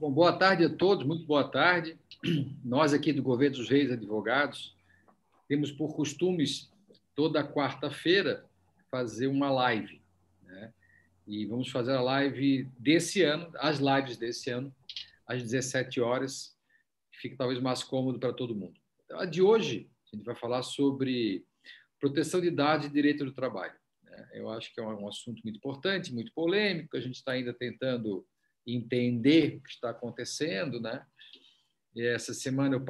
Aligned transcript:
Bom, 0.00 0.10
boa 0.10 0.32
tarde 0.32 0.64
a 0.64 0.70
todos, 0.70 1.06
muito 1.06 1.26
boa 1.26 1.46
tarde. 1.46 1.94
Nós 2.64 2.94
aqui 2.94 3.12
do 3.12 3.22
Governo 3.22 3.58
dos 3.58 3.68
Reis 3.68 3.92
Advogados 3.92 4.74
temos 5.46 5.70
por 5.70 5.94
costumes 5.94 6.72
toda 7.14 7.46
quarta-feira 7.46 8.46
fazer 8.90 9.26
uma 9.26 9.50
live, 9.50 10.00
né? 10.42 10.72
E 11.26 11.44
vamos 11.44 11.68
fazer 11.68 11.92
a 11.92 12.00
live 12.00 12.66
desse 12.78 13.22
ano, 13.22 13.52
as 13.58 13.78
lives 13.78 14.16
desse 14.16 14.48
ano, 14.48 14.74
às 15.26 15.42
17 15.42 16.00
horas, 16.00 16.56
fica 17.12 17.36
talvez 17.36 17.60
mais 17.60 17.82
cômodo 17.82 18.18
para 18.18 18.32
todo 18.32 18.56
mundo. 18.56 18.80
Então, 19.04 19.20
a 19.20 19.26
de 19.26 19.42
hoje, 19.42 19.90
a 20.10 20.16
gente 20.16 20.24
vai 20.24 20.34
falar 20.34 20.62
sobre 20.62 21.44
proteção 22.00 22.40
de 22.40 22.50
dados 22.50 22.86
e 22.86 22.90
direito 22.90 23.22
do 23.22 23.32
trabalho. 23.32 23.74
Né? 24.02 24.30
Eu 24.32 24.48
acho 24.48 24.72
que 24.72 24.80
é 24.80 24.82
um 24.82 25.06
assunto 25.06 25.42
muito 25.44 25.58
importante, 25.58 26.10
muito 26.10 26.32
polêmico, 26.32 26.96
a 26.96 27.00
gente 27.00 27.16
está 27.16 27.32
ainda 27.32 27.52
tentando 27.52 28.26
entender 28.74 29.56
o 29.56 29.60
que 29.62 29.70
está 29.70 29.90
acontecendo, 29.90 30.80
né? 30.80 31.04
E 31.94 32.06
essa 32.06 32.32
semana 32.32 32.76
eu 32.76 32.84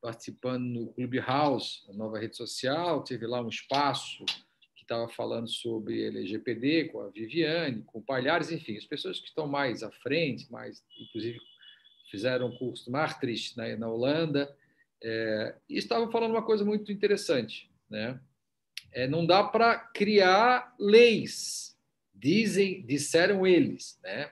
participando 0.00 0.64
no 0.64 0.86
Clubhouse, 0.94 1.82
a 1.90 1.92
nova 1.92 2.18
rede 2.18 2.36
social, 2.36 3.04
tive 3.04 3.26
lá 3.26 3.42
um 3.42 3.48
espaço 3.48 4.24
que 4.74 4.82
estava 4.82 5.08
falando 5.08 5.48
sobre 5.48 6.06
LGPD 6.06 6.88
com 6.88 7.00
a 7.00 7.10
Viviane, 7.10 7.82
com 7.82 7.98
o 7.98 8.02
Palhares, 8.02 8.50
enfim, 8.50 8.76
as 8.76 8.86
pessoas 8.86 9.20
que 9.20 9.28
estão 9.28 9.46
mais 9.46 9.82
à 9.82 9.90
frente, 9.90 10.50
mais, 10.50 10.82
inclusive 10.98 11.38
fizeram 12.10 12.46
um 12.46 12.56
curso 12.56 12.90
Maastricht 12.90 13.56
né, 13.58 13.76
na 13.76 13.88
Holanda, 13.88 14.54
é, 15.02 15.54
e 15.68 15.76
estavam 15.76 16.10
falando 16.10 16.30
uma 16.30 16.44
coisa 16.44 16.64
muito 16.64 16.90
interessante, 16.90 17.70
né? 17.90 18.18
É, 18.92 19.08
não 19.08 19.26
dá 19.26 19.42
para 19.42 19.76
criar 19.76 20.74
leis, 20.78 21.76
dizem, 22.14 22.86
disseram 22.86 23.46
eles, 23.46 23.98
né? 24.02 24.30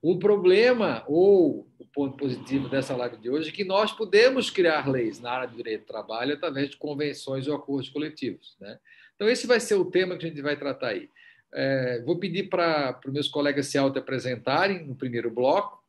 O 0.00 0.18
problema, 0.18 1.02
ou 1.08 1.66
o 1.78 1.84
ponto 1.86 2.16
positivo 2.16 2.68
dessa 2.68 2.94
live 2.94 3.16
de 3.16 3.28
hoje, 3.28 3.48
é 3.48 3.52
que 3.52 3.64
nós 3.64 3.92
podemos 3.92 4.48
criar 4.48 4.88
leis 4.88 5.20
na 5.20 5.32
área 5.32 5.48
do 5.48 5.56
direito 5.56 5.82
do 5.82 5.86
trabalho 5.86 6.34
através 6.34 6.70
de 6.70 6.76
convenções 6.76 7.48
ou 7.48 7.56
acordos 7.56 7.88
coletivos. 7.88 8.56
Né? 8.60 8.78
Então, 9.16 9.28
esse 9.28 9.46
vai 9.46 9.58
ser 9.58 9.74
o 9.74 9.84
tema 9.84 10.16
que 10.16 10.24
a 10.24 10.28
gente 10.28 10.40
vai 10.40 10.56
tratar 10.56 10.88
aí. 10.88 11.10
É, 11.52 12.02
vou 12.04 12.18
pedir 12.18 12.48
para 12.48 13.00
os 13.04 13.12
meus 13.12 13.28
colegas 13.28 13.66
se 13.66 13.76
auto-apresentarem 13.78 14.86
no 14.86 14.94
primeiro 14.94 15.30
bloco, 15.30 15.82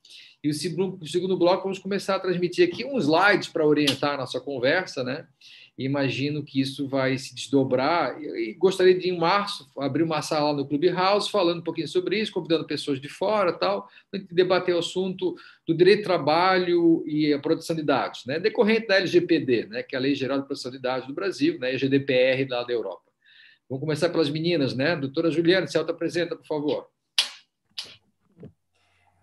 e 0.44 0.50
o 0.50 0.54
segundo, 0.54 0.98
o 1.02 1.08
segundo 1.08 1.38
bloco 1.38 1.64
vamos 1.64 1.80
começar 1.80 2.16
a 2.16 2.20
transmitir 2.20 2.68
aqui 2.68 2.86
uns 2.86 3.04
slides 3.04 3.50
para 3.50 3.66
orientar 3.66 4.14
a 4.14 4.18
nossa 4.18 4.40
conversa, 4.40 5.04
né? 5.04 5.28
Imagino 5.86 6.44
que 6.44 6.60
isso 6.60 6.88
vai 6.88 7.18
se 7.18 7.34
desdobrar. 7.34 8.22
E 8.22 8.54
gostaria 8.54 8.98
de, 8.98 9.10
em 9.10 9.18
março, 9.18 9.70
abrir 9.78 10.04
uma 10.04 10.22
sala 10.22 10.54
no 10.54 10.68
Clubhouse 10.68 11.32
falando 11.32 11.60
um 11.60 11.64
pouquinho 11.64 11.88
sobre 11.88 12.20
isso, 12.20 12.34
convidando 12.34 12.66
pessoas 12.66 13.00
de 13.00 13.08
fora 13.08 13.54
tal, 13.54 13.88
para 14.12 14.22
debater 14.30 14.76
o 14.76 14.80
assunto 14.80 15.36
do 15.66 15.74
direito 15.74 16.00
de 16.00 16.04
trabalho 16.04 17.04
e 17.08 17.34
a 17.34 17.40
produção 17.40 17.76
de 17.76 17.84
dados, 17.84 18.26
né? 18.26 18.40
decorrente 18.40 18.88
da 18.88 18.98
LGPD, 18.98 19.68
né? 19.68 19.84
que 19.84 19.96
é 19.96 20.00
a 20.00 20.02
Lei 20.02 20.16
Geral 20.16 20.40
de 20.40 20.46
Proteção 20.46 20.72
de 20.72 20.80
Dados 20.80 21.08
do 21.08 21.14
Brasil, 21.14 21.58
né? 21.60 21.72
e 21.72 21.76
a 21.76 21.78
GDPR 21.78 22.46
lá 22.50 22.64
da 22.64 22.74
Europa. 22.74 23.10
Vamos 23.70 23.82
começar 23.82 24.10
pelas 24.10 24.30
meninas, 24.32 24.76
né? 24.76 24.96
Doutora 24.96 25.30
Juliana, 25.30 25.68
se 25.68 25.78
auto-apresenta, 25.78 26.36
por 26.36 26.48
favor. 26.48 26.88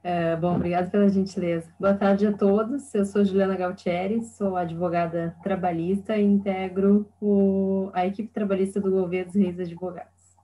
É, 0.08 0.36
bom, 0.36 0.54
obrigada 0.54 0.88
pela 0.88 1.08
gentileza. 1.08 1.68
Boa 1.80 1.92
tarde 1.92 2.28
a 2.28 2.32
todos. 2.32 2.94
Eu 2.94 3.04
sou 3.04 3.24
Juliana 3.24 3.56
Galtieri, 3.56 4.22
sou 4.22 4.56
advogada 4.56 5.36
trabalhista 5.42 6.16
e 6.16 6.22
integro 6.22 7.12
o, 7.20 7.90
a 7.92 8.06
equipe 8.06 8.32
trabalhista 8.32 8.80
do 8.80 8.88
Governo 8.88 9.32
dos 9.32 9.42
Reis 9.42 9.58
Advogados. 9.58 10.36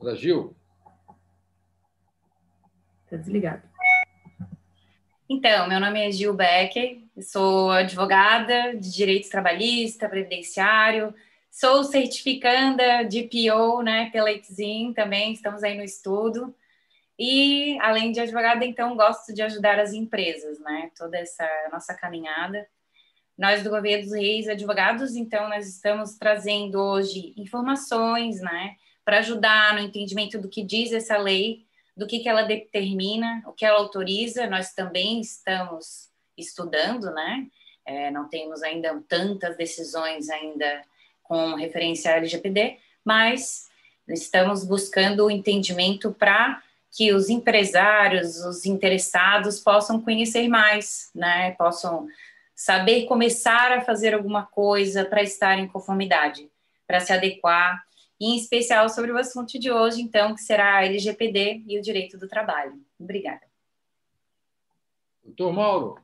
Brasil. 0.00 0.56
Está 3.04 3.18
desligado. 3.18 3.62
Então, 5.28 5.68
meu 5.68 5.78
nome 5.78 6.00
é 6.00 6.10
Gil 6.10 6.32
Becker, 6.32 7.02
sou 7.20 7.72
advogada 7.72 8.74
de 8.74 8.90
direito 8.90 9.28
trabalhista, 9.28 10.08
previdenciário, 10.08 11.14
sou 11.50 11.84
certificanda 11.84 13.02
de 13.02 13.24
PO 13.24 13.82
né, 13.82 14.08
pela 14.08 14.32
Exim 14.32 14.94
também, 14.94 15.34
estamos 15.34 15.62
aí 15.62 15.76
no 15.76 15.84
estudo. 15.84 16.54
E, 17.18 17.78
além 17.80 18.12
de 18.12 18.20
advogada, 18.20 18.64
então, 18.64 18.96
gosto 18.96 19.32
de 19.32 19.42
ajudar 19.42 19.78
as 19.78 19.92
empresas, 19.92 20.58
né? 20.60 20.90
Toda 20.96 21.16
essa 21.16 21.48
nossa 21.72 21.94
caminhada. 21.94 22.66
Nós, 23.38 23.62
do 23.62 23.70
Governo 23.70 24.04
dos 24.04 24.12
Reis 24.12 24.48
Advogados, 24.48 25.16
então, 25.16 25.48
nós 25.48 25.66
estamos 25.66 26.16
trazendo 26.18 26.78
hoje 26.78 27.32
informações, 27.36 28.40
né? 28.40 28.76
Para 29.04 29.18
ajudar 29.18 29.74
no 29.74 29.80
entendimento 29.80 30.38
do 30.38 30.48
que 30.48 30.62
diz 30.62 30.92
essa 30.92 31.16
lei, 31.16 31.64
do 31.96 32.06
que, 32.06 32.18
que 32.18 32.28
ela 32.28 32.42
determina, 32.42 33.42
o 33.46 33.52
que 33.52 33.64
ela 33.64 33.78
autoriza. 33.78 34.46
Nós 34.46 34.74
também 34.74 35.20
estamos 35.20 36.10
estudando, 36.36 37.10
né? 37.12 37.46
É, 37.86 38.10
não 38.10 38.28
temos 38.28 38.62
ainda 38.62 39.02
tantas 39.08 39.56
decisões 39.56 40.28
ainda 40.28 40.82
com 41.22 41.54
referência 41.54 42.12
à 42.12 42.16
LGPD, 42.16 42.78
mas 43.04 43.68
estamos 44.08 44.64
buscando 44.64 45.24
o 45.24 45.30
entendimento 45.30 46.12
para 46.12 46.62
que 46.96 47.12
os 47.12 47.28
empresários, 47.28 48.38
os 48.38 48.64
interessados 48.64 49.60
possam 49.60 50.00
conhecer 50.00 50.48
mais, 50.48 51.10
né? 51.14 51.50
Possam 51.52 52.06
saber 52.54 53.04
começar 53.04 53.70
a 53.70 53.82
fazer 53.82 54.14
alguma 54.14 54.46
coisa 54.46 55.04
para 55.04 55.22
estar 55.22 55.58
em 55.58 55.68
conformidade, 55.68 56.48
para 56.86 57.00
se 57.00 57.12
adequar, 57.12 57.84
em 58.18 58.34
especial 58.34 58.88
sobre 58.88 59.12
o 59.12 59.18
assunto 59.18 59.58
de 59.58 59.70
hoje, 59.70 60.00
então, 60.00 60.34
que 60.34 60.40
será 60.40 60.78
a 60.78 60.86
LGPD 60.86 61.64
e 61.66 61.78
o 61.78 61.82
direito 61.82 62.16
do 62.16 62.26
trabalho. 62.26 62.80
Obrigada. 62.98 63.42
Doutor 65.22 65.52
Mauro. 65.52 65.98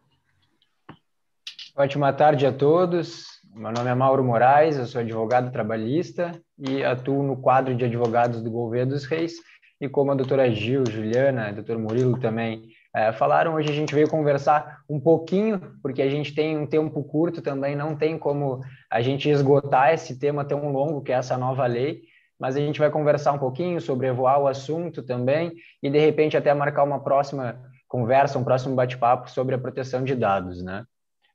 Ótima 1.75 2.13
tarde 2.13 2.47
a 2.47 2.53
todos. 2.53 3.41
Meu 3.55 3.73
nome 3.73 3.89
é 3.89 3.95
Mauro 3.95 4.23
Moraes, 4.23 4.77
eu 4.77 4.85
sou 4.85 5.01
advogado 5.01 5.51
trabalhista 5.51 6.33
e 6.59 6.85
atuo 6.85 7.23
no 7.23 7.41
quadro 7.41 7.75
de 7.75 7.87
advogados 7.87 8.43
do 8.43 8.51
Governo 8.51 8.93
dos 8.93 9.07
Reis 9.07 9.35
e 9.83 9.89
como 9.89 10.13
a 10.13 10.15
doutora 10.15 10.49
Gil, 10.49 10.85
Juliana, 10.89 11.53
doutor 11.53 11.77
Murilo 11.77 12.17
também 12.17 12.69
é, 12.95 13.11
falaram, 13.11 13.55
hoje 13.55 13.69
a 13.69 13.75
gente 13.75 13.93
veio 13.93 14.09
conversar 14.09 14.81
um 14.89 15.01
pouquinho, 15.01 15.59
porque 15.83 16.01
a 16.01 16.09
gente 16.09 16.33
tem 16.33 16.57
um 16.57 16.69
tempo 16.69 17.03
curto 17.03 17.43
também, 17.43 17.75
não 17.75 17.97
tem 17.97 18.17
como 18.17 18.61
a 18.89 19.03
gente 19.03 19.29
esgotar 19.29 19.93
esse 19.93 20.21
tema 20.21 20.45
tão 20.45 20.71
longo 20.71 21.03
que 21.03 21.11
é 21.11 21.17
essa 21.17 21.37
nova 21.37 21.67
lei, 21.67 22.03
mas 22.39 22.55
a 22.55 22.61
gente 22.61 22.79
vai 22.79 22.93
conversar 22.93 23.33
um 23.33 23.41
pouquinho, 23.41 23.81
sobrevoar 23.81 24.41
o 24.41 24.47
assunto 24.47 25.03
também 25.03 25.53
e 25.83 25.91
de 25.91 25.99
repente 25.99 26.37
até 26.37 26.55
marcar 26.55 26.85
uma 26.85 27.03
próxima 27.03 27.61
conversa, 27.89 28.39
um 28.39 28.45
próximo 28.45 28.77
bate-papo 28.77 29.29
sobre 29.33 29.57
a 29.57 29.59
proteção 29.59 30.05
de 30.05 30.15
dados, 30.15 30.63
né? 30.63 30.85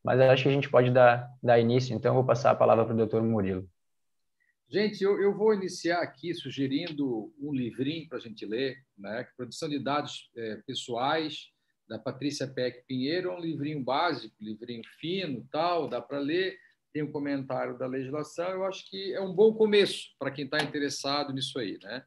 Mas 0.01 0.21
acho 0.21 0.43
que 0.43 0.49
a 0.49 0.53
gente 0.53 0.69
pode 0.69 0.89
dar, 0.89 1.27
dar 1.43 1.59
início, 1.59 1.93
então 1.93 2.11
eu 2.11 2.15
vou 2.15 2.23
passar 2.23 2.51
a 2.51 2.55
palavra 2.55 2.85
para 2.85 2.93
o 2.93 2.97
doutor 2.97 3.21
Murilo. 3.21 3.67
Gente, 4.69 5.01
eu, 5.01 5.21
eu, 5.21 5.33
vou 5.33 5.53
iniciar 5.53 5.99
aqui 5.99 6.33
sugerindo 6.33 7.33
um 7.39 7.53
livrinho 7.53 8.05
para 8.09 8.17
a 8.17 8.21
gente 8.21 8.45
ler, 8.45 8.77
né? 8.97 9.25
Produção 9.37 9.69
de 9.69 9.79
dados 9.79 10.29
é, 10.35 10.57
pessoais 10.67 11.47
da 11.87 11.97
Patrícia 11.97 12.45
Peck 12.45 12.85
Pinheiro, 12.85 13.29
é 13.29 13.33
um 13.33 13.39
livrinho 13.39 13.81
básico, 13.81 14.35
livrinho 14.41 14.81
fino, 14.99 15.47
tal, 15.49 15.87
dá 15.87 16.01
para 16.01 16.19
ler. 16.19 16.57
Tem 16.91 17.01
um 17.01 17.11
comentário 17.13 17.77
da 17.77 17.87
legislação. 17.87 18.49
Eu 18.49 18.65
acho 18.65 18.89
que 18.89 19.13
é 19.13 19.21
um 19.21 19.33
bom 19.33 19.53
começo 19.53 20.09
para 20.19 20.31
quem 20.31 20.43
está 20.43 20.61
interessado 20.61 21.31
nisso 21.31 21.57
aí, 21.57 21.79
né? 21.81 22.03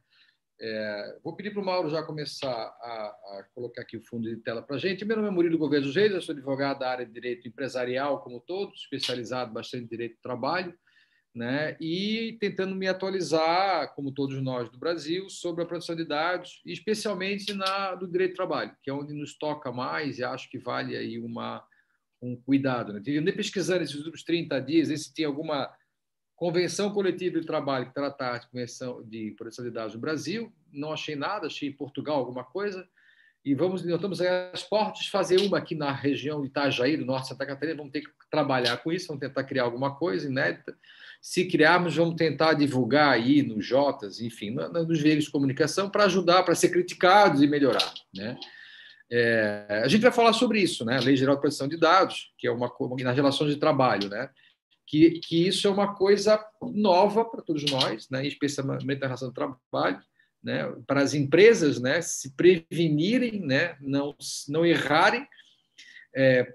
É, 0.60 1.18
vou 1.24 1.34
pedir 1.34 1.52
para 1.52 1.62
o 1.62 1.64
Mauro 1.64 1.88
já 1.88 2.02
começar 2.02 2.52
a, 2.52 2.84
a, 2.84 3.48
colocar 3.54 3.80
aqui 3.80 3.96
o 3.96 4.04
fundo 4.04 4.28
de 4.28 4.36
tela 4.36 4.60
para 4.60 4.76
a 4.76 4.78
gente. 4.78 5.02
Meu 5.06 5.16
nome 5.16 5.28
é 5.28 5.32
Murilo 5.32 5.56
Governo 5.56 5.86
dos 5.86 5.96
Reis, 5.96 6.12
eu 6.12 6.20
sou 6.20 6.34
advogado 6.34 6.80
da 6.80 6.90
área 6.90 7.06
de 7.06 7.12
direito 7.12 7.48
empresarial, 7.48 8.22
como 8.22 8.38
todos, 8.38 8.82
especializado 8.82 9.50
bastante 9.50 9.84
em 9.84 9.88
direito 9.88 10.16
do 10.16 10.22
trabalho 10.22 10.78
né? 11.34 11.76
e 11.80 12.36
tentando 12.40 12.74
me 12.74 12.88
atualizar, 12.88 13.94
como 13.94 14.12
todos 14.12 14.40
nós 14.42 14.68
do 14.68 14.78
Brasil, 14.78 15.28
sobre 15.30 15.62
a 15.62 15.66
produção 15.66 15.94
de 15.94 16.04
dados, 16.04 16.60
especialmente 16.66 17.52
na 17.52 17.94
do 17.94 18.06
direito 18.06 18.32
do 18.32 18.36
trabalho, 18.36 18.76
que 18.82 18.90
é 18.90 18.92
onde 18.92 19.14
nos 19.14 19.36
toca 19.38 19.70
mais 19.70 20.18
e 20.18 20.24
acho 20.24 20.50
que 20.50 20.58
vale 20.58 20.96
aí 20.96 21.18
uma, 21.18 21.64
um 22.20 22.36
cuidado. 22.36 22.92
Né? 22.92 23.00
Andei 23.16 23.32
pesquisando 23.32 23.82
esses 23.82 23.96
últimos 23.96 24.24
30 24.24 24.60
dias, 24.60 24.88
se 24.88 25.14
tinha 25.14 25.28
alguma 25.28 25.72
convenção 26.34 26.90
coletiva 26.90 27.38
de 27.38 27.46
trabalho 27.46 27.86
que 27.86 27.94
tratasse 27.94 28.46
de 28.46 28.50
convenção 28.50 29.02
de 29.04 29.32
produção 29.36 29.64
de 29.64 29.70
dados 29.70 29.94
no 29.94 30.00
Brasil, 30.00 30.52
não 30.72 30.92
achei 30.92 31.14
nada, 31.14 31.46
achei 31.46 31.68
em 31.68 31.76
Portugal 31.76 32.16
alguma 32.16 32.44
coisa, 32.44 32.88
e 33.44 33.54
vamos, 33.54 33.82
nós 33.84 33.94
estamos 33.94 34.20
às 34.20 34.62
portas 34.62 35.04
de 35.04 35.10
fazer 35.10 35.40
uma 35.40 35.58
aqui 35.58 35.74
na 35.74 35.92
região 35.92 36.42
de 36.42 36.48
Itajaí, 36.48 36.96
do 36.96 37.06
norte 37.06 37.22
de 37.22 37.28
Santa 37.28 37.46
Catarina, 37.46 37.76
vamos 37.76 37.92
ter 37.92 38.02
que 38.02 38.10
trabalhar 38.30 38.76
com 38.78 38.92
isso, 38.92 39.08
vamos 39.08 39.20
tentar 39.20 39.44
criar 39.44 39.64
alguma 39.64 39.96
coisa 39.96 40.28
inédita, 40.28 40.76
se 41.20 41.44
criarmos, 41.44 41.94
vamos 41.94 42.14
tentar 42.14 42.54
divulgar 42.54 43.12
aí 43.12 43.42
nos 43.42 43.64
Jotas, 43.66 44.20
enfim, 44.20 44.50
nos 44.50 45.00
veículos 45.00 45.26
de 45.26 45.30
comunicação, 45.30 45.90
para 45.90 46.04
ajudar, 46.04 46.42
para 46.42 46.54
ser 46.54 46.70
criticados 46.70 47.42
e 47.42 47.46
melhorar. 47.46 47.92
Né? 48.14 48.38
É, 49.12 49.82
a 49.84 49.88
gente 49.88 50.02
vai 50.02 50.12
falar 50.12 50.32
sobre 50.32 50.60
isso, 50.60 50.84
né? 50.84 50.98
Lei 51.00 51.16
Geral 51.16 51.34
de 51.34 51.40
Proteção 51.42 51.68
de 51.68 51.76
Dados, 51.76 52.32
que 52.38 52.46
é 52.46 52.50
uma 52.50 52.72
nas 53.02 53.16
relações 53.16 53.52
de 53.52 53.60
trabalho, 53.60 54.08
né? 54.08 54.30
Que, 54.86 55.20
que 55.20 55.46
isso 55.46 55.68
é 55.68 55.70
uma 55.70 55.94
coisa 55.94 56.42
nova 56.62 57.24
para 57.24 57.42
todos 57.42 57.64
nós, 57.70 58.08
né? 58.08 58.26
especialmente 58.26 58.84
na 58.84 59.06
relação 59.06 59.28
de 59.28 59.34
trabalho, 59.34 60.02
né, 60.42 60.64
para 60.86 61.02
as 61.02 61.14
empresas 61.14 61.80
né, 61.80 62.00
se 62.00 62.34
prevenirem, 62.34 63.40
né, 63.40 63.76
não, 63.80 64.16
não 64.48 64.64
errarem, 64.64 65.28
é, 66.14 66.52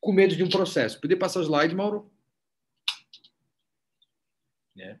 com 0.00 0.12
medo 0.12 0.36
de 0.36 0.44
um 0.44 0.48
processo. 0.48 1.00
Poder 1.00 1.16
passar 1.16 1.40
o 1.40 1.42
slide, 1.42 1.74
Mauro? 1.74 2.10
É. 4.78 4.96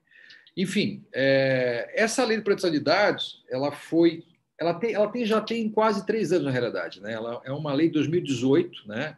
Enfim, 0.56 1.04
é, 1.12 1.92
essa 1.94 2.24
lei 2.24 2.36
de 2.36 2.44
proteção 2.44 2.70
de 2.70 2.78
dados, 2.78 3.42
ela 3.50 3.72
foi, 3.72 4.24
ela 4.58 4.74
tem, 4.74 4.94
ela 4.94 5.08
tem 5.08 5.24
já 5.24 5.40
tem 5.40 5.68
quase 5.68 6.06
três 6.06 6.32
anos 6.32 6.44
na 6.44 6.50
realidade, 6.50 7.00
né? 7.00 7.12
Ela 7.12 7.42
é 7.44 7.52
uma 7.52 7.72
lei 7.72 7.88
de 7.88 7.94
2018, 7.94 8.86
né? 8.86 9.16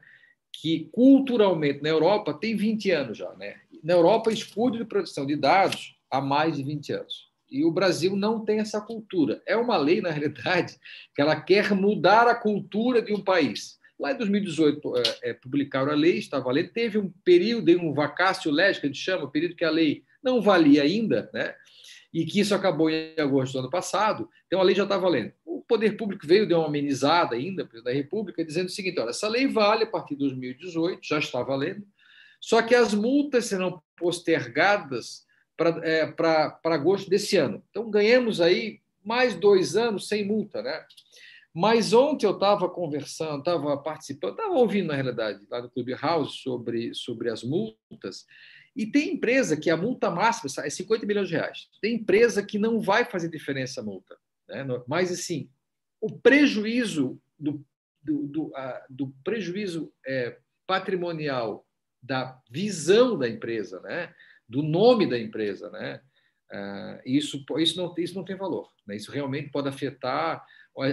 Que 0.51 0.89
culturalmente 0.93 1.83
na 1.83 1.91
Europa 1.91 2.33
tem 2.33 2.57
20 2.57 2.91
anos 2.91 3.19
já, 3.19 3.31
né? 3.35 3.57
Na 3.85 3.93
Europa, 3.93 4.33
escudo 4.33 4.79
de 4.79 4.85
proteção 4.85 5.27
de 5.27 5.37
dados 5.37 5.97
há 6.11 6.21
mais 6.21 6.57
de 6.57 6.63
20 6.63 6.93
anos. 6.93 7.27
E 7.51 7.65
o 7.65 7.71
Brasil 7.71 8.17
não 8.17 8.45
tem 8.45 8.59
essa 8.59 8.81
cultura. 8.81 9.43
É 9.47 9.57
uma 9.57 9.77
lei, 9.77 10.01
na 10.01 10.11
realidade, 10.11 10.77
que 11.15 11.21
ela 11.21 11.41
quer 11.41 11.73
mudar 11.73 12.27
a 12.27 12.35
cultura 12.35 13.03
de 13.03 13.13
um 13.13 13.23
país. 13.23 13.79
Lá 13.99 14.13
em 14.13 14.17
2018, 14.19 14.97
é, 14.97 15.31
é, 15.31 15.35
publicaram 15.35 15.93
a 15.93 15.95
lei, 15.95 16.19
estava 16.19 16.51
lendo, 16.51 16.71
teve 16.71 16.99
um 16.99 17.11
período, 17.25 17.71
um 17.81 17.95
vacácio 17.95 18.51
legis, 18.51 18.79
que 18.79 18.87
a 18.87 18.89
gente 18.89 19.01
chama, 19.01 19.31
período 19.31 19.55
que 19.55 19.65
a 19.65 19.71
lei 19.71 20.03
não 20.27 20.43
valia 20.43 20.83
ainda, 20.83 21.31
né? 21.33 21.55
e 22.17 22.25
que 22.25 22.41
isso 22.41 22.55
acabou 22.55 22.89
em 22.89 23.15
agosto 23.19 23.53
do 23.53 23.59
ano 23.59 23.71
passado, 23.71 24.29
então 24.47 24.59
a 24.59 24.63
lei 24.63 24.75
já 24.75 24.85
está 24.85 24.97
valendo. 24.97 25.33
O 25.45 25.61
poder 25.61 25.99
público 25.99 26.27
veio, 26.27 26.49
deu 26.49 26.59
uma 26.59 26.69
amenizada 26.69 27.37
ainda, 27.37 27.69
da 27.85 27.93
República, 27.93 28.43
dizendo 28.43 28.67
o 28.67 28.71
seguinte: 28.71 28.99
olha, 28.99 29.11
essa 29.11 29.29
lei 29.29 29.47
vale 29.47 29.85
a 29.85 29.87
partir 29.87 30.15
de 30.15 30.21
2018, 30.21 31.01
já 31.03 31.19
está 31.19 31.43
valendo, 31.43 31.87
só 32.41 32.63
que 32.63 32.75
as 32.75 32.95
multas 32.95 33.45
serão 33.45 33.83
postergadas 33.99 35.27
para 35.57 35.81
é, 35.85 36.75
agosto 36.75 37.11
desse 37.11 37.37
ano. 37.37 37.63
Então, 37.69 37.91
ganhamos 37.91 38.41
aí 38.41 38.81
mais 39.05 39.35
dois 39.35 39.77
anos 39.77 40.09
sem 40.09 40.25
multa. 40.25 40.63
Né? 40.63 40.85
Mas 41.55 41.93
ontem 41.93 42.27
eu 42.27 42.33
estava 42.33 42.69
conversando, 42.69 43.41
estava 43.41 43.77
participando, 43.77 44.33
estava 44.33 44.55
ouvindo, 44.55 44.89
na 44.89 44.95
realidade, 44.95 45.41
lá 45.51 45.63
no 45.63 45.71
Clubhouse 45.71 46.39
sobre, 46.39 46.95
sobre 46.95 47.31
as 47.31 47.43
multas, 47.43 48.27
e 48.77 48.87
tem 48.87 49.15
empresa 49.15 49.57
que 49.57 49.71
a 49.71 49.77
multa 49.77 50.11
máxima 50.11 50.67
é 50.67 50.69
50 50.69 51.07
milhões 51.07 51.29
de 51.29 51.35
reais. 51.35 51.69
Tem 51.81 51.95
empresa 51.95 52.45
que 52.45 52.59
não 52.59 52.79
vai 52.79 53.07
fazer 53.07 53.31
diferença 53.31 53.81
a 53.81 53.85
multa. 53.85 54.17
Né? 54.47 54.65
Mas, 54.87 55.11
assim, 55.11 55.49
o 56.01 56.13
prejuízo 56.13 57.19
do, 57.39 57.65
do, 58.03 58.27
do, 58.27 58.53
do 58.91 59.09
prejuízo 59.25 59.91
é, 60.07 60.39
patrimonial 60.67 61.67
da 62.03 62.39
visão 62.51 63.19
da 63.19 63.27
empresa, 63.27 63.81
né? 63.81 64.15
do 64.49 64.63
nome 64.63 65.09
da 65.09 65.19
empresa, 65.19 65.71
né? 65.71 66.01
Uh, 66.53 67.01
isso, 67.05 67.45
isso, 67.59 67.77
não, 67.77 67.93
isso 67.99 68.15
não 68.15 68.25
tem 68.25 68.37
valor. 68.37 68.71
Né? 68.87 68.95
Isso 68.95 69.11
realmente 69.11 69.51
pode 69.51 69.69
afetar 69.69 70.45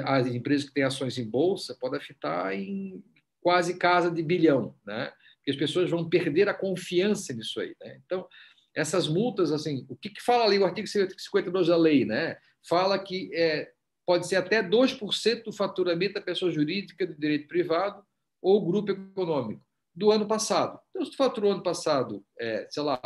as 0.05 0.25
empresas 0.27 0.67
que 0.67 0.73
têm 0.73 0.83
ações 0.83 1.17
em 1.17 1.29
bolsa, 1.29 1.77
pode 1.79 1.97
afetar 1.97 2.53
em 2.53 3.03
quase 3.43 3.77
casa 3.77 4.09
de 4.09 4.23
bilhão, 4.23 4.75
né? 4.85 5.11
Porque 5.37 5.51
as 5.51 5.57
pessoas 5.57 5.89
vão 5.89 6.09
perder 6.09 6.47
a 6.47 6.53
confiança 6.53 7.33
nisso 7.33 7.59
aí, 7.59 7.75
né? 7.81 7.99
Então, 8.05 8.25
essas 8.73 9.07
multas, 9.07 9.51
assim, 9.51 9.85
o 9.89 9.95
que, 9.95 10.09
que 10.09 10.23
fala 10.23 10.45
ali 10.45 10.57
o 10.57 10.65
artigo 10.65 10.87
52 10.87 11.67
da 11.67 11.77
lei, 11.77 12.05
né? 12.05 12.37
Fala 12.67 12.97
que 12.97 13.29
é, 13.35 13.71
pode 14.05 14.27
ser 14.27 14.37
até 14.37 14.63
2% 14.63 15.43
do 15.43 15.51
faturamento 15.51 16.15
da 16.15 16.21
pessoa 16.21 16.49
jurídica 16.49 17.05
do 17.05 17.19
direito 17.19 17.47
privado 17.47 18.03
ou 18.41 18.65
grupo 18.65 18.91
econômico 18.91 19.61
do 19.93 20.11
ano 20.11 20.27
passado. 20.27 20.79
Então, 20.89 21.05
se 21.05 21.11
tu 21.11 21.17
faturou 21.17 21.51
ano 21.51 21.61
passado, 21.61 22.25
é, 22.39 22.67
sei 22.71 22.81
lá, 22.81 22.99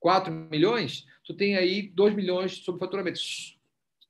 4 0.00 0.32
milhões, 0.32 1.04
tu 1.24 1.34
tem 1.34 1.56
aí 1.56 1.88
2 1.88 2.14
milhões 2.14 2.58
sobre 2.58 2.80
faturamento. 2.80 3.20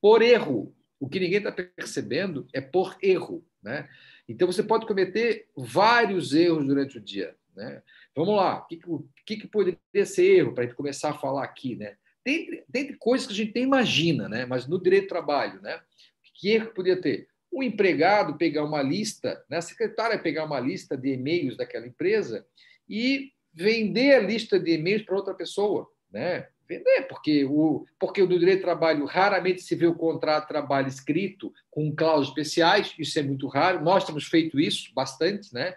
Por 0.01 0.23
erro. 0.23 0.73
O 0.99 1.09
que 1.09 1.21
ninguém 1.21 1.39
está 1.39 1.53
percebendo 1.53 2.47
é 2.55 2.61
por 2.61 2.97
erro. 3.03 3.45
Né? 3.63 3.89
Então, 4.29 4.51
você 4.51 4.63
pode 4.63 4.87
cometer 4.87 5.49
vários 5.57 6.35
erros 6.35 6.67
durante 6.67 6.99
o 6.99 7.01
dia. 7.01 7.35
Né? 7.55 7.83
Vamos 8.15 8.37
lá, 8.37 8.59
o 8.59 8.67
que, 8.67 8.81
que, 9.25 9.37
que 9.37 9.47
poderia 9.47 9.79
ser 10.05 10.25
erro 10.39 10.53
para 10.53 10.65
a 10.65 10.67
gente 10.67 10.77
começar 10.77 11.11
a 11.11 11.19
falar 11.19 11.45
aqui? 11.45 11.77
Né? 11.77 11.97
Tem, 12.23 12.65
tem 12.71 12.95
coisas 12.97 13.27
que 13.27 13.33
a 13.33 13.37
gente 13.37 13.55
nem 13.55 13.65
imagina, 13.65 14.29
né? 14.29 14.45
mas 14.45 14.67
no 14.67 14.83
direito 14.83 15.05
do 15.05 15.09
trabalho, 15.09 15.61
né? 15.63 15.81
que 16.37 16.51
erro 16.51 16.73
poderia 16.75 17.01
ter? 17.01 17.29
O 17.51 17.63
empregado 17.63 18.37
pegar 18.37 18.65
uma 18.65 18.83
lista, 18.83 19.43
né? 19.49 19.57
a 19.57 19.63
secretária 19.63 20.19
pegar 20.19 20.45
uma 20.45 20.61
lista 20.61 20.97
de 20.97 21.15
e-mails 21.15 21.57
daquela 21.57 21.87
empresa 21.87 22.47
e 22.89 23.33
vender 23.55 24.15
a 24.15 24.21
lista 24.21 24.61
de 24.61 24.73
e-mails 24.73 25.03
para 25.03 25.17
outra 25.17 25.35
pessoa. 25.35 25.91
Né? 26.11 26.49
Vender, 26.69 27.03
porque 27.09 27.45
o, 27.45 27.87
porque 27.99 28.23
o 28.23 28.27
do 28.27 28.39
direito 28.39 28.61
do 28.61 28.65
trabalho 28.65 29.05
raramente 29.05 29.63
se 29.63 29.75
vê 29.75 29.87
o 29.87 29.95
contrato 29.95 30.43
de 30.43 30.49
trabalho 30.49 30.89
escrito 30.89 31.53
com 31.71 31.95
cláusulas 31.95 32.29
especiais, 32.29 32.95
isso 32.99 33.19
é 33.19 33.23
muito 33.23 33.47
raro, 33.47 33.85
nós 33.85 34.05
temos 34.05 34.25
feito 34.25 34.59
isso 34.59 34.93
bastante, 34.95 35.55
né? 35.55 35.77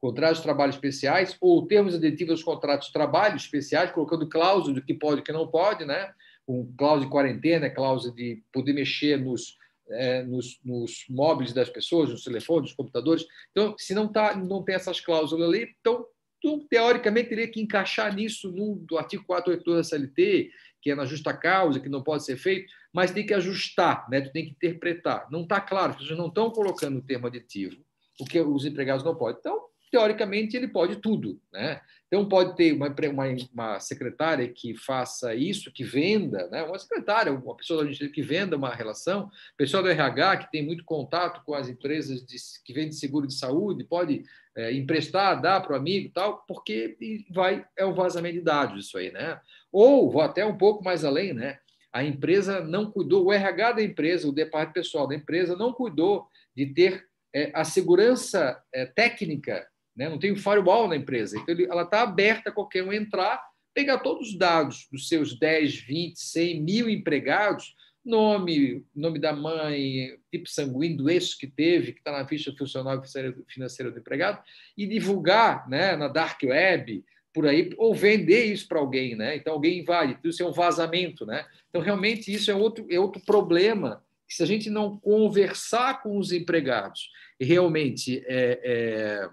contratos 0.00 0.38
de 0.38 0.44
trabalho 0.44 0.70
especiais, 0.70 1.36
ou 1.40 1.66
termos 1.66 1.94
aditivos 1.94 2.32
aos 2.32 2.42
contratos 2.42 2.86
de 2.86 2.92
trabalho 2.92 3.36
especiais, 3.36 3.90
colocando 3.90 4.26
cláusulas 4.26 4.76
do 4.76 4.82
que 4.82 4.94
pode 4.94 5.18
e 5.18 5.20
o 5.20 5.24
que 5.24 5.32
não 5.32 5.46
pode, 5.46 5.84
né? 5.84 6.14
com 6.46 6.72
cláusula 6.76 7.04
de 7.04 7.12
quarentena, 7.12 7.70
cláusula 7.70 8.14
de 8.14 8.42
poder 8.52 8.72
mexer 8.72 9.18
nos, 9.18 9.58
é, 9.90 10.22
nos, 10.22 10.58
nos, 10.64 11.04
móveis 11.08 11.52
das 11.52 11.68
pessoas, 11.68 12.08
nos 12.08 12.24
telefones, 12.24 12.70
nos 12.70 12.76
computadores. 12.76 13.26
Então, 13.50 13.74
se 13.78 13.94
não, 13.94 14.08
tá, 14.08 14.34
não 14.34 14.62
tem 14.62 14.74
essas 14.74 15.00
cláusulas 15.00 15.48
ali, 15.48 15.76
então 15.80 16.06
tu, 16.40 16.66
teoricamente, 16.68 17.28
teria 17.28 17.48
que 17.48 17.60
encaixar 17.60 18.14
nisso 18.14 18.50
no 18.50 18.76
do 18.76 18.98
artigo 18.98 19.24
482 19.26 19.76
da 19.76 19.84
CLT, 19.84 20.50
que 20.80 20.90
é 20.90 20.94
na 20.94 21.04
justa 21.04 21.32
causa, 21.32 21.80
que 21.80 21.88
não 21.88 22.02
pode 22.02 22.24
ser 22.24 22.36
feito, 22.36 22.72
mas 22.92 23.10
tem 23.10 23.26
que 23.26 23.34
ajustar, 23.34 24.08
né? 24.10 24.20
tu 24.20 24.32
tem 24.32 24.46
que 24.46 24.52
interpretar. 24.52 25.28
Não 25.30 25.42
está 25.42 25.60
claro, 25.60 25.92
as 25.92 25.98
pessoas 25.98 26.18
não 26.18 26.28
estão 26.28 26.50
colocando 26.50 26.98
o 26.98 27.02
termo 27.02 27.26
aditivo, 27.26 27.76
o 28.18 28.24
que 28.24 28.40
os 28.40 28.64
empregados 28.64 29.04
não 29.04 29.14
podem. 29.14 29.38
Então, 29.38 29.70
teoricamente, 29.90 30.56
ele 30.56 30.68
pode 30.68 30.96
tudo. 30.96 31.40
Né? 31.52 31.80
Então, 32.06 32.28
pode 32.28 32.56
ter 32.56 32.72
uma, 32.72 32.88
uma, 32.88 33.24
uma, 33.52 33.80
secretária 33.80 34.48
que 34.48 34.74
faça 34.76 35.34
isso, 35.34 35.72
que 35.72 35.84
venda, 35.84 36.48
né? 36.48 36.62
uma 36.62 36.78
secretária, 36.78 37.32
uma 37.32 37.56
pessoa 37.56 37.86
que 37.86 38.22
venda 38.22 38.56
uma 38.56 38.74
relação, 38.74 39.28
pessoal 39.56 39.82
do 39.82 39.88
RH 39.88 40.36
que 40.38 40.50
tem 40.50 40.64
muito 40.64 40.84
contato 40.84 41.42
com 41.44 41.54
as 41.54 41.68
empresas 41.68 42.24
de, 42.24 42.36
que 42.64 42.72
vendem 42.72 42.92
seguro 42.92 43.26
de 43.26 43.34
saúde, 43.34 43.84
pode 43.84 44.22
é, 44.60 44.72
emprestar, 44.74 45.40
dar 45.40 45.60
para 45.60 45.72
o 45.72 45.76
amigo 45.76 46.10
tal, 46.12 46.44
porque 46.46 46.96
vai 47.30 47.64
é 47.76 47.84
o 47.84 47.94
vazamento 47.94 48.34
de 48.34 48.42
dados 48.42 48.86
isso 48.86 48.98
aí, 48.98 49.10
né? 49.10 49.40
Ou 49.72 50.10
vou 50.10 50.20
até 50.20 50.44
um 50.44 50.56
pouco 50.56 50.84
mais 50.84 51.04
além, 51.04 51.32
né? 51.32 51.58
A 51.92 52.04
empresa 52.04 52.60
não 52.60 52.90
cuidou, 52.90 53.24
o 53.24 53.32
RH 53.32 53.72
da 53.72 53.82
empresa, 53.82 54.28
o 54.28 54.32
departamento 54.32 54.74
pessoal 54.74 55.08
da 55.08 55.14
empresa 55.14 55.56
não 55.56 55.72
cuidou 55.72 56.28
de 56.54 56.66
ter 56.66 57.06
é, 57.34 57.50
a 57.54 57.64
segurança 57.64 58.62
é, 58.72 58.84
técnica, 58.84 59.66
né? 59.96 60.08
Não 60.08 60.18
tem 60.18 60.30
o 60.30 60.36
firewall 60.36 60.88
na 60.88 60.96
empresa, 60.96 61.38
então 61.38 61.54
ela 61.70 61.82
está 61.82 62.02
aberta 62.02 62.50
a 62.50 62.52
qualquer 62.52 62.84
um 62.84 62.92
entrar, 62.92 63.42
pegar 63.72 63.98
todos 63.98 64.28
os 64.28 64.38
dados 64.38 64.86
dos 64.92 65.08
seus 65.08 65.38
10, 65.38 65.74
20, 65.76 66.18
100 66.18 66.62
mil 66.62 66.90
empregados 66.90 67.74
nome, 68.04 68.84
nome 68.94 69.18
da 69.18 69.32
mãe, 69.32 70.18
tipo 70.30 70.48
sanguíneo, 70.48 70.98
doenças 70.98 71.34
que 71.34 71.46
teve, 71.46 71.92
que 71.92 71.98
está 71.98 72.12
na 72.12 72.26
ficha 72.26 72.54
funcional 72.56 73.02
financeira 73.46 73.90
do 73.90 73.98
empregado, 73.98 74.42
e 74.76 74.86
divulgar 74.86 75.68
né, 75.68 75.96
na 75.96 76.08
dark 76.08 76.42
web, 76.42 77.04
por 77.32 77.46
aí, 77.46 77.70
ou 77.76 77.94
vender 77.94 78.46
isso 78.46 78.66
para 78.66 78.80
alguém, 78.80 79.14
né? 79.14 79.36
Então 79.36 79.52
alguém 79.52 79.78
invade, 79.78 80.18
isso 80.24 80.42
é 80.42 80.46
um 80.46 80.52
vazamento, 80.52 81.24
né? 81.24 81.46
Então 81.68 81.80
realmente 81.80 82.32
isso 82.32 82.50
é 82.50 82.54
outro, 82.54 82.86
é 82.90 82.98
outro 82.98 83.22
problema. 83.24 84.04
Se 84.28 84.42
a 84.42 84.46
gente 84.46 84.68
não 84.68 84.98
conversar 84.98 86.02
com 86.02 86.18
os 86.18 86.32
empregados 86.32 87.10
e 87.38 87.44
realmente 87.44 88.24
é, 88.26 88.60
é, 88.64 89.30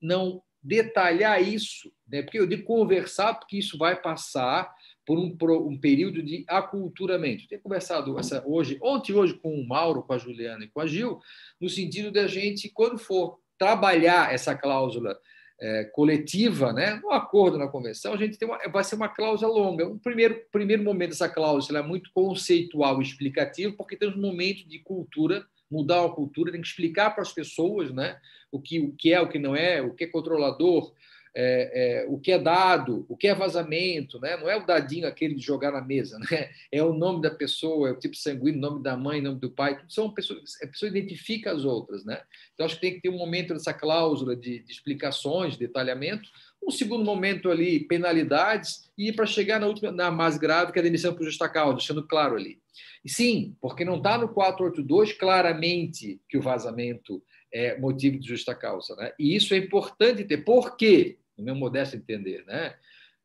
não 0.00 0.42
detalhar 0.62 1.42
isso, 1.42 1.92
né? 2.08 2.22
Porque 2.22 2.38
eu 2.38 2.46
digo 2.46 2.64
conversar 2.64 3.34
porque 3.34 3.58
isso 3.58 3.76
vai 3.76 4.00
passar 4.00 4.74
por 5.06 5.18
um, 5.18 5.36
um 5.68 5.78
período 5.78 6.22
de 6.22 6.44
aculturamento. 6.48 7.48
Tenho 7.48 7.60
conversado 7.60 8.18
essa, 8.18 8.42
hoje, 8.46 8.78
ontem 8.82 9.12
hoje 9.12 9.34
com 9.34 9.54
o 9.54 9.66
Mauro, 9.66 10.02
com 10.02 10.12
a 10.12 10.18
Juliana 10.18 10.64
e 10.64 10.68
com 10.68 10.80
a 10.80 10.86
Gil, 10.86 11.18
no 11.60 11.68
sentido 11.68 12.10
da 12.10 12.26
gente, 12.26 12.68
quando 12.68 12.98
for 12.98 13.38
trabalhar 13.58 14.32
essa 14.32 14.54
cláusula 14.54 15.18
é, 15.60 15.84
coletiva, 15.84 16.72
né, 16.72 16.94
no 17.02 17.10
acordo, 17.10 17.58
na 17.58 17.68
convenção, 17.68 18.14
a 18.14 18.16
gente 18.16 18.38
tem 18.38 18.48
uma, 18.48 18.58
vai 18.70 18.82
ser 18.82 18.94
uma 18.94 19.08
cláusula 19.08 19.52
longa. 19.52 19.86
O 19.86 19.98
primeiro, 19.98 20.42
primeiro 20.50 20.82
momento 20.82 21.10
dessa 21.10 21.28
cláusula 21.28 21.80
é 21.80 21.82
muito 21.82 22.10
conceitual 22.14 23.00
e 23.00 23.04
explicativo, 23.04 23.76
porque 23.76 23.96
tem 23.96 24.08
um 24.08 24.20
momento 24.20 24.66
de 24.66 24.78
cultura, 24.78 25.44
mudar 25.70 26.04
a 26.04 26.08
cultura, 26.08 26.50
tem 26.50 26.60
que 26.60 26.66
explicar 26.66 27.10
para 27.10 27.22
as 27.22 27.32
pessoas 27.32 27.92
né, 27.92 28.18
o, 28.50 28.60
que, 28.60 28.80
o 28.80 28.92
que 28.92 29.12
é, 29.12 29.20
o 29.20 29.28
que 29.28 29.38
não 29.38 29.54
é, 29.54 29.82
o 29.82 29.94
que 29.94 30.04
é 30.04 30.06
controlador, 30.06 30.92
é, 31.34 32.02
é, 32.02 32.06
o 32.08 32.18
que 32.18 32.32
é 32.32 32.38
dado, 32.38 33.06
o 33.08 33.16
que 33.16 33.28
é 33.28 33.34
vazamento, 33.34 34.18
né? 34.20 34.36
não 34.36 34.48
é 34.48 34.56
o 34.56 34.66
dadinho 34.66 35.06
aquele 35.06 35.34
de 35.34 35.42
jogar 35.42 35.70
na 35.72 35.80
mesa, 35.80 36.18
né? 36.18 36.50
é 36.72 36.82
o 36.82 36.92
nome 36.92 37.22
da 37.22 37.30
pessoa, 37.30 37.88
é 37.88 37.92
o 37.92 37.98
tipo 37.98 38.16
sanguíneo, 38.16 38.60
nome 38.60 38.82
da 38.82 38.96
mãe, 38.96 39.20
nome 39.20 39.38
do 39.38 39.50
pai, 39.50 39.78
são 39.88 40.10
pessoas, 40.10 40.56
a 40.62 40.66
pessoa 40.66 40.88
identifica 40.88 41.52
as 41.52 41.64
outras. 41.64 42.04
Né? 42.04 42.20
Então, 42.54 42.66
acho 42.66 42.76
que 42.76 42.80
tem 42.80 42.94
que 42.94 43.00
ter 43.00 43.08
um 43.08 43.18
momento 43.18 43.54
dessa 43.54 43.72
cláusula 43.72 44.34
de, 44.34 44.60
de 44.60 44.72
explicações, 44.72 45.54
de 45.54 45.60
detalhamento, 45.60 46.28
Um 46.62 46.70
segundo 46.70 47.04
momento 47.04 47.50
ali, 47.50 47.80
penalidades, 47.80 48.90
e 48.98 49.12
para 49.12 49.24
chegar 49.24 49.58
na 49.60 49.66
última, 49.66 49.90
na 49.90 50.10
mais 50.10 50.36
grave, 50.36 50.72
que 50.72 50.78
é 50.78 50.82
a 50.82 50.84
demissão 50.84 51.14
por 51.14 51.24
justa 51.24 51.48
causa, 51.48 51.76
deixando 51.76 52.06
claro 52.06 52.36
ali. 52.36 52.58
E 53.04 53.08
sim, 53.08 53.56
porque 53.60 53.84
não 53.84 53.96
está 53.96 54.18
no 54.18 54.28
482 54.28 55.14
claramente 55.14 56.20
que 56.28 56.36
o 56.36 56.42
vazamento 56.42 57.22
é 57.52 57.78
motivo 57.78 58.18
de 58.18 58.28
justa 58.28 58.54
causa. 58.54 58.94
Né? 58.96 59.12
E 59.18 59.34
isso 59.34 59.54
é 59.54 59.56
importante 59.56 60.24
ter. 60.24 60.38
Por 60.38 60.76
quê? 60.76 61.18
No 61.40 61.46
meu 61.46 61.54
modesto 61.54 61.96
entender. 61.96 62.44
Né? 62.46 62.74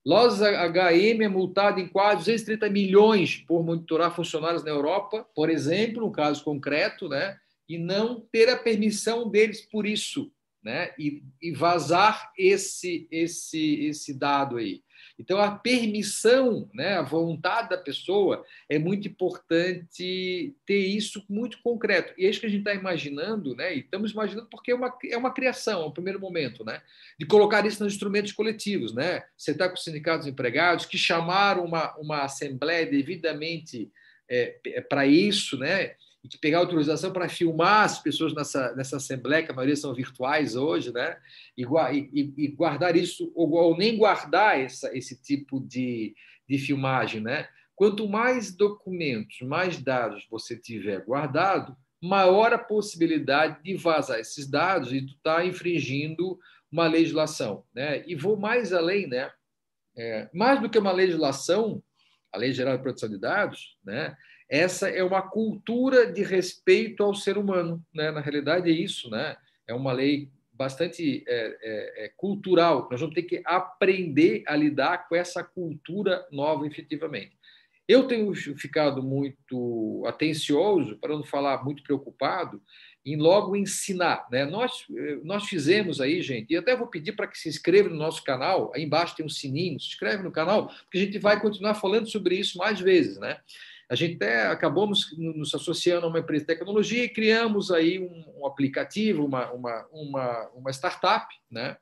Lojas 0.05 0.39
HM 0.39 1.23
é 1.23 1.27
multado 1.27 1.79
em 1.79 1.87
quase 1.87 2.19
230 2.19 2.69
milhões 2.69 3.37
por 3.47 3.63
monitorar 3.63 4.15
funcionários 4.15 4.63
na 4.63 4.69
Europa, 4.69 5.27
por 5.35 5.49
exemplo, 5.49 6.01
no 6.01 6.11
caso 6.11 6.43
concreto, 6.43 7.09
né? 7.09 7.37
e 7.67 7.77
não 7.77 8.21
ter 8.31 8.47
a 8.49 8.57
permissão 8.57 9.29
deles 9.29 9.61
por 9.61 9.85
isso, 9.85 10.31
né? 10.63 10.91
e, 10.97 11.23
e 11.41 11.51
vazar 11.51 12.31
esse, 12.37 13.07
esse, 13.11 13.85
esse 13.85 14.13
dado 14.13 14.57
aí. 14.57 14.81
Então, 15.17 15.39
a 15.39 15.51
permissão, 15.51 16.69
né, 16.73 16.97
a 16.97 17.01
vontade 17.01 17.69
da 17.69 17.77
pessoa, 17.77 18.45
é 18.69 18.77
muito 18.77 19.07
importante 19.07 20.53
ter 20.65 20.77
isso 20.77 21.23
muito 21.29 21.61
concreto. 21.61 22.13
E 22.17 22.25
é 22.25 22.29
isso 22.29 22.41
que 22.41 22.45
a 22.45 22.49
gente 22.49 22.59
está 22.59 22.73
imaginando, 22.73 23.55
né, 23.55 23.75
e 23.75 23.79
estamos 23.79 24.11
imaginando 24.11 24.47
porque 24.49 24.71
é 24.71 24.75
uma, 24.75 24.97
é 25.09 25.17
uma 25.17 25.33
criação, 25.33 25.83
é 25.83 25.85
um 25.85 25.91
primeiro 25.91 26.19
momento, 26.19 26.65
né, 26.65 26.81
de 27.17 27.25
colocar 27.25 27.65
isso 27.65 27.83
nos 27.83 27.93
instrumentos 27.93 28.33
coletivos. 28.33 28.93
Né? 28.93 29.23
Você 29.37 29.51
está 29.51 29.69
com 29.69 29.75
os 29.75 29.83
sindicatos 29.83 30.27
empregados 30.27 30.85
que 30.85 30.97
chamaram 30.97 31.63
uma, 31.63 31.95
uma 31.97 32.23
assembleia 32.23 32.85
devidamente 32.85 33.89
é, 34.29 34.57
é 34.65 34.81
para 34.81 35.05
isso, 35.05 35.57
né? 35.57 35.95
E 36.25 36.27
de 36.27 36.39
pegar 36.39 36.57
autorização 36.57 37.13
para 37.13 37.29
filmar 37.29 37.83
as 37.83 38.01
pessoas 38.01 38.33
nessa, 38.33 38.73
nessa 38.75 38.97
assembleia, 38.97 39.43
que 39.43 39.51
a 39.51 39.55
maioria 39.55 39.75
são 39.75 39.93
virtuais 39.93 40.55
hoje, 40.55 40.91
né? 40.91 41.17
e, 41.55 41.63
e, 41.63 42.33
e 42.37 42.47
guardar 42.47 42.95
isso, 42.95 43.31
ou, 43.35 43.51
ou, 43.51 43.77
nem 43.77 43.95
guardar 43.95 44.59
essa, 44.59 44.95
esse 44.97 45.21
tipo 45.21 45.59
de, 45.59 46.15
de 46.49 46.57
filmagem. 46.57 47.21
Né? 47.21 47.47
Quanto 47.75 48.09
mais 48.09 48.55
documentos, 48.55 49.39
mais 49.41 49.77
dados 49.77 50.25
você 50.29 50.57
tiver 50.57 51.05
guardado, 51.05 51.77
maior 52.01 52.53
a 52.53 52.57
possibilidade 52.57 53.61
de 53.63 53.75
vazar 53.75 54.19
esses 54.19 54.47
dados 54.47 54.91
e 54.91 55.01
tu 55.01 55.13
está 55.13 55.45
infringindo 55.45 56.39
uma 56.71 56.87
legislação. 56.87 57.63
Né? 57.73 58.03
E 58.07 58.15
vou 58.15 58.35
mais 58.35 58.73
além, 58.73 59.07
né? 59.07 59.31
É, 59.97 60.29
mais 60.33 60.59
do 60.59 60.69
que 60.69 60.77
uma 60.77 60.91
legislação, 60.91 61.81
a 62.33 62.37
Lei 62.37 62.51
Geral 62.51 62.75
de 62.75 62.83
Proteção 62.83 63.07
de 63.07 63.17
Dados, 63.17 63.77
né? 63.81 64.17
Essa 64.49 64.89
é 64.89 65.03
uma 65.03 65.21
cultura 65.21 66.11
de 66.11 66.23
respeito 66.23 67.03
ao 67.03 67.15
ser 67.15 67.37
humano. 67.37 67.83
Né? 67.93 68.11
Na 68.11 68.21
realidade, 68.21 68.69
é 68.69 68.73
isso. 68.73 69.09
Né? 69.09 69.35
É 69.67 69.73
uma 69.73 69.91
lei 69.91 70.29
bastante 70.53 71.23
é, 71.27 71.57
é, 71.61 72.05
é, 72.05 72.11
cultural. 72.15 72.87
Nós 72.89 72.99
vamos 72.99 73.15
ter 73.15 73.23
que 73.23 73.41
aprender 73.45 74.43
a 74.47 74.55
lidar 74.55 75.07
com 75.07 75.15
essa 75.15 75.43
cultura 75.43 76.25
nova, 76.31 76.65
efetivamente. 76.65 77.35
Eu 77.87 78.07
tenho 78.07 78.33
ficado 78.57 79.03
muito 79.03 80.03
atencioso, 80.07 80.97
para 80.97 81.13
não 81.13 81.23
falar 81.23 81.63
muito 81.63 81.83
preocupado, 81.83 82.59
em 83.05 83.15
logo 83.15 83.55
ensinar. 83.55 84.27
Né? 84.31 84.43
Nós, 84.43 84.71
nós 85.23 85.45
fizemos 85.45 86.01
aí, 86.01 86.19
gente, 86.23 86.51
e 86.51 86.57
até 86.57 86.75
vou 86.75 86.87
pedir 86.87 87.11
para 87.11 87.27
que 87.27 87.37
se 87.37 87.47
inscreva 87.47 87.87
no 87.87 87.95
nosso 87.95 88.23
canal, 88.23 88.71
aí 88.73 88.83
embaixo 88.83 89.15
tem 89.15 89.25
um 89.25 89.29
sininho, 89.29 89.79
se 89.79 89.89
inscreve 89.89 90.23
no 90.23 90.31
canal, 90.31 90.67
porque 90.67 90.97
a 90.97 91.01
gente 91.01 91.19
vai 91.19 91.39
continuar 91.39 91.75
falando 91.75 92.09
sobre 92.09 92.35
isso 92.35 92.57
mais 92.57 92.79
vezes. 92.79 93.19
Né? 93.19 93.37
A 93.89 93.95
gente 93.95 94.15
até 94.15 94.47
acabamos 94.47 95.15
nos 95.17 95.53
associando 95.53 96.05
a 96.05 96.09
uma 96.09 96.19
empresa 96.19 96.41
de 96.41 96.47
tecnologia 96.47 97.03
e 97.03 97.09
criamos 97.09 97.71
aí 97.71 97.99
um, 97.99 98.41
um 98.41 98.45
aplicativo, 98.45 99.25
uma, 99.25 99.51
uma, 99.51 99.87
uma, 99.91 100.49
uma 100.55 100.71
startup, 100.71 101.27
né? 101.49 101.77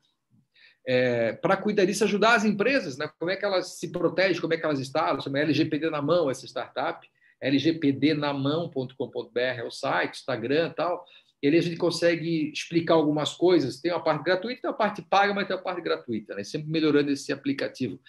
É, 0.86 1.32
para 1.34 1.56
cuidar 1.56 1.86
disso, 1.86 2.04
ajudar 2.04 2.36
as 2.36 2.44
empresas, 2.44 2.98
né? 2.98 3.10
como 3.18 3.32
é 3.32 3.38
que 3.38 3.46
elas 3.46 3.80
se 3.80 3.90
protegem, 3.90 4.42
como 4.42 4.54
é 4.54 4.58
que 4.58 4.66
elas 4.66 4.82
instalam, 4.82 5.22
chama 5.22 5.40
LGPD 5.40 5.90
na 5.90 6.02
mão 6.02 6.30
essa 6.30 6.46
startup, 6.46 7.08
lgpdnamão.com.br 7.42 9.40
é 9.40 9.64
o 9.64 9.72
site, 9.72 10.16
Instagram 10.16 10.70
e 10.70 10.74
tal. 10.76 11.06
Ele 11.42 11.58
a 11.58 11.62
gente 11.62 11.78
consegue 11.78 12.52
explicar 12.52 12.94
algumas 12.96 13.34
coisas, 13.34 13.80
tem 13.80 13.92
uma 13.92 14.04
parte 14.04 14.24
gratuita, 14.24 14.62
tem 14.62 14.70
uma 14.70 14.78
parte 14.78 15.02
paga, 15.02 15.34
mas 15.34 15.48
tem 15.48 15.56
uma 15.56 15.64
parte 15.64 15.82
gratuita, 15.82 16.36
né? 16.36 16.44
sempre 16.44 16.70
melhorando 16.70 17.12
esse 17.12 17.32
aplicativo. 17.34 18.00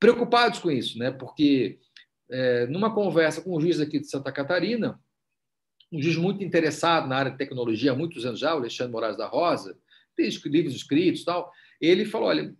Preocupados 0.00 0.58
com 0.58 0.70
isso, 0.70 0.98
né? 0.98 1.10
porque 1.10 1.78
é, 2.30 2.66
numa 2.66 2.94
conversa 2.94 3.40
com 3.40 3.56
um 3.56 3.60
juiz 3.60 3.80
aqui 3.80 3.98
de 3.98 4.08
Santa 4.08 4.30
Catarina, 4.30 5.00
um 5.92 6.00
juiz 6.02 6.16
muito 6.16 6.44
interessado 6.44 7.08
na 7.08 7.16
área 7.16 7.30
de 7.30 7.38
tecnologia 7.38 7.92
há 7.92 7.96
muitos 7.96 8.26
anos 8.26 8.38
já, 8.38 8.54
o 8.54 8.58
Alexandre 8.58 8.92
Moraes 8.92 9.16
da 9.16 9.26
Rosa, 9.26 9.78
tem 10.16 10.28
livros 10.46 10.74
escritos 10.74 11.24
tal, 11.24 11.50
ele 11.80 12.04
falou, 12.04 12.28
olha, 12.28 12.54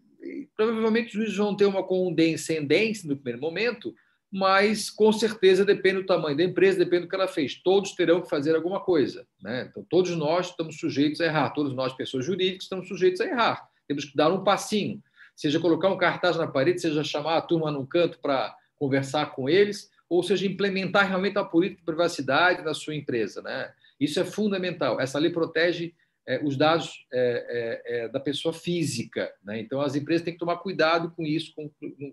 provavelmente 0.56 1.08
os 1.08 1.12
juízes 1.12 1.36
vão 1.36 1.56
ter 1.56 1.66
uma 1.66 1.82
condescendência 1.82 3.08
no 3.08 3.16
primeiro 3.16 3.40
momento, 3.40 3.94
mas 4.30 4.90
com 4.90 5.10
certeza 5.12 5.64
depende 5.64 6.02
do 6.02 6.06
tamanho 6.06 6.36
da 6.36 6.44
empresa, 6.44 6.78
depende 6.78 7.02
do 7.02 7.08
que 7.08 7.14
ela 7.14 7.26
fez. 7.26 7.60
Todos 7.62 7.92
terão 7.92 8.20
que 8.20 8.28
fazer 8.28 8.54
alguma 8.54 8.80
coisa. 8.80 9.26
Né? 9.40 9.66
Então, 9.70 9.84
todos 9.88 10.14
nós 10.16 10.50
estamos 10.50 10.78
sujeitos 10.78 11.20
a 11.20 11.26
errar, 11.26 11.50
todos 11.50 11.74
nós, 11.74 11.94
pessoas 11.94 12.26
jurídicas, 12.26 12.64
estamos 12.64 12.88
sujeitos 12.88 13.20
a 13.20 13.26
errar. 13.26 13.68
Temos 13.86 14.04
que 14.04 14.14
dar 14.14 14.30
um 14.30 14.44
passinho, 14.44 15.02
seja 15.34 15.58
colocar 15.58 15.88
um 15.88 15.96
cartaz 15.96 16.36
na 16.36 16.46
parede, 16.46 16.80
seja 16.80 17.02
chamar 17.02 17.38
a 17.38 17.42
turma 17.42 17.70
num 17.70 17.86
canto 17.86 18.18
para 18.20 18.54
conversar 18.78 19.34
com 19.34 19.48
eles, 19.48 19.90
ou 20.08 20.22
seja, 20.22 20.46
implementar 20.46 21.08
realmente 21.08 21.38
a 21.38 21.44
política 21.44 21.80
de 21.80 21.86
privacidade 21.86 22.62
na 22.62 22.74
sua 22.74 22.94
empresa. 22.94 23.42
Né? 23.42 23.72
Isso 24.00 24.18
é 24.20 24.24
fundamental. 24.24 25.00
Essa 25.00 25.18
lei 25.18 25.30
protege 25.30 25.94
é, 26.26 26.44
os 26.44 26.56
dados 26.56 27.06
é, 27.12 27.82
é, 27.86 28.04
é, 28.04 28.08
da 28.08 28.20
pessoa 28.20 28.52
física. 28.52 29.32
Né? 29.42 29.60
Então, 29.60 29.80
as 29.80 29.94
empresas 29.94 30.24
têm 30.24 30.34
que 30.34 30.38
tomar 30.38 30.58
cuidado 30.58 31.10
com 31.10 31.24
isso, 31.24 31.52
com, 31.54 31.70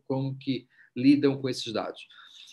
com 0.07 0.35
que 0.35 0.67
lidam 0.95 1.41
com 1.41 1.49
esses 1.49 1.71
dados. 1.71 2.07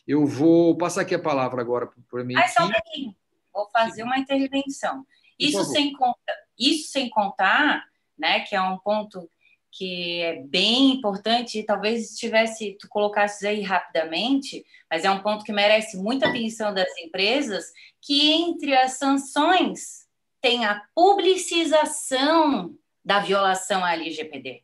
Eu 0.07 0.27
vou 0.27 0.77
passar 0.77 1.03
aqui 1.03 1.15
a 1.15 1.23
palavra 1.23 1.61
agora 1.61 1.89
para 2.11 2.25
mim. 2.25 2.35
Ah, 2.37 2.49
só 2.49 2.67
um 2.67 2.71
pouquinho. 2.73 3.15
Vou 3.53 3.69
fazer 3.71 4.03
uma 4.03 4.19
intervenção. 4.19 5.07
Isso 5.39 5.65
sem, 5.65 5.93
contar, 5.93 6.35
isso 6.59 6.91
sem 6.91 7.09
contar, 7.09 7.85
né, 8.19 8.41
que 8.41 8.55
é 8.55 8.63
um 8.63 8.79
ponto 8.79 9.31
que 9.73 10.21
é 10.21 10.43
bem 10.43 10.93
importante, 10.93 11.59
e 11.59 11.65
talvez 11.65 12.15
tivesse, 12.15 12.77
tu 12.79 12.87
colocasses 12.89 13.43
aí 13.43 13.63
rapidamente, 13.63 14.65
mas 14.89 15.03
é 15.03 15.11
um 15.11 15.23
ponto 15.23 15.45
que 15.45 15.53
merece 15.53 15.97
muita 15.97 16.29
atenção 16.29 16.75
das 16.75 16.95
empresas, 16.99 17.73
que 17.99 18.31
entre 18.31 18.77
as 18.77 18.93
sanções 18.93 20.07
tem 20.43 20.67
a 20.67 20.83
publicização 20.95 22.77
da 23.03 23.21
violação 23.21 23.83
à 23.83 23.95
LGPD. 23.95 24.63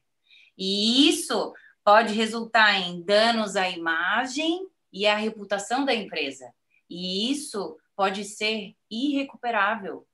E 0.59 1.09
isso 1.09 1.55
pode 1.83 2.13
resultar 2.13 2.79
em 2.79 3.01
danos 3.01 3.57
à 3.57 3.67
imagem 3.71 4.69
e 4.93 5.07
à 5.07 5.17
reputação 5.17 5.87
da 5.87 5.95
empresa. 5.95 6.53
E 6.91 7.31
isso 7.31 7.79
pode 7.97 8.25
ser 8.25 8.75
irrecuperável, 8.91 10.07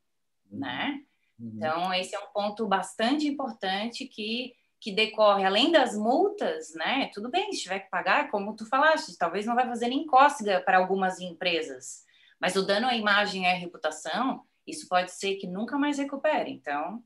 né? 0.48 1.00
Uhum. 1.38 1.52
Então, 1.56 1.92
esse 1.94 2.14
é 2.14 2.18
um 2.20 2.32
ponto 2.32 2.66
bastante 2.66 3.26
importante 3.26 4.06
que 4.06 4.54
que 4.84 4.92
decorre, 4.92 5.46
além 5.46 5.72
das 5.72 5.96
multas, 5.96 6.74
né? 6.74 7.10
Tudo 7.14 7.30
bem, 7.30 7.50
se 7.50 7.62
tiver 7.62 7.78
que 7.78 7.88
pagar, 7.88 8.30
como 8.30 8.54
tu 8.54 8.66
falaste, 8.66 9.16
talvez 9.16 9.46
não 9.46 9.54
vai 9.54 9.66
fazer 9.66 9.88
nem 9.88 10.04
cócega 10.04 10.60
para 10.60 10.76
algumas 10.76 11.18
empresas, 11.18 12.04
mas 12.38 12.54
o 12.54 12.66
dano 12.66 12.86
à 12.86 12.94
imagem 12.94 13.44
e 13.44 13.46
à 13.46 13.54
reputação, 13.54 14.44
isso 14.66 14.86
pode 14.86 15.10
ser 15.12 15.36
que 15.36 15.46
nunca 15.46 15.78
mais 15.78 15.96
recupere. 15.96 16.50
Então, 16.50 17.02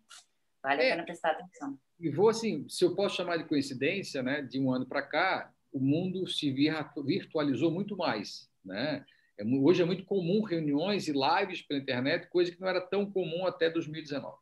vale 0.60 0.82
é, 0.82 0.86
a 0.88 0.90
pena 0.90 1.04
prestar 1.04 1.30
atenção. 1.30 1.78
E 2.00 2.10
vou 2.10 2.28
assim, 2.28 2.68
se 2.68 2.84
eu 2.84 2.96
posso 2.96 3.14
chamar 3.14 3.36
de 3.36 3.44
coincidência, 3.44 4.24
né? 4.24 4.42
De 4.42 4.58
um 4.58 4.72
ano 4.72 4.84
para 4.84 5.02
cá, 5.02 5.52
o 5.72 5.78
mundo 5.78 6.26
se 6.26 6.50
virtualizou 6.50 7.70
muito 7.70 7.96
mais, 7.96 8.50
né? 8.64 9.04
É 9.38 9.44
hoje 9.44 9.82
é 9.82 9.84
muito 9.84 10.04
comum 10.04 10.42
reuniões 10.42 11.06
e 11.06 11.12
lives 11.12 11.62
pela 11.62 11.78
internet, 11.78 12.28
coisa 12.28 12.50
que 12.50 12.60
não 12.60 12.66
era 12.66 12.80
tão 12.80 13.08
comum 13.08 13.46
até 13.46 13.70
2019. 13.70 14.36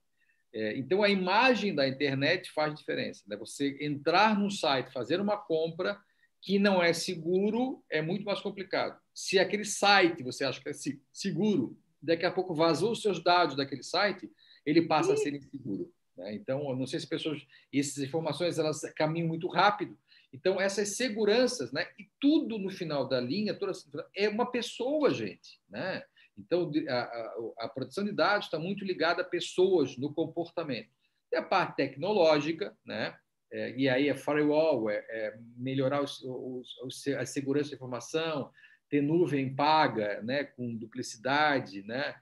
É, 0.57 0.75
então, 0.79 1.03
a 1.03 1.11
imagem 1.11 1.75
da 1.75 1.87
internet 1.87 2.51
faz 2.51 2.75
diferença. 2.75 3.23
Né? 3.27 3.37
Você 3.37 3.77
entrar 3.79 4.39
num 4.39 4.49
site, 4.49 4.91
fazer 4.91 5.21
uma 5.21 5.37
compra 5.37 6.01
que 6.41 6.59
não 6.59 6.83
é 6.83 6.95
seguro, 6.95 7.85
é 7.91 8.01
muito 8.01 8.25
mais 8.25 8.41
complicado. 8.41 8.99
Se 9.15 9.39
aquele 9.39 9.67
site 9.67 10.23
você 10.23 10.45
acha 10.45 10.59
que 10.59 10.71
é 10.71 10.73
seguro, 11.13 11.79
daqui 12.01 12.25
a 12.25 12.31
pouco 12.31 12.55
vazou 12.55 12.93
os 12.93 13.03
seus 13.03 13.23
dados 13.23 13.55
daquele 13.55 13.83
site, 13.83 14.31
ele 14.65 14.81
passa 14.81 15.13
a 15.13 15.17
ser 15.19 15.35
inseguro. 15.35 15.93
Né? 16.17 16.35
Então, 16.37 16.71
eu 16.71 16.77
não 16.77 16.87
sei 16.87 17.01
se 17.01 17.07
pessoas, 17.07 17.47
essas 17.71 17.99
informações 17.99 18.59
elas 18.59 18.81
caminham 18.95 19.29
muito 19.29 19.49
rápido. 19.49 19.99
Então, 20.33 20.59
essas 20.59 20.97
seguranças, 20.97 21.71
né? 21.71 21.87
E 21.99 22.09
tudo 22.19 22.59
no 22.59 22.71
final 22.71 23.07
da 23.07 23.21
linha, 23.21 23.55
toda 23.55 23.73
é 24.15 24.27
uma 24.27 24.51
pessoa, 24.51 25.13
gente, 25.13 25.61
né? 25.69 26.03
Então, 26.39 26.71
a, 26.89 26.93
a, 26.93 27.37
a 27.61 27.69
proteção 27.69 28.05
de 28.05 28.13
dados 28.13 28.47
está 28.47 28.59
muito 28.59 28.85
ligada 28.85 29.23
a 29.23 29.25
pessoas 29.25 29.97
no 29.97 30.13
comportamento. 30.13 30.91
E 31.33 31.37
a 31.37 31.43
parte 31.43 31.77
tecnológica, 31.77 32.77
né? 32.85 33.17
É, 33.53 33.77
e 33.77 33.89
aí 33.89 34.09
é 34.09 34.15
firewall, 34.15 34.91
é, 34.91 35.05
é 35.09 35.39
melhorar 35.57 36.03
os, 36.03 36.21
os, 36.23 36.77
os, 36.83 37.07
a 37.09 37.25
segurança 37.25 37.71
da 37.71 37.77
informação, 37.77 38.51
ter 38.89 39.01
nuvem 39.01 39.55
paga, 39.55 40.21
né? 40.23 40.45
com 40.45 40.77
duplicidade, 40.77 41.83
né? 41.83 42.17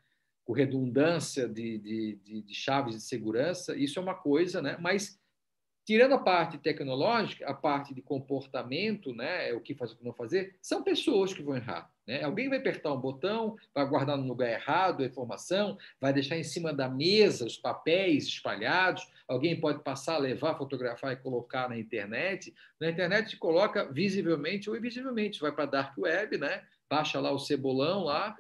com 0.45 0.53
redundância 0.53 1.49
de, 1.49 1.79
de, 1.79 2.21
de, 2.23 2.43
de 2.43 2.55
chaves 2.55 2.95
de 2.95 3.03
segurança, 3.03 3.75
isso 3.77 3.99
é 3.99 4.03
uma 4.03 4.15
coisa, 4.15 4.61
né? 4.61 4.77
mas 4.79 5.19
Tirando 5.85 6.15
a 6.15 6.19
parte 6.19 6.57
tecnológica, 6.57 7.47
a 7.47 7.53
parte 7.53 7.93
de 7.93 8.01
comportamento, 8.01 9.13
né, 9.13 9.53
o 9.53 9.61
que 9.61 9.75
fazer, 9.75 9.95
o 9.95 9.97
que 9.99 10.05
não 10.05 10.15
fazer, 10.15 10.57
são 10.63 10.83
pessoas 10.83 11.35
que 11.35 11.43
vão 11.43 11.57
errar. 11.57 11.91
Né? 12.07 12.23
Alguém 12.23 12.49
vai 12.49 12.59
apertar 12.59 12.93
um 12.93 13.01
botão, 13.01 13.57
vai 13.75 13.87
guardar 13.87 14.17
no 14.17 14.27
lugar 14.27 14.51
errado 14.51 15.03
a 15.03 15.07
informação, 15.07 15.77
vai 16.01 16.13
deixar 16.13 16.39
em 16.39 16.43
cima 16.43 16.73
da 16.73 16.89
mesa 16.89 17.47
os 17.47 17.59
papéis 17.59 18.25
espalhados, 18.25 19.07
alguém 19.29 19.61
pode 19.61 19.83
passar, 19.83 20.17
levar, 20.19 20.57
fotografar 20.57 21.13
e 21.13 21.17
colocar 21.17 21.69
na 21.69 21.79
internet. 21.79 22.55
Na 22.81 22.89
internet 22.89 23.37
coloca 23.37 23.85
visivelmente 23.93 24.71
ou 24.71 24.77
invisivelmente, 24.77 25.41
vai 25.41 25.53
para 25.53 25.65
a 25.65 25.69
Dark 25.69 25.99
Web, 25.99 26.39
né? 26.39 26.63
baixa 26.89 27.19
lá 27.19 27.33
o 27.33 27.39
cebolão 27.39 28.05
lá, 28.05 28.37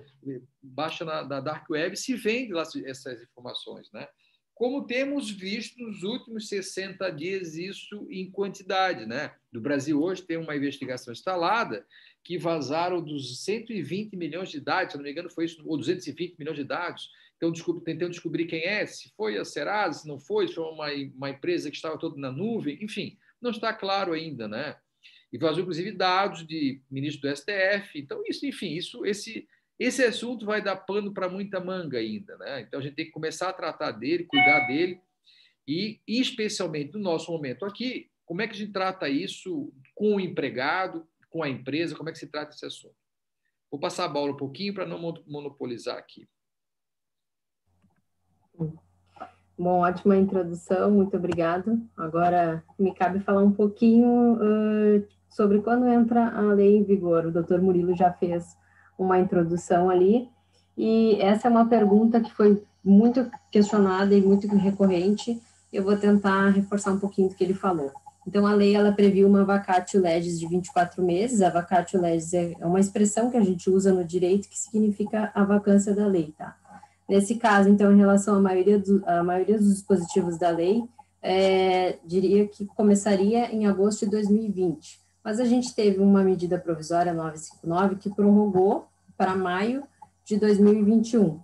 baixa 0.62 1.04
na, 1.04 1.24
na 1.24 1.40
Dark 1.40 1.68
Web, 1.68 1.96
se 1.96 2.14
vende 2.14 2.52
lá 2.52 2.62
essas 2.84 3.22
informações. 3.22 3.90
Né? 3.92 4.06
Como 4.54 4.86
temos 4.86 5.30
visto 5.30 5.82
nos 5.82 6.02
últimos 6.02 6.48
60 6.48 7.10
dias 7.10 7.56
isso 7.56 8.06
em 8.10 8.30
quantidade. 8.30 9.04
Né? 9.04 9.34
Do 9.52 9.60
Brasil 9.60 10.00
hoje 10.00 10.22
tem 10.22 10.36
uma 10.36 10.56
investigação 10.56 11.12
instalada 11.12 11.84
que 12.22 12.38
vazaram 12.38 13.02
dos 13.02 13.44
120 13.44 14.16
milhões 14.16 14.50
de 14.50 14.60
dados, 14.60 14.92
se 14.92 14.96
não 14.96 15.04
me 15.04 15.10
engano 15.10 15.28
foi 15.28 15.44
isso, 15.44 15.62
ou 15.66 15.76
220 15.76 16.38
milhões 16.38 16.56
de 16.56 16.64
dados, 16.64 17.10
então 17.36 17.52
tentando 17.80 18.10
descobrir 18.10 18.46
quem 18.46 18.64
é, 18.64 18.86
se 18.86 19.12
foi 19.16 19.36
a 19.36 19.44
Serasa, 19.44 20.00
se 20.00 20.08
não 20.08 20.18
foi, 20.18 20.48
se 20.48 20.54
foi 20.54 20.64
uma, 20.64 20.86
uma 21.14 21.30
empresa 21.30 21.70
que 21.70 21.76
estava 21.76 21.98
toda 21.98 22.18
na 22.18 22.32
nuvem, 22.32 22.82
enfim, 22.82 23.18
não 23.42 23.50
está 23.50 23.74
claro 23.74 24.12
ainda, 24.12 24.48
né? 24.48 24.76
E 25.30 25.36
vazou, 25.36 25.62
inclusive, 25.62 25.90
dados 25.92 26.46
de 26.46 26.80
ministro 26.88 27.28
do 27.28 27.36
STF. 27.36 27.98
Então, 27.98 28.22
isso, 28.26 28.46
enfim, 28.46 28.72
isso, 28.72 29.04
esse, 29.04 29.46
esse 29.78 30.04
assunto 30.04 30.46
vai 30.46 30.62
dar 30.62 30.76
pano 30.76 31.12
para 31.12 31.28
muita 31.28 31.60
manga 31.60 31.98
ainda, 31.98 32.36
né? 32.38 32.60
Então 32.60 32.80
a 32.80 32.82
gente 32.82 32.94
tem 32.94 33.06
que 33.06 33.10
começar 33.10 33.48
a 33.48 33.52
tratar 33.52 33.92
dele, 33.92 34.24
cuidar 34.24 34.66
dele 34.66 35.00
e, 35.66 36.00
especialmente 36.06 36.92
no 36.94 37.00
nosso 37.00 37.32
momento 37.32 37.64
aqui, 37.64 38.10
como 38.24 38.42
é 38.42 38.46
que 38.46 38.54
a 38.54 38.56
gente 38.56 38.72
trata 38.72 39.08
isso 39.08 39.72
com 39.94 40.16
o 40.16 40.20
empregado, 40.20 41.06
com 41.28 41.42
a 41.42 41.48
empresa, 41.48 41.96
como 41.96 42.08
é 42.08 42.12
que 42.12 42.18
se 42.18 42.28
trata 42.28 42.54
esse 42.54 42.64
assunto? 42.64 42.96
Vou 43.70 43.80
passar 43.80 44.04
a 44.04 44.08
bola 44.08 44.32
um 44.32 44.36
pouquinho 44.36 44.72
para 44.72 44.86
não 44.86 44.98
monopolizar 45.26 45.98
aqui. 45.98 46.28
Bom, 49.58 49.80
ótima 49.80 50.16
introdução, 50.16 50.90
muito 50.90 51.16
obrigado. 51.16 51.80
Agora 51.96 52.64
me 52.78 52.94
cabe 52.94 53.20
falar 53.20 53.42
um 53.42 53.52
pouquinho 53.52 54.34
uh, 54.34 55.06
sobre 55.28 55.60
quando 55.60 55.86
entra 55.86 56.28
a 56.28 56.52
lei 56.52 56.76
em 56.76 56.84
vigor. 56.84 57.26
O 57.26 57.32
doutor 57.32 57.60
Murilo 57.60 57.96
já 57.96 58.12
fez 58.12 58.56
uma 58.98 59.18
introdução 59.18 59.90
ali. 59.90 60.28
E 60.76 61.16
essa 61.20 61.48
é 61.48 61.50
uma 61.50 61.66
pergunta 61.66 62.20
que 62.20 62.32
foi 62.32 62.62
muito 62.84 63.30
questionada 63.50 64.14
e 64.14 64.20
muito 64.20 64.46
recorrente. 64.48 65.40
Eu 65.72 65.82
vou 65.82 65.96
tentar 65.96 66.50
reforçar 66.50 66.92
um 66.92 66.98
pouquinho 66.98 67.28
do 67.28 67.34
que 67.34 67.44
ele 67.44 67.54
falou. 67.54 67.92
Então, 68.26 68.46
a 68.46 68.54
lei 68.54 68.74
ela 68.74 68.90
previu 68.90 69.28
uma 69.28 69.44
vacatio 69.44 70.00
legis 70.00 70.40
de 70.40 70.46
24 70.46 71.02
meses. 71.02 71.42
A 71.42 71.50
vacatio 71.50 72.00
legis 72.00 72.32
é 72.32 72.54
uma 72.62 72.80
expressão 72.80 73.30
que 73.30 73.36
a 73.36 73.42
gente 73.42 73.68
usa 73.68 73.92
no 73.92 74.04
direito 74.04 74.48
que 74.48 74.58
significa 74.58 75.30
a 75.34 75.44
vacância 75.44 75.94
da 75.94 76.06
lei, 76.06 76.32
tá? 76.36 76.56
Nesse 77.06 77.34
caso, 77.34 77.68
então, 77.68 77.92
em 77.92 77.98
relação 77.98 78.34
à 78.34 78.40
maioria, 78.40 78.78
do, 78.78 79.02
à 79.06 79.22
maioria 79.22 79.58
dos 79.58 79.74
dispositivos 79.74 80.38
da 80.38 80.48
lei, 80.48 80.82
é, 81.20 81.98
diria 82.04 82.48
que 82.48 82.64
começaria 82.64 83.54
em 83.54 83.66
agosto 83.66 84.06
de 84.06 84.10
2020 84.10 85.03
mas 85.24 85.40
a 85.40 85.44
gente 85.44 85.74
teve 85.74 86.00
uma 86.00 86.22
medida 86.22 86.58
provisória 86.58 87.14
959 87.14 87.96
que 87.96 88.10
prorrogou 88.10 88.86
para 89.16 89.34
maio 89.34 89.84
de 90.24 90.38
2021. 90.38 91.40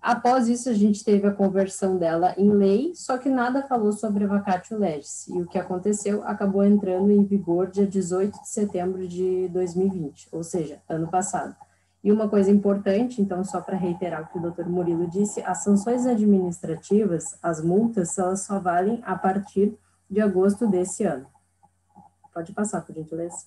Após 0.00 0.48
isso, 0.48 0.68
a 0.68 0.72
gente 0.72 1.02
teve 1.02 1.26
a 1.26 1.32
conversão 1.32 1.96
dela 1.96 2.34
em 2.36 2.50
lei, 2.50 2.92
só 2.94 3.18
que 3.18 3.28
nada 3.28 3.66
falou 3.66 3.90
sobre 3.92 4.24
a 4.24 4.28
vacatio 4.28 4.78
legis. 4.78 5.26
E 5.28 5.40
o 5.40 5.46
que 5.46 5.58
aconteceu 5.58 6.22
acabou 6.24 6.62
entrando 6.62 7.10
em 7.10 7.24
vigor 7.24 7.68
dia 7.68 7.86
18 7.86 8.40
de 8.40 8.48
setembro 8.48 9.08
de 9.08 9.48
2020, 9.48 10.28
ou 10.30 10.44
seja, 10.44 10.80
ano 10.88 11.08
passado. 11.08 11.56
E 12.04 12.12
uma 12.12 12.28
coisa 12.28 12.52
importante, 12.52 13.20
então, 13.20 13.42
só 13.42 13.60
para 13.60 13.76
reiterar 13.76 14.22
o 14.22 14.26
que 14.28 14.38
o 14.38 14.42
doutor 14.42 14.68
Murilo 14.68 15.08
disse, 15.08 15.42
as 15.42 15.64
sanções 15.64 16.06
administrativas, 16.06 17.24
as 17.42 17.60
multas, 17.60 18.16
elas 18.16 18.44
só 18.44 18.60
valem 18.60 19.02
a 19.04 19.16
partir 19.16 19.76
de 20.08 20.20
agosto 20.20 20.68
desse 20.68 21.02
ano. 21.02 21.26
Pode 22.36 22.52
passar, 22.52 22.82
por 22.82 22.94
gentileza. 22.94 23.46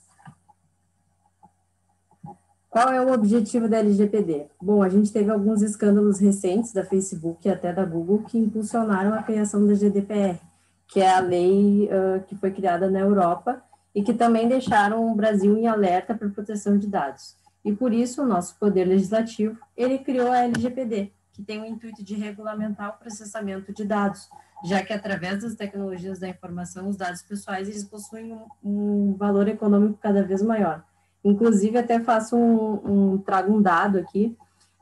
Qual 2.72 2.90
é 2.90 3.00
o 3.00 3.14
objetivo 3.14 3.70
da 3.70 3.78
LGPD? 3.78 4.48
Bom, 4.60 4.82
a 4.82 4.90
gente 4.90 5.14
teve 5.14 5.30
alguns 5.30 5.62
escândalos 5.62 6.20
recentes 6.20 6.74
da 6.74 6.84
Facebook 6.84 7.48
e 7.48 7.52
até 7.52 7.72
da 7.72 7.86
Google 7.86 8.24
que 8.24 8.40
impulsionaram 8.40 9.14
a 9.14 9.22
criação 9.22 9.68
da 9.68 9.76
GDPR, 9.76 10.40
que 10.88 11.00
é 11.02 11.08
a 11.08 11.20
lei 11.20 11.88
uh, 11.88 12.24
que 12.26 12.36
foi 12.36 12.50
criada 12.50 12.90
na 12.90 13.00
Europa 13.00 13.62
e 13.94 14.02
que 14.02 14.12
também 14.12 14.48
deixaram 14.48 15.12
o 15.12 15.16
Brasil 15.16 15.56
em 15.56 15.68
alerta 15.68 16.16
para 16.16 16.28
proteção 16.30 16.76
de 16.76 16.88
dados. 16.88 17.36
E 17.64 17.72
por 17.72 17.94
isso 17.94 18.24
o 18.24 18.28
nosso 18.28 18.58
poder 18.58 18.86
legislativo, 18.86 19.56
ele 19.78 20.00
criou 20.00 20.32
a 20.32 20.40
LGPD, 20.40 21.12
que 21.40 21.46
tem 21.46 21.62
o 21.62 21.66
intuito 21.66 22.04
de 22.04 22.16
regulamentar 22.16 22.90
o 22.90 23.00
processamento 23.00 23.74
de 23.74 23.86
dados, 23.86 24.30
já 24.66 24.84
que 24.84 24.92
através 24.92 25.42
das 25.42 25.56
tecnologias 25.56 26.20
da 26.20 26.28
informação, 26.28 26.90
os 26.90 26.98
dados 26.98 27.22
pessoais 27.22 27.70
eles 27.70 27.86
possuem 27.86 28.34
um, 28.34 28.46
um 28.62 29.16
valor 29.16 29.48
econômico 29.48 29.98
cada 30.02 30.22
vez 30.22 30.42
maior. 30.42 30.84
Inclusive, 31.24 31.78
até 31.78 31.98
faço 32.02 32.36
um, 32.36 33.14
um 33.14 33.18
trago 33.20 33.54
um 33.54 33.62
dado 33.62 33.98
aqui, 33.98 34.36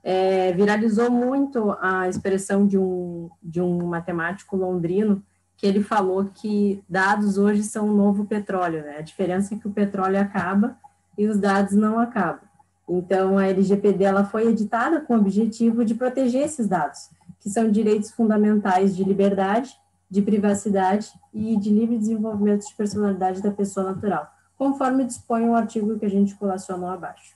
é, 0.03 0.51
viralizou 0.53 1.11
muito 1.11 1.77
a 1.79 2.09
expressão 2.09 2.65
de 2.65 2.77
um, 2.77 3.29
de 3.41 3.61
um 3.61 3.85
matemático 3.85 4.57
londrino, 4.57 5.23
que 5.55 5.67
ele 5.67 5.83
falou 5.83 6.25
que 6.25 6.83
dados 6.89 7.37
hoje 7.37 7.63
são 7.63 7.87
o 7.87 7.93
novo 7.93 8.25
petróleo, 8.25 8.81
né? 8.81 8.97
A 8.97 9.01
diferença 9.01 9.53
é 9.53 9.57
que 9.59 9.67
o 9.67 9.71
petróleo 9.71 10.19
acaba 10.19 10.75
e 11.15 11.27
os 11.27 11.37
dados 11.37 11.73
não 11.73 11.99
acabam. 11.99 12.46
Então, 12.87 13.37
a 13.37 13.47
LGPD 13.47 14.03
ela 14.03 14.23
foi 14.23 14.47
editada 14.47 15.01
com 15.01 15.15
o 15.15 15.19
objetivo 15.19 15.83
de 15.83 15.93
proteger 15.93 16.43
esses 16.43 16.67
dados 16.67 17.09
que 17.39 17.49
são 17.49 17.69
direitos 17.69 18.11
fundamentais 18.11 18.95
de 18.95 19.03
liberdade, 19.03 19.77
de 20.09 20.21
privacidade 20.21 21.11
e 21.33 21.57
de 21.57 21.69
livre 21.69 21.97
desenvolvimento 21.97 22.65
de 22.65 22.73
personalidade 22.73 23.41
da 23.41 23.51
pessoa 23.51 23.93
natural, 23.93 24.31
conforme 24.57 25.05
dispõe 25.05 25.47
o 25.47 25.55
artigo 25.55 25.99
que 25.99 26.05
a 26.05 26.09
gente 26.09 26.35
colacionou 26.35 26.89
abaixo. 26.89 27.35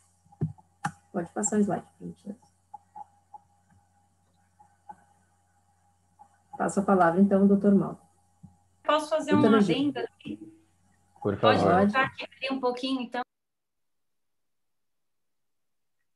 Pode 1.11 1.29
passar 1.31 1.57
o 1.57 1.59
slide, 1.59 1.85
gente. 1.99 2.35
Passo 6.57 6.79
a 6.79 6.83
palavra, 6.83 7.19
então, 7.19 7.41
ao 7.41 7.47
doutor 7.47 7.75
Mal. 7.75 7.99
Posso 8.83 9.09
fazer 9.09 9.31
doutor 9.31 9.49
uma 9.49 9.57
adenda 9.57 10.01
aqui? 10.01 10.39
Por 11.21 11.37
favor. 11.37 11.61
Pode 11.61 11.91
voltar 11.91 12.05
aqui 12.05 12.53
um 12.53 12.59
pouquinho, 12.59 13.01
então? 13.01 13.21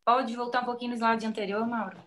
Pode 0.05 0.35
voltar 0.35 0.61
um 0.61 0.65
pouquinho 0.65 0.91
no 0.91 0.97
slide 0.97 1.25
anterior, 1.25 1.65
Mauro? 1.67 1.97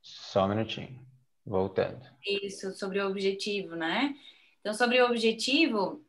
Só 0.00 0.44
um 0.44 0.48
minutinho. 0.48 1.04
Voltando. 1.44 2.06
Isso, 2.24 2.72
sobre 2.72 3.00
o 3.00 3.08
objetivo, 3.08 3.74
né? 3.74 4.14
Então, 4.60 4.72
sobre 4.72 5.02
o 5.02 5.06
objetivo, 5.06 6.04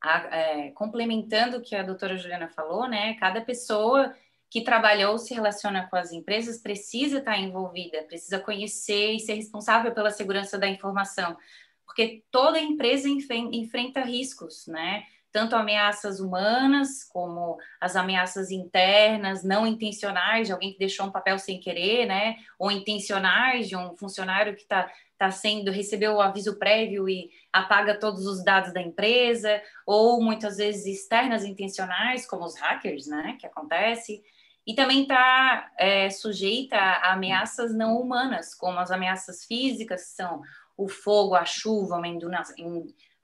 a, 0.00 0.36
é, 0.36 0.70
complementando 0.70 1.58
o 1.58 1.60
que 1.60 1.76
a 1.76 1.82
doutora 1.82 2.16
Juliana 2.16 2.48
falou, 2.48 2.88
né? 2.88 3.14
Cada 3.14 3.40
pessoa 3.40 4.14
que 4.48 4.62
trabalhou 4.62 5.18
se 5.18 5.34
relaciona 5.34 5.86
com 5.88 5.96
as 5.96 6.12
empresas 6.12 6.62
precisa 6.62 7.18
estar 7.18 7.36
envolvida, 7.36 8.04
precisa 8.04 8.38
conhecer 8.38 9.12
e 9.12 9.20
ser 9.20 9.34
responsável 9.34 9.92
pela 9.92 10.10
segurança 10.10 10.56
da 10.56 10.68
informação, 10.68 11.36
porque 11.84 12.24
toda 12.30 12.58
empresa 12.58 13.08
enfrenta 13.08 14.00
riscos, 14.00 14.66
né? 14.66 15.04
Tanto 15.36 15.54
ameaças 15.54 16.18
humanas 16.18 17.04
como 17.04 17.58
as 17.78 17.94
ameaças 17.94 18.50
internas, 18.50 19.44
não 19.44 19.66
intencionais, 19.66 20.46
de 20.46 20.54
alguém 20.54 20.72
que 20.72 20.78
deixou 20.78 21.04
um 21.04 21.12
papel 21.12 21.38
sem 21.38 21.60
querer, 21.60 22.06
né? 22.06 22.36
Ou 22.58 22.70
intencionais, 22.70 23.68
de 23.68 23.76
um 23.76 23.94
funcionário 23.94 24.54
que 24.54 24.62
está 24.62 24.90
tá 25.18 25.30
sendo, 25.30 25.70
recebeu 25.70 26.14
o 26.14 26.22
aviso 26.22 26.58
prévio 26.58 27.06
e 27.06 27.28
apaga 27.52 28.00
todos 28.00 28.24
os 28.24 28.42
dados 28.42 28.72
da 28.72 28.80
empresa, 28.80 29.60
ou 29.86 30.22
muitas 30.22 30.56
vezes 30.56 30.86
externas 30.86 31.44
intencionais, 31.44 32.26
como 32.26 32.42
os 32.42 32.58
hackers, 32.58 33.06
né? 33.06 33.36
Que 33.38 33.46
acontece. 33.46 34.22
E 34.66 34.74
também 34.74 35.02
está 35.02 35.70
é, 35.78 36.08
sujeita 36.08 36.78
a 36.78 37.12
ameaças 37.12 37.74
não 37.74 38.00
humanas, 38.00 38.54
como 38.54 38.78
as 38.78 38.90
ameaças 38.90 39.44
físicas, 39.44 40.00
que 40.00 40.16
são 40.16 40.40
o 40.78 40.88
fogo, 40.88 41.34
a 41.34 41.44
chuva, 41.44 41.96
uma 41.96 42.08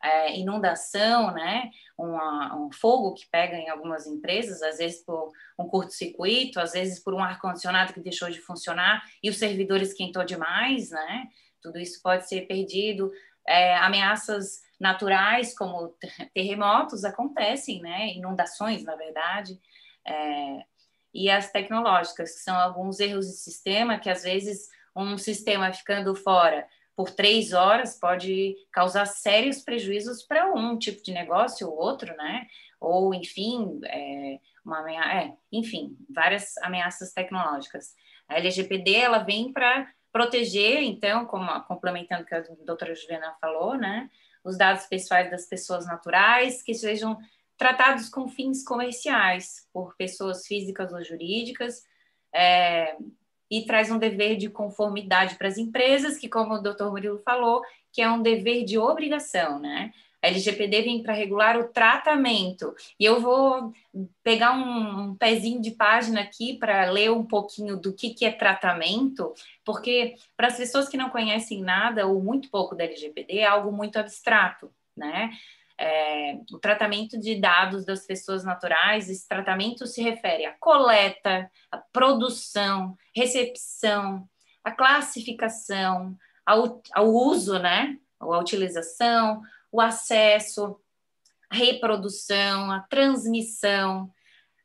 é, 0.02 0.36
inundação, 0.36 1.32
né? 1.32 1.70
Uma, 1.96 2.56
um 2.56 2.72
fogo 2.72 3.14
que 3.14 3.26
pega 3.30 3.56
em 3.56 3.68
algumas 3.68 4.06
empresas, 4.06 4.62
às 4.62 4.78
vezes 4.78 5.04
por 5.04 5.30
um 5.58 5.68
curto-circuito, 5.68 6.58
às 6.58 6.72
vezes 6.72 6.98
por 6.98 7.14
um 7.14 7.22
ar-condicionado 7.22 7.92
que 7.92 8.00
deixou 8.00 8.28
de 8.28 8.40
funcionar 8.40 9.02
e 9.22 9.30
o 9.30 9.34
servidor 9.34 9.80
esquentou 9.80 10.24
demais, 10.24 10.90
né? 10.90 11.28
Tudo 11.62 11.78
isso 11.78 12.02
pode 12.02 12.28
ser 12.28 12.42
perdido. 12.42 13.12
É, 13.46 13.76
ameaças 13.76 14.62
naturais, 14.78 15.56
como 15.56 15.94
terremotos, 16.34 17.04
acontecem, 17.04 17.80
né? 17.80 18.08
Inundações, 18.14 18.82
na 18.82 18.96
verdade. 18.96 19.60
É, 20.04 20.64
e 21.14 21.30
as 21.30 21.50
tecnológicas, 21.52 22.34
que 22.34 22.40
são 22.40 22.56
alguns 22.56 22.98
erros 22.98 23.26
de 23.26 23.34
sistema 23.34 23.98
que 23.98 24.10
às 24.10 24.24
vezes 24.24 24.68
um 24.96 25.16
sistema 25.16 25.72
ficando 25.72 26.14
fora 26.14 26.66
por 26.94 27.10
três 27.10 27.52
horas 27.52 27.98
pode 27.98 28.54
causar 28.70 29.06
sérios 29.06 29.62
prejuízos 29.62 30.22
para 30.22 30.52
um 30.52 30.78
tipo 30.78 31.02
de 31.02 31.12
negócio 31.12 31.68
ou 31.68 31.76
outro, 31.76 32.14
né? 32.16 32.46
Ou, 32.78 33.14
enfim, 33.14 33.80
é, 33.84 34.38
uma 34.64 34.80
ameaça, 34.80 35.08
é, 35.10 35.32
enfim, 35.50 35.96
várias 36.10 36.56
ameaças 36.58 37.12
tecnológicas. 37.12 37.94
A 38.28 38.36
LGPD 38.36 38.94
ela 38.94 39.18
vem 39.18 39.52
para 39.52 39.90
proteger, 40.12 40.82
então, 40.82 41.24
como 41.26 41.48
complementando 41.62 42.22
o 42.22 42.26
que 42.26 42.34
a 42.34 42.44
doutora 42.64 42.94
Juliana 42.94 43.34
falou, 43.40 43.76
né? 43.76 44.10
Os 44.44 44.58
dados 44.58 44.86
pessoais 44.86 45.30
das 45.30 45.46
pessoas 45.46 45.86
naturais 45.86 46.62
que 46.62 46.74
sejam 46.74 47.16
tratados 47.56 48.08
com 48.08 48.28
fins 48.28 48.64
comerciais 48.64 49.68
por 49.72 49.96
pessoas 49.96 50.46
físicas 50.46 50.92
ou 50.92 51.02
jurídicas, 51.02 51.82
é, 52.34 52.96
e 53.52 53.66
traz 53.66 53.90
um 53.90 53.98
dever 53.98 54.38
de 54.38 54.48
conformidade 54.48 55.34
para 55.34 55.46
as 55.46 55.58
empresas, 55.58 56.16
que, 56.16 56.26
como 56.26 56.54
o 56.54 56.62
doutor 56.62 56.90
Murilo 56.90 57.18
falou, 57.18 57.60
que 57.92 58.00
é 58.00 58.10
um 58.10 58.22
dever 58.22 58.64
de 58.64 58.78
obrigação, 58.78 59.58
né? 59.58 59.92
A 60.22 60.28
LGPD 60.28 60.80
vem 60.80 61.02
para 61.02 61.12
regular 61.12 61.58
o 61.58 61.68
tratamento. 61.68 62.74
E 62.98 63.04
eu 63.04 63.20
vou 63.20 63.70
pegar 64.22 64.52
um, 64.52 65.10
um 65.10 65.14
pezinho 65.14 65.60
de 65.60 65.72
página 65.72 66.22
aqui 66.22 66.56
para 66.56 66.90
ler 66.90 67.10
um 67.10 67.26
pouquinho 67.26 67.76
do 67.76 67.92
que, 67.92 68.14
que 68.14 68.24
é 68.24 68.30
tratamento, 68.30 69.34
porque 69.62 70.14
para 70.34 70.46
as 70.46 70.56
pessoas 70.56 70.88
que 70.88 70.96
não 70.96 71.10
conhecem 71.10 71.60
nada 71.60 72.06
ou 72.06 72.22
muito 72.22 72.48
pouco 72.48 72.74
da 72.74 72.84
LGPD, 72.84 73.40
é 73.40 73.46
algo 73.46 73.70
muito 73.70 73.98
abstrato, 73.98 74.72
né? 74.96 75.30
É, 75.78 76.38
o 76.50 76.58
tratamento 76.58 77.18
de 77.18 77.40
dados 77.40 77.84
das 77.84 78.06
pessoas 78.06 78.44
naturais, 78.44 79.08
esse 79.08 79.26
tratamento 79.26 79.86
se 79.86 80.02
refere 80.02 80.44
à 80.44 80.52
coleta, 80.52 81.50
à 81.70 81.78
produção, 81.78 82.96
recepção, 83.14 84.28
à 84.62 84.70
classificação, 84.70 86.16
ao, 86.46 86.82
ao 86.92 87.08
uso, 87.08 87.58
né? 87.58 87.98
A 88.20 88.38
utilização, 88.38 89.42
o 89.70 89.80
acesso, 89.80 90.78
a 91.50 91.56
reprodução, 91.56 92.70
a 92.70 92.80
transmissão, 92.80 94.10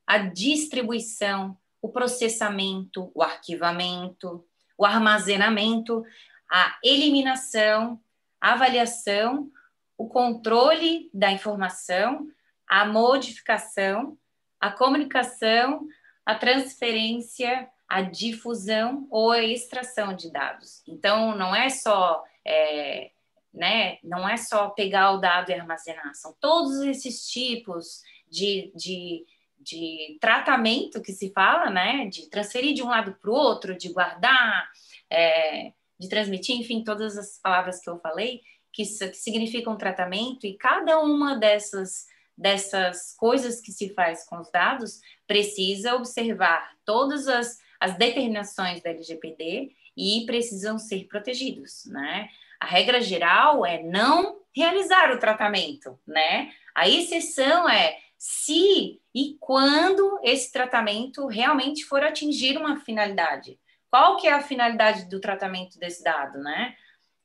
a 0.06 0.18
distribuição, 0.18 1.58
o 1.82 1.90
processamento, 1.90 3.12
o 3.14 3.24
arquivamento, 3.24 4.46
o 4.78 4.86
armazenamento, 4.86 6.04
a 6.52 6.78
eliminação, 6.84 8.00
a 8.40 8.54
avaliação 8.54 9.50
o 9.98 10.08
controle 10.08 11.10
da 11.14 11.32
informação, 11.32 12.28
a 12.68 12.86
modificação, 12.86 14.18
a 14.60 14.72
comunicação, 14.72 15.88
a 16.26 16.36
transferência, 16.36 17.70
a 17.88 18.02
difusão 18.02 19.08
ou 19.10 19.32
a 19.32 19.44
extração 19.44 20.14
de 20.14 20.32
dados. 20.32 20.84
Então, 20.88 21.36
não 21.36 21.56
é 21.56 21.70
só 21.70 22.24
é, 22.46 23.12
né, 23.54 23.98
não 24.04 24.28
é 24.28 24.38
só 24.38 24.70
pegar 24.70 25.12
o 25.12 25.18
dado 25.18 25.50
e 25.50 25.54
armazenar, 25.54 26.14
são 26.14 26.36
todos 26.40 26.80
esses 26.82 27.28
tipos 27.28 28.02
de, 28.30 28.72
de, 28.76 29.26
de 29.60 30.18
tratamento 30.22 31.02
que 31.02 31.12
se 31.12 31.32
fala, 31.32 31.70
né, 31.70 32.06
de 32.06 32.30
transferir 32.30 32.74
de 32.74 32.84
um 32.84 32.90
lado 32.90 33.14
para 33.20 33.32
o 33.32 33.34
outro, 33.34 33.78
de 33.78 33.92
guardar, 33.92 34.70
é, 35.10 35.74
de 36.00 36.08
transmitir, 36.08 36.56
enfim, 36.56 36.84
todas 36.84 37.18
as 37.18 37.40
palavras 37.40 37.80
que 37.80 37.90
eu 37.90 38.00
falei, 38.00 38.42
que, 38.78 38.84
que 38.84 39.18
significam 39.18 39.76
tratamento, 39.76 40.46
e 40.46 40.56
cada 40.56 41.00
uma 41.00 41.36
dessas, 41.36 42.06
dessas 42.38 43.16
coisas 43.18 43.60
que 43.60 43.72
se 43.72 43.92
faz 43.96 44.24
com 44.24 44.38
os 44.38 44.52
dados 44.52 45.02
precisa 45.26 45.96
observar 45.96 46.74
todas 46.86 47.28
as, 47.28 47.58
as 47.80 47.98
determinações 47.98 48.84
da 48.84 48.92
LGPD 48.92 49.72
e 49.98 50.24
precisam 50.28 50.78
ser 50.78 51.08
protegidos, 51.08 51.86
né? 51.88 52.30
A 52.60 52.68
regra 52.68 53.02
geral 53.02 53.66
é 53.66 53.82
não 53.82 54.42
realizar 54.56 55.12
o 55.12 55.20
tratamento, 55.20 56.00
né? 56.06 56.52
A 56.76 56.88
exceção 56.88 57.68
é 57.68 57.98
se 58.16 59.02
e 59.14 59.38
quando 59.40 60.20
esse 60.24 60.52
tratamento 60.52 61.26
realmente 61.26 61.84
for 61.84 62.04
atingir 62.04 62.58
uma 62.58 62.80
finalidade. 62.80 63.60
Qual 63.90 64.18
que 64.18 64.28
é 64.28 64.34
a 64.34 64.44
finalidade 64.44 65.10
do 65.10 65.20
tratamento 65.20 65.80
desse 65.80 66.04
dado, 66.04 66.38
né? 66.40 66.76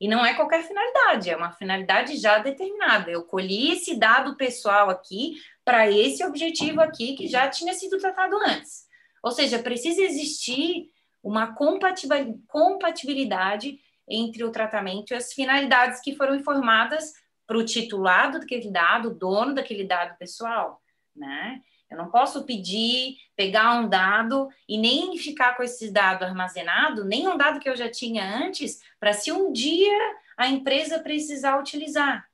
E 0.03 0.09
não 0.09 0.27
é 0.27 0.35
qualquer 0.35 0.65
finalidade, 0.65 1.31
é 1.31 1.37
uma 1.37 1.53
finalidade 1.53 2.17
já 2.17 2.39
determinada. 2.39 3.09
Eu 3.09 3.23
colhi 3.23 3.71
esse 3.71 3.97
dado 3.97 4.37
pessoal 4.37 4.91
aqui 4.91 5.35
para 5.65 5.89
esse 5.89 6.25
objetivo 6.25 6.81
aqui 6.81 7.15
que 7.15 7.29
já 7.29 7.49
tinha 7.49 7.73
sido 7.73 7.99
tratado 7.99 8.37
antes. 8.39 8.89
Ou 9.23 9.31
seja, 9.31 9.61
precisa 9.61 10.03
existir 10.03 10.91
uma 11.23 11.55
compatibilidade 11.55 13.79
entre 14.09 14.43
o 14.43 14.51
tratamento 14.51 15.13
e 15.13 15.15
as 15.15 15.33
finalidades 15.33 16.01
que 16.01 16.17
foram 16.17 16.35
informadas 16.35 17.13
para 17.47 17.57
o 17.57 17.65
titulado 17.65 18.41
daquele 18.41 18.73
dado, 18.73 19.11
o 19.11 19.15
dono 19.15 19.55
daquele 19.55 19.85
dado 19.85 20.19
pessoal, 20.19 20.83
né? 21.15 21.61
Eu 21.93 21.99
não 21.99 22.11
posso 22.11 22.45
pedir, 22.45 23.19
pegar 23.37 23.75
um 23.75 23.87
dado 23.87 24.49
e 24.67 24.79
nem 24.79 25.19
ficar 25.19 25.55
com 25.55 25.63
esse 25.63 25.93
dado 25.93 26.25
armazenado, 26.25 27.05
nem 27.05 27.29
um 27.29 27.37
dado 27.37 27.61
que 27.61 27.69
eu 27.69 27.77
já 27.77 27.91
tinha 27.91 28.25
antes, 28.25 28.81
para 28.99 29.13
se 29.13 29.31
um 29.31 29.53
dia 29.53 30.17
a 30.35 30.49
empresa 30.49 31.01
precisar 31.01 31.59
utilizar, 31.61 32.27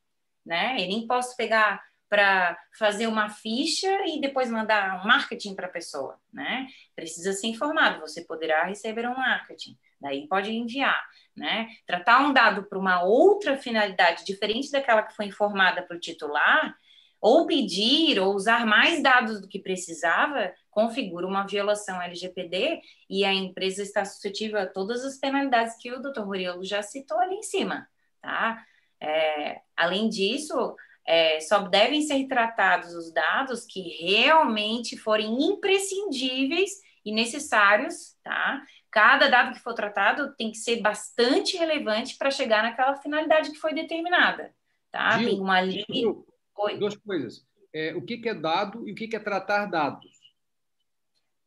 né? 0.47 0.75
Eu 0.75 0.87
nem 0.87 1.07
posso 1.09 1.37
pegar 1.37 1.83
para 2.09 2.57
fazer 2.79 3.09
uma 3.09 3.29
ficha 3.29 3.90
e 4.07 4.21
depois 4.21 4.49
mandar 4.49 5.03
um 5.03 5.09
marketing 5.09 5.57
para 5.57 5.66
a 5.66 5.71
pessoa, 5.71 6.18
né? 6.33 6.68
Precisa 6.94 7.33
ser 7.33 7.49
informado, 7.49 8.01
você 8.01 8.23
poderá 8.23 8.62
receber 8.62 9.09
um 9.09 9.16
marketing, 9.16 9.77
daí 10.01 10.29
pode 10.29 10.53
enviar, 10.53 11.05
né? 11.37 11.68
Tratar 11.85 12.21
um 12.21 12.33
dado 12.33 12.62
para 12.62 12.79
uma 12.79 13.03
outra 13.03 13.59
finalidade 13.59 14.25
diferente 14.25 14.71
daquela 14.71 15.03
que 15.03 15.16
foi 15.16 15.27
informada 15.27 15.83
para 15.83 15.97
o 15.97 16.01
titular, 16.01 16.79
ou 17.20 17.46
pedir 17.46 18.20
ou 18.20 18.35
usar 18.35 18.64
mais 18.66 19.02
dados 19.02 19.40
do 19.40 19.48
que 19.48 19.59
precisava, 19.59 20.52
configura 20.70 21.26
uma 21.26 21.46
violação 21.46 22.00
LGPD 22.00 22.81
e 23.11 23.24
a 23.24 23.33
empresa 23.33 23.83
está 23.83 24.04
suscetível 24.04 24.61
a 24.61 24.66
todas 24.66 25.04
as 25.04 25.18
penalidades 25.18 25.76
que 25.81 25.92
o 25.92 26.00
doutor 26.00 26.26
Murilo 26.26 26.64
já 26.64 26.83
citou 26.83 27.18
ali 27.18 27.35
em 27.35 27.42
cima, 27.42 27.88
tá? 28.22 28.64
É, 29.00 29.61
além 29.76 30.09
disso, 30.09 30.76
é, 31.07 31.40
só 31.40 31.61
devem 31.61 32.02
ser 32.02 32.26
tratados 32.26 32.94
os 32.94 33.12
dados 33.12 33.64
que 33.64 33.81
realmente 34.04 34.96
forem 34.96 35.42
imprescindíveis 35.42 36.70
e 37.04 37.12
necessários, 37.12 38.16
tá? 38.22 38.62
Cada 38.90 39.28
dado 39.28 39.54
que 39.54 39.61
for 39.61 39.74
tratado 39.74 40.35
tem 40.37 40.50
que 40.50 40.59
ser 40.59 40.81
bastante 40.81 41.57
relevante 41.57 42.16
para 42.16 42.31
chegar 42.31 42.62
naquela 42.62 42.96
finalidade 42.96 43.50
que 43.50 43.59
foi 43.59 43.74
determinada, 43.74 44.54
tá? 44.90 45.18
Gil, 45.18 45.31
tem 45.31 45.40
uma 45.40 45.61
linha 45.61 46.14
Oi. 46.59 46.77
Duas 46.77 46.97
coisas. 46.97 47.47
É, 47.73 47.94
o 47.94 48.03
que, 48.03 48.18
que 48.18 48.29
é 48.29 48.35
dado 48.35 48.87
e 48.88 48.92
o 48.92 48.94
que, 48.94 49.09
que 49.09 49.16
é 49.16 49.21
tratar 49.21 49.66
dados? 49.66 50.18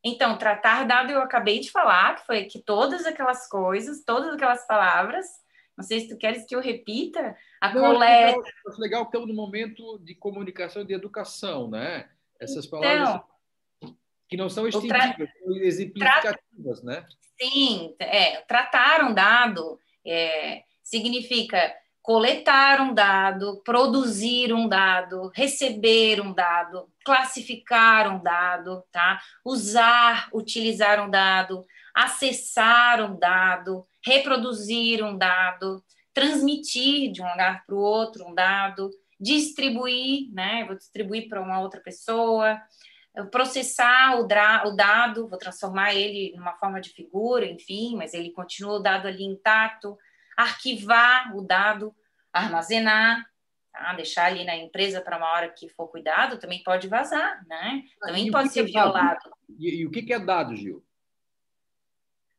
Então, 0.04 0.38
tratar 0.38 0.86
dado 0.86 1.12
eu 1.12 1.22
acabei 1.22 1.60
de 1.60 1.70
falar, 1.70 2.16
que 2.16 2.26
foi 2.26 2.46
que 2.46 2.60
todas 2.60 3.06
aquelas 3.06 3.48
coisas, 3.48 4.04
todas 4.04 4.34
aquelas 4.34 4.66
palavras, 4.66 5.28
não 5.78 5.84
sei 5.84 6.00
se 6.00 6.08
tu 6.08 6.18
queres 6.18 6.46
que 6.46 6.56
eu 6.56 6.62
repita, 6.62 7.36
a 7.60 7.74
não, 7.74 7.82
coleta... 7.82 8.30
Acho 8.30 8.40
legal, 8.40 8.52
acho 8.68 8.82
legal 8.82 9.02
que 9.04 9.08
estamos 9.10 9.28
no 9.28 9.36
momento 9.36 10.00
de 10.00 10.16
comunicação 10.16 10.82
e 10.82 10.86
de 10.86 10.94
educação, 10.94 11.70
né? 11.70 12.10
Essas 12.40 12.66
então, 12.66 12.80
palavras 12.80 13.22
que 14.28 14.38
não 14.38 14.50
são 14.50 14.66
extintivas, 14.66 15.16
tra... 15.16 15.28
são 15.44 15.56
exemplificativas, 15.58 16.82
tra... 16.82 16.84
né? 16.84 17.06
Sim, 17.40 17.96
é, 18.00 18.42
tratar 18.42 19.04
um 19.04 19.14
dado 19.14 19.78
é, 20.06 20.64
significa 20.82 21.76
coletar 22.02 22.82
um 22.82 22.94
dado, 22.94 23.62
produzir 23.64 24.54
um 24.54 24.68
dado, 24.68 25.32
receber 25.36 26.20
um 26.20 26.34
dado, 26.34 26.90
classificar 27.06 28.14
um 28.14 28.22
dado, 28.22 28.84
tá? 28.92 29.22
Usar, 29.46 30.28
utilizar 30.34 31.06
um 31.06 31.10
dado, 31.10 31.66
acessar 31.94 33.02
um 33.04 33.18
dado, 33.18 33.86
reproduzir 34.04 35.04
um 35.04 35.16
dado, 35.16 35.84
transmitir 36.14 37.12
de 37.12 37.22
um 37.22 37.30
lugar 37.30 37.64
para 37.66 37.76
o 37.76 37.80
outro 37.80 38.28
um 38.28 38.34
dado, 38.34 38.90
distribuir, 39.20 40.32
né? 40.34 40.66
Vou 40.66 40.76
distribuir 40.76 41.30
para 41.30 41.40
uma 41.40 41.60
outra 41.60 41.80
pessoa, 41.80 42.60
processar 43.30 44.20
o, 44.20 44.24
o 44.24 44.76
dado, 44.76 45.28
vou 45.28 45.38
transformar 45.38 45.94
ele 45.94 46.34
numa 46.36 46.54
forma 46.54 46.82
de 46.82 46.90
figura, 46.90 47.46
enfim, 47.46 47.96
mas 47.96 48.16
ele 48.16 48.32
continua 48.32 48.78
o 48.78 48.80
dado 48.80 49.08
ali 49.08 49.24
intacto 49.24 49.96
arquivar 50.36 51.36
o 51.36 51.42
dado, 51.42 51.96
armazenar, 52.32 53.26
tá? 53.72 53.94
deixar 53.94 54.26
ali 54.26 54.44
na 54.44 54.56
empresa 54.56 55.02
para 55.02 55.18
uma 55.18 55.32
hora 55.32 55.50
que 55.50 55.70
for 55.70 55.88
cuidado, 55.88 56.40
também 56.40 56.64
pode 56.64 56.88
vazar, 56.88 57.46
né? 57.48 57.84
Ah, 58.02 58.08
também 58.08 58.32
pode 58.32 58.50
ser 58.50 58.62
é 58.62 58.64
violado. 58.64 59.32
E, 59.58 59.82
e, 59.82 59.86
o 59.86 59.92
que 59.92 60.12
é 60.14 60.20
dado, 60.20 60.56
Gil? 60.56 60.84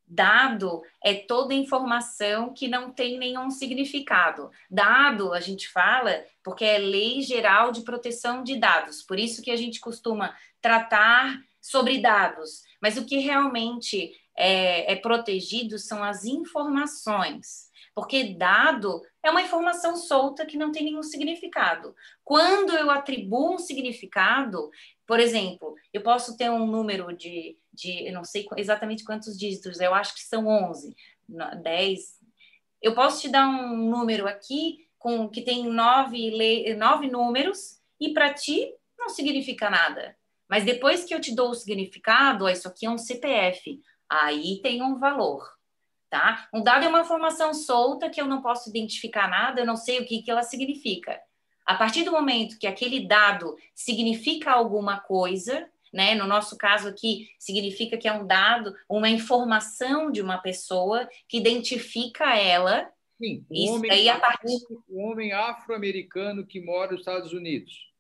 Dado 0.07 0.83
é 1.03 1.15
toda 1.15 1.55
informação 1.55 2.53
que 2.53 2.69
não 2.69 2.93
tem 2.93 3.19
nenhum 3.19 3.51
significado. 3.51 4.51
Dado, 4.71 5.33
a 5.33 5.41
gente 5.41 5.69
fala, 5.69 6.23
porque 6.43 6.65
é 6.65 6.77
lei 6.77 7.23
geral 7.23 7.73
de 7.73 7.81
proteção 7.81 8.43
de 8.43 8.59
dados, 8.59 9.03
por 9.03 9.19
isso 9.19 9.41
que 9.41 9.51
a 9.51 9.57
gente 9.57 9.81
costuma 9.81 10.37
tratar 10.61 11.41
sobre 11.63 11.99
dados, 11.99 12.63
mas 12.81 12.99
o 12.99 13.07
que 13.07 13.19
realmente 13.19 14.13
é, 14.37 14.93
é 14.93 14.97
protegido 14.97 15.79
são 15.79 16.03
as 16.03 16.25
informações 16.25 17.72
Porque 17.95 18.35
dado 18.35 19.03
é 19.23 19.31
uma 19.31 19.43
informação 19.43 19.97
solta 19.97 20.47
que 20.47 20.57
não 20.57 20.73
tem 20.73 20.85
nenhum 20.85 21.03
significado. 21.03 21.95
Quando 22.25 22.73
eu 22.73 22.91
atribuo 22.91 23.55
um 23.55 23.59
significado, 23.59 24.71
por 25.07 25.21
exemplo, 25.21 25.75
eu 25.93 26.03
posso 26.03 26.37
ter 26.37 26.51
um 26.51 26.67
número 26.67 27.15
de, 27.15 27.57
de 27.73 28.09
eu 28.09 28.13
não 28.15 28.25
sei 28.25 28.47
exatamente 28.57 29.05
quantos 29.05 29.39
dígitos, 29.39 29.79
eu 29.79 29.95
acho 29.95 30.15
que 30.15 30.23
são 30.23 30.47
11, 30.47 30.97
10. 31.63 32.01
Eu 32.81 32.95
posso 32.95 33.21
te 33.21 33.29
dar 33.29 33.47
um 33.47 33.77
número 33.77 34.27
aqui 34.27 34.89
com 34.99 35.29
que 35.29 35.43
tem 35.43 35.65
nove, 35.65 36.75
nove 36.77 37.09
números 37.09 37.81
e 38.01 38.13
para 38.13 38.33
ti 38.33 38.73
não 38.99 39.09
significa 39.09 39.69
nada. 39.69 40.17
Mas 40.49 40.65
depois 40.65 41.05
que 41.05 41.15
eu 41.15 41.21
te 41.21 41.35
dou 41.35 41.51
o 41.51 41.55
significado, 41.55 42.45
ó, 42.45 42.49
isso 42.49 42.69
aqui 42.69 42.87
é 42.87 42.91
um 42.91 42.99
CPF, 42.99 43.81
aí 44.09 44.61
tem 44.63 44.83
um 44.83 44.99
valor 44.99 45.43
tá? 46.13 46.47
Um 46.53 46.63
dado 46.63 46.85
é 46.85 46.89
uma 46.89 47.01
informação 47.01 47.55
solta 47.55 48.11
que 48.11 48.21
eu 48.21 48.27
não 48.27 48.43
posso 48.43 48.69
identificar 48.69 49.31
nada, 49.31 49.63
eu 49.63 49.67
não 49.67 49.77
sei 49.77 49.99
o 49.99 50.05
que, 50.05 50.21
que 50.21 50.31
ela 50.31 50.43
significa. 50.43 51.19
A 51.65 51.75
partir 51.75 52.05
do 52.05 52.13
momento 52.13 52.59
que 52.59 52.67
aquele 52.67 53.09
dado 53.09 53.57
significa 53.75 54.53
alguma 54.53 55.01
coisa, 55.01 55.67
né? 55.91 56.15
No 56.15 56.27
nosso 56.27 56.59
caso 56.59 56.87
aqui, 56.87 57.31
significa 57.39 57.97
que 57.97 58.07
é 58.07 58.13
um 58.13 58.27
dado, 58.27 58.75
uma 58.87 59.09
informação 59.09 60.13
de 60.13 60.21
uma 60.21 60.37
pessoa 60.37 61.09
que 61.27 61.39
identifica 61.39 62.37
ela. 62.37 62.91
Sim, 63.17 63.47
um 63.51 63.55
Isso 63.55 63.75
homem, 63.77 63.91
aí 63.91 64.09
a 64.11 64.21
partir... 64.21 64.59
um 64.91 65.05
homem 65.05 65.33
afro-americano 65.33 66.47
que 66.47 66.61
mora 66.61 66.91
nos 66.91 67.01
Estados 67.01 67.33
Unidos. 67.33 67.91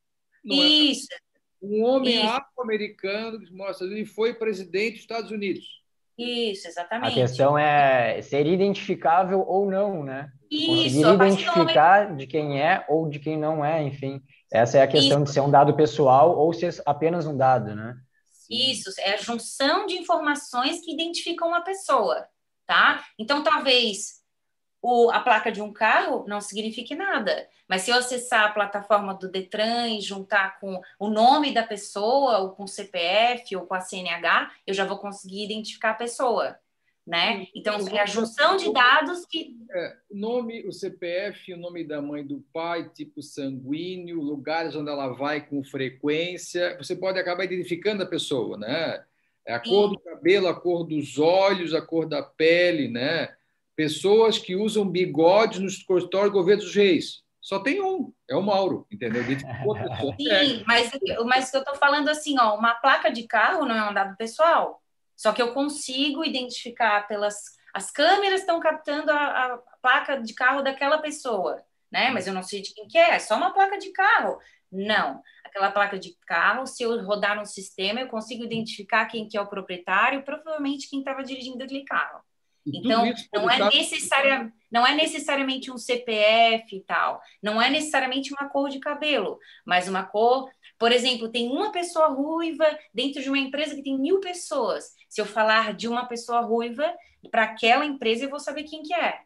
Não 0.45 0.55
é 0.55 0.67
Isso. 0.67 1.09
É... 1.11 1.17
Um 1.63 1.83
homem 1.85 2.21
afro-americano 2.21 3.41
que 3.41 3.53
mora 3.53 3.71
nos 3.71 3.77
Estados 3.77 3.93
Unidos 3.93 4.11
e 4.11 4.15
foi 4.15 4.35
presidente 4.35 4.93
dos 4.95 5.01
Estados 5.01 5.31
Unidos. 5.31 5.82
Isso, 6.19 6.69
exatamente. 6.69 7.13
A 7.13 7.15
questão 7.15 7.59
é 7.59 8.21
ser 8.23 8.47
identificável 8.47 9.45
ou 9.47 9.71
não, 9.71 10.05
né? 10.05 10.31
Isso, 10.51 10.67
Conseguir 10.67 11.15
identificar 11.15 12.03
momento... 12.03 12.19
de 12.19 12.27
quem 12.27 12.61
é 12.61 12.85
ou 12.89 13.09
de 13.09 13.19
quem 13.19 13.39
não 13.39 13.65
é, 13.65 13.83
enfim. 13.83 14.23
Essa 14.53 14.79
é 14.79 14.83
a 14.83 14.87
questão 14.87 15.19
Isso. 15.19 15.25
de 15.25 15.33
ser 15.33 15.41
um 15.41 15.51
dado 15.51 15.75
pessoal 15.75 16.37
ou 16.37 16.53
ser 16.53 16.75
apenas 16.85 17.27
um 17.27 17.37
dado, 17.37 17.75
né? 17.75 17.97
Isso, 18.51 18.91
é 18.99 19.15
a 19.15 19.17
junção 19.17 19.87
de 19.87 19.95
informações 19.95 20.81
que 20.85 20.93
identificam 20.93 21.49
uma 21.49 21.63
pessoa, 21.63 22.27
tá? 22.67 23.03
Então, 23.19 23.43
talvez 23.43 24.22
o, 24.83 25.11
a 25.11 25.21
placa 25.21 25.53
de 25.53 25.63
um 25.63 25.73
carro 25.73 26.25
não 26.27 26.41
signifique 26.41 26.97
nada. 26.97 27.49
Mas 27.69 27.83
se 27.83 27.93
eu 27.93 27.97
acessar 27.97 28.47
a 28.47 28.53
plataforma 28.53 29.15
do 29.15 29.31
Detran 29.31 29.89
e 29.89 30.01
juntar 30.01 30.59
com 30.59 30.83
o 30.99 31.09
nome 31.09 31.55
da 31.55 31.63
pessoa, 31.63 32.39
ou 32.39 32.51
com 32.51 32.65
o 32.65 32.69
CPF, 32.69 33.55
ou 33.55 33.65
com 33.65 33.75
a 33.75 33.81
CNH, 33.81 34.51
eu 34.67 34.75
já 34.75 34.85
vou 34.85 34.99
conseguir 34.99 35.45
identificar 35.45 35.91
a 35.91 35.95
pessoa. 35.95 36.59
Né? 37.07 37.49
Então, 37.55 37.89
é 37.89 38.01
a 38.01 38.07
junção 38.07 38.57
de 38.57 38.73
dados 38.73 39.25
que. 39.27 39.57
É, 39.73 39.97
nome, 40.11 40.67
o 40.67 40.73
CPF, 40.73 41.53
o 41.53 41.57
nome 41.57 41.85
da 41.85 42.01
mãe 42.01 42.25
do 42.25 42.45
pai, 42.53 42.89
tipo 42.89 43.23
sanguíneo, 43.23 44.21
lugares 44.21 44.77
onde 44.77 44.91
ela 44.91 45.09
vai 45.09 45.45
com 45.45 45.65
frequência. 45.65 46.77
Você 46.79 46.95
pode 46.95 47.19
acabar 47.19 47.45
identificando 47.45 48.03
a 48.03 48.07
pessoa, 48.07 48.57
né? 48.57 49.05
É 49.45 49.55
a 49.55 49.61
cor 49.61 49.89
Sim. 49.89 49.95
do 49.95 50.01
cabelo, 50.01 50.47
a 50.47 50.55
cor 50.55 50.85
dos 50.85 51.19
olhos, 51.19 51.75
a 51.75 51.83
cor 51.83 52.07
da 52.07 52.23
pele, 52.23 52.87
né? 52.87 53.35
Pessoas 53.77 54.39
que 54.39 54.57
usam 54.57 54.89
bigode 54.89 55.61
no 55.61 55.67
escritório 55.67 56.31
governo 56.31 56.63
dos 56.63 56.75
reis. 56.75 57.23
Só 57.41 57.59
tem 57.59 57.83
um, 57.83 58.13
é 58.31 58.37
o 58.37 58.43
Mauro, 58.43 58.87
entendeu? 58.91 59.25
Sim, 60.17 60.63
mas, 60.65 60.91
mas 61.27 61.51
que 61.51 61.57
eu 61.57 61.61
estou 61.61 61.75
falando 61.75 62.09
assim, 62.09 62.39
ó, 62.39 62.57
uma 62.57 62.75
placa 62.75 63.11
de 63.11 63.27
carro 63.27 63.67
não 63.67 63.75
é 63.75 63.91
um 63.91 63.95
dado 63.95 64.17
pessoal. 64.17 64.81
Só 65.17 65.33
que 65.33 65.43
eu 65.43 65.53
consigo 65.53 66.25
identificar 66.25 67.07
pelas. 67.09 67.37
As 67.75 67.91
câmeras 67.91 68.41
estão 68.41 68.61
captando 68.61 69.11
a, 69.11 69.55
a 69.55 69.59
placa 69.81 70.21
de 70.21 70.35
carro 70.35 70.63
daquela 70.63 70.99
pessoa, 70.99 71.63
né? 71.91 72.11
Mas 72.11 72.27
eu 72.27 72.35
não 72.35 72.43
sei 72.43 72.61
de 72.61 72.73
quem 72.75 72.87
que 72.87 72.99
é, 72.99 73.11
é 73.11 73.19
só 73.19 73.37
uma 73.37 73.53
placa 73.53 73.79
de 73.79 73.91
carro. 73.91 74.39
Não, 74.71 75.21
aquela 75.45 75.71
placa 75.71 75.99
de 75.99 76.17
carro, 76.27 76.67
se 76.67 76.83
eu 76.83 77.05
rodar 77.05 77.37
no 77.37 77.45
sistema, 77.45 78.01
eu 78.01 78.09
consigo 78.09 78.45
identificar 78.45 79.07
quem 79.07 79.29
que 79.29 79.37
é 79.37 79.41
o 79.41 79.47
proprietário, 79.47 80.23
provavelmente 80.23 80.89
quem 80.89 81.01
estava 81.01 81.23
dirigindo 81.23 81.63
aquele 81.63 81.85
carro. 81.85 82.21
Então, 82.67 83.05
não 83.35 83.51
é, 83.51 83.59
necessária, 83.71 84.53
não 84.71 84.87
é 84.87 84.95
necessariamente 84.95 85.71
um 85.71 85.77
CPF 85.77 86.77
e 86.77 86.81
tal, 86.81 87.21
não 87.43 87.61
é 87.61 87.69
necessariamente 87.69 88.33
uma 88.33 88.49
cor 88.49 88.69
de 88.69 88.79
cabelo, 88.79 89.39
mas 89.65 89.89
uma 89.89 90.05
cor. 90.05 90.49
Por 90.79 90.93
exemplo, 90.93 91.29
tem 91.29 91.49
uma 91.49 91.73
pessoa 91.73 92.09
ruiva 92.09 92.67
dentro 92.95 93.21
de 93.21 93.29
uma 93.29 93.39
empresa 93.39 93.75
que 93.75 93.83
tem 93.83 93.99
mil 93.99 94.21
pessoas. 94.21 94.95
Se 95.09 95.21
eu 95.21 95.27
falar 95.27 95.75
de 95.75 95.89
uma 95.89 96.07
pessoa 96.07 96.41
ruiva, 96.41 96.93
para 97.31 97.45
aquela 97.45 97.85
empresa 97.85 98.25
eu 98.25 98.31
vou 98.31 98.41
saber 98.41 98.65
quem 98.65 98.83
que 98.83 98.95
é. 98.95 99.21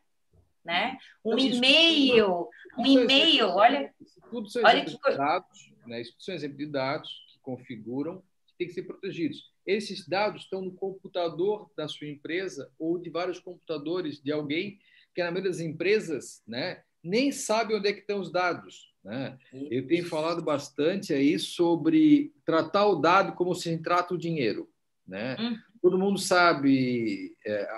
Né? 0.64 0.98
Um 1.24 1.38
e-mail, 1.38 2.48
um 2.76 2.86
e-mail, 2.86 3.48
olha. 3.48 3.94
Tudo 4.30 4.48
são 4.50 4.62
olha 4.64 4.84
que... 4.84 4.90
de 4.90 5.16
dados, 5.16 5.72
né? 5.86 6.00
Isso 6.00 6.14
são 6.18 6.34
exemplos 6.34 6.58
de 6.58 6.66
dados 6.66 7.08
que 7.28 7.38
configuram 7.40 8.22
que 8.46 8.54
têm 8.58 8.66
que 8.66 8.74
ser 8.74 8.82
protegidos. 8.82 9.54
Esses 9.66 10.06
dados 10.06 10.42
estão 10.42 10.62
no 10.62 10.72
computador 10.72 11.70
da 11.76 11.88
sua 11.88 12.06
empresa 12.06 12.70
ou 12.78 12.98
de 12.98 13.10
vários 13.10 13.38
computadores 13.38 14.22
de 14.22 14.30
alguém 14.30 14.78
que, 15.14 15.22
na 15.22 15.30
maioria 15.30 15.50
das 15.50 15.60
empresas, 15.60 16.42
né, 16.46 16.82
nem 17.02 17.32
sabe 17.32 17.74
onde 17.74 17.88
é 17.88 17.92
que 17.92 18.00
estão 18.00 18.20
os 18.20 18.30
dados. 18.30 18.92
Né? 19.02 19.38
Eu 19.70 19.86
tenho 19.86 20.04
falado 20.04 20.42
bastante 20.42 21.12
aí 21.12 21.38
sobre 21.38 22.32
tratar 22.44 22.86
o 22.86 22.96
dado 22.96 23.32
como 23.34 23.54
se 23.54 23.76
trata 23.78 24.14
o 24.14 24.18
dinheiro. 24.18 24.68
Né? 25.06 25.36
Hum. 25.38 25.56
Todo 25.80 25.98
mundo 25.98 26.18
sabe, 26.18 27.36
é, 27.46 27.68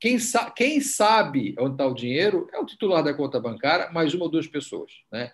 quem, 0.00 0.18
sa 0.18 0.50
quem 0.50 0.80
sabe 0.80 1.54
onde 1.58 1.74
está 1.74 1.86
o 1.86 1.94
dinheiro 1.94 2.48
é 2.52 2.58
o 2.58 2.66
titular 2.66 3.04
da 3.04 3.14
conta 3.14 3.38
bancária, 3.38 3.90
mais 3.92 4.12
uma 4.14 4.24
ou 4.24 4.30
duas 4.30 4.48
pessoas. 4.48 4.90
Né? 5.12 5.32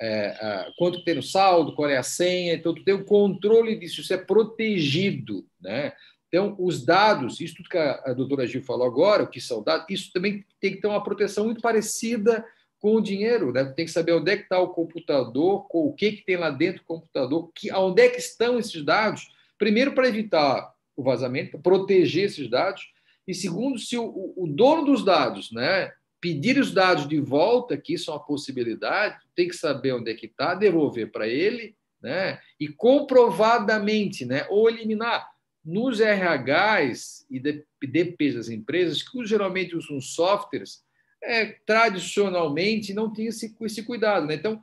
É, 0.00 0.72
quanto 0.78 1.04
tem 1.04 1.14
no 1.14 1.22
saldo, 1.22 1.74
qual 1.74 1.88
é 1.88 1.98
a 1.98 2.02
senha, 2.02 2.54
então 2.54 2.74
tu 2.74 2.82
tem 2.82 2.94
o 2.94 3.04
controle 3.04 3.76
disso, 3.76 4.00
isso 4.00 4.14
é 4.14 4.16
protegido, 4.16 5.46
né? 5.60 5.92
Então, 6.28 6.54
os 6.60 6.84
dados, 6.84 7.40
isso 7.40 7.56
tudo 7.56 7.68
que 7.68 7.76
a, 7.76 8.14
doutora 8.14 8.46
Gil 8.46 8.62
falou 8.62 8.86
agora, 8.86 9.24
o 9.24 9.28
que 9.28 9.40
são 9.40 9.62
dados, 9.62 9.86
isso 9.90 10.12
também 10.12 10.44
tem 10.60 10.72
que 10.72 10.80
ter 10.80 10.86
uma 10.86 11.02
proteção 11.02 11.44
muito 11.44 11.60
parecida 11.60 12.44
com 12.78 12.94
o 12.94 13.00
dinheiro, 13.00 13.52
né? 13.52 13.64
Tem 13.64 13.84
que 13.84 13.90
saber 13.90 14.12
onde 14.12 14.30
é 14.30 14.36
que 14.36 14.44
está 14.44 14.58
o 14.58 14.68
computador, 14.68 15.66
o 15.68 15.92
que, 15.92 16.12
que 16.12 16.24
tem 16.24 16.36
lá 16.36 16.50
dentro 16.50 16.82
do 16.82 16.86
computador, 16.86 17.50
que, 17.54 17.70
onde 17.72 18.00
é 18.00 18.08
que 18.08 18.20
estão 18.20 18.58
esses 18.58 18.82
dados, 18.84 19.28
primeiro 19.58 19.92
para 19.92 20.08
evitar 20.08 20.72
o 20.96 21.02
vazamento, 21.02 21.58
proteger 21.58 22.26
esses 22.26 22.48
dados, 22.48 22.90
e 23.26 23.34
segundo, 23.34 23.78
se 23.78 23.98
o, 23.98 24.32
o 24.36 24.46
dono 24.46 24.84
dos 24.84 25.04
dados, 25.04 25.50
né, 25.52 25.92
pedir 26.20 26.58
os 26.58 26.72
dados 26.72 27.08
de 27.08 27.18
volta, 27.18 27.76
que 27.76 27.94
isso 27.94 28.10
é 28.10 28.14
uma 28.14 28.24
possibilidade, 28.24 29.18
tem 29.34 29.48
que 29.48 29.56
saber 29.56 29.92
onde 29.92 30.10
é 30.10 30.14
que 30.14 30.26
está, 30.26 30.54
devolver 30.54 31.10
para 31.10 31.26
ele, 31.26 31.74
né? 32.02 32.40
E 32.58 32.68
comprovadamente, 32.68 34.24
né? 34.24 34.46
Ou 34.50 34.68
eliminar 34.68 35.28
nos 35.64 36.00
RHs 36.00 37.26
e 37.30 37.40
DPs 37.86 38.34
das 38.34 38.48
empresas, 38.48 39.02
que 39.02 39.24
geralmente 39.26 39.76
usam 39.76 40.00
softwares, 40.00 40.82
é, 41.22 41.46
tradicionalmente 41.66 42.94
não 42.94 43.12
tem 43.12 43.26
esse, 43.26 43.54
esse 43.62 43.82
cuidado, 43.82 44.26
né? 44.26 44.34
Então 44.34 44.62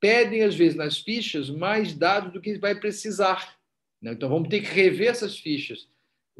pedem 0.00 0.42
às 0.42 0.54
vezes 0.54 0.74
nas 0.74 0.98
fichas 0.98 1.50
mais 1.50 1.94
dados 1.94 2.32
do 2.32 2.40
que 2.40 2.58
vai 2.58 2.74
precisar. 2.74 3.54
Né? 4.00 4.12
Então 4.12 4.30
vamos 4.30 4.48
ter 4.48 4.60
que 4.60 4.68
rever 4.68 5.08
essas 5.08 5.38
fichas 5.38 5.88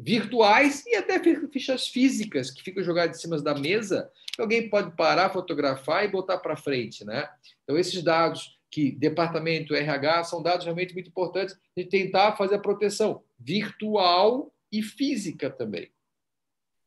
virtuais 0.01 0.83
e 0.87 0.95
até 0.95 1.21
fichas 1.49 1.87
físicas 1.87 2.49
que 2.49 2.63
ficam 2.63 2.83
jogadas 2.83 3.17
em 3.17 3.21
cima 3.21 3.39
da 3.39 3.53
mesa, 3.53 4.11
alguém 4.37 4.69
pode 4.69 4.95
parar, 4.95 5.29
fotografar 5.29 6.03
e 6.03 6.07
botar 6.07 6.39
para 6.39 6.57
frente, 6.57 7.05
né? 7.05 7.29
Então 7.63 7.77
esses 7.77 8.01
dados 8.01 8.59
que 8.69 8.91
departamento 8.91 9.75
RH 9.75 10.23
são 10.25 10.41
dados 10.41 10.65
realmente 10.65 10.93
muito 10.93 11.09
importantes 11.09 11.59
de 11.75 11.85
tentar 11.85 12.35
fazer 12.35 12.55
a 12.55 12.59
proteção 12.59 13.23
virtual 13.37 14.51
e 14.71 14.81
física 14.81 15.49
também. 15.49 15.91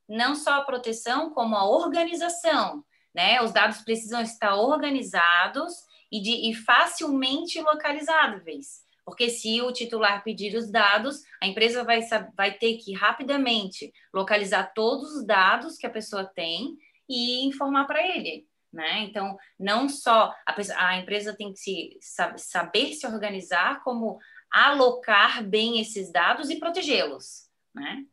Não 0.08 0.34
só 0.34 0.54
a 0.54 0.64
proteção, 0.64 1.30
como 1.30 1.54
a 1.54 1.68
organização, 1.68 2.84
né? 3.14 3.40
Os 3.42 3.52
dados 3.52 3.82
precisam 3.82 4.22
estar 4.22 4.56
organizados 4.56 5.72
e, 6.10 6.20
de, 6.20 6.50
e 6.50 6.54
facilmente 6.54 7.60
localizáveis. 7.60 8.83
Porque 9.04 9.28
se 9.28 9.60
o 9.60 9.72
titular 9.72 10.24
pedir 10.24 10.56
os 10.56 10.70
dados, 10.70 11.22
a 11.42 11.46
empresa 11.46 11.84
vai, 11.84 12.00
vai 12.36 12.52
ter 12.52 12.78
que 12.78 12.94
rapidamente 12.94 13.92
localizar 14.12 14.72
todos 14.74 15.14
os 15.14 15.26
dados 15.26 15.76
que 15.76 15.86
a 15.86 15.90
pessoa 15.90 16.24
tem 16.24 16.76
e 17.08 17.46
informar 17.46 17.84
para 17.86 18.02
ele. 18.02 18.46
Né? 18.72 19.04
Então, 19.04 19.36
não 19.58 19.88
só 19.88 20.34
a, 20.46 20.54
a 20.88 20.98
empresa 20.98 21.36
tem 21.36 21.52
que 21.52 21.58
se, 21.58 21.98
saber 22.36 22.94
se 22.94 23.06
organizar, 23.06 23.84
como 23.84 24.18
alocar 24.50 25.44
bem 25.44 25.80
esses 25.80 26.10
dados 26.10 26.50
e 26.50 26.58
protegê-los. 26.58 27.48
Né? 27.74 28.04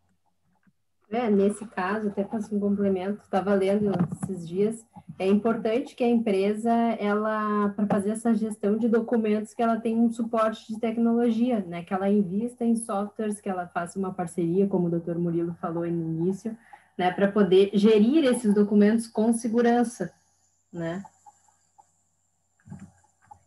É, 1.10 1.30
nesse 1.30 1.66
caso, 1.68 2.10
até 2.10 2.24
faço 2.24 2.56
um 2.56 2.60
complemento, 2.60 3.22
estava 3.24 3.54
lendo 3.54 3.92
esses 4.24 4.48
dias, 4.48 4.86
é 5.20 5.28
importante 5.28 5.96
que 5.96 6.04
a 6.04 6.08
empresa, 6.08 6.72
ela, 7.00 7.70
para 7.70 7.86
fazer 7.88 8.12
essa 8.12 8.34
gestão 8.34 8.78
de 8.78 8.88
documentos, 8.88 9.54
que 9.54 9.62
ela 9.62 9.80
tenha 9.80 9.98
um 9.98 10.10
suporte 10.10 10.74
de 10.74 10.80
tecnologia, 10.80 11.60
né? 11.60 11.84
Que 11.84 11.94
ela 11.94 12.10
invista 12.10 12.66
em 12.66 12.76
softwares, 12.76 13.40
que 13.40 13.50
ela 13.50 13.68
faça 13.68 13.98
uma 13.98 14.14
parceria, 14.14 14.68
como 14.68 14.88
o 14.88 14.90
doutor 14.90 15.18
Murilo 15.18 15.56
falou 15.62 15.86
no 15.86 16.24
início, 16.24 16.58
né, 16.98 17.12
para 17.12 17.32
poder 17.32 17.72
gerir 17.74 18.26
esses 18.26 18.54
documentos 18.54 19.08
com 19.08 19.34
segurança, 19.34 20.14
né? 20.72 21.04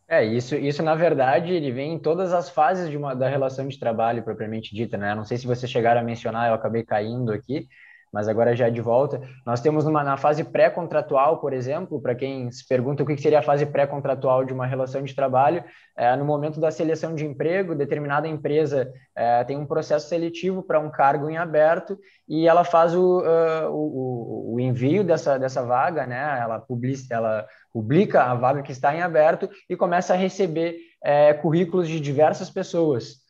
É, 0.06 0.24
isso, 0.24 0.54
isso 0.54 0.82
na 0.82 0.94
verdade, 0.94 1.52
ele 1.52 1.72
vem 1.72 1.94
em 1.94 1.98
todas 1.98 2.32
as 2.32 2.50
fases 2.50 2.90
de 2.90 2.96
uma, 2.96 3.14
da 3.14 3.28
relação 3.28 3.66
de 3.66 3.78
trabalho 3.78 4.22
propriamente 4.22 4.74
dita, 4.74 4.96
né? 4.98 5.14
Não 5.14 5.24
sei 5.24 5.38
se 5.38 5.46
vocês 5.46 5.70
chegaram 5.70 6.00
a 6.00 6.04
mencionar, 6.04 6.48
eu 6.48 6.54
acabei 6.54 6.84
caindo 6.84 7.32
aqui, 7.32 7.68
mas 8.14 8.28
agora 8.28 8.54
já 8.54 8.68
de 8.68 8.80
volta. 8.80 9.20
Nós 9.44 9.60
temos 9.60 9.84
numa, 9.84 10.04
na 10.04 10.16
fase 10.16 10.44
pré-contratual, 10.44 11.40
por 11.40 11.52
exemplo, 11.52 12.00
para 12.00 12.14
quem 12.14 12.48
se 12.52 12.64
pergunta 12.66 13.02
o 13.02 13.06
que 13.06 13.16
seria 13.16 13.40
a 13.40 13.42
fase 13.42 13.66
pré-contratual 13.66 14.44
de 14.44 14.52
uma 14.52 14.64
relação 14.64 15.02
de 15.02 15.12
trabalho, 15.16 15.64
é, 15.96 16.14
no 16.14 16.24
momento 16.24 16.60
da 16.60 16.70
seleção 16.70 17.12
de 17.12 17.26
emprego, 17.26 17.74
determinada 17.74 18.28
empresa 18.28 18.88
é, 19.16 19.42
tem 19.42 19.56
um 19.56 19.66
processo 19.66 20.08
seletivo 20.08 20.62
para 20.62 20.78
um 20.78 20.88
cargo 20.88 21.28
em 21.28 21.36
aberto 21.36 21.98
e 22.28 22.46
ela 22.46 22.62
faz 22.62 22.94
o, 22.94 23.18
uh, 23.18 23.68
o, 23.70 24.54
o, 24.54 24.60
envio 24.60 25.02
dessa, 25.02 25.36
dessa 25.36 25.64
vaga, 25.64 26.06
né? 26.06 26.38
ela, 26.40 26.60
publica, 26.60 27.12
ela 27.12 27.46
publica 27.72 28.22
a 28.22 28.34
vaga 28.34 28.62
que 28.62 28.70
está 28.70 28.94
em 28.94 29.02
aberto 29.02 29.50
e 29.68 29.76
começa 29.76 30.14
a 30.14 30.16
receber 30.16 30.76
é, 31.02 31.34
currículos 31.34 31.88
de 31.88 31.98
diversas 31.98 32.48
pessoas 32.48 33.23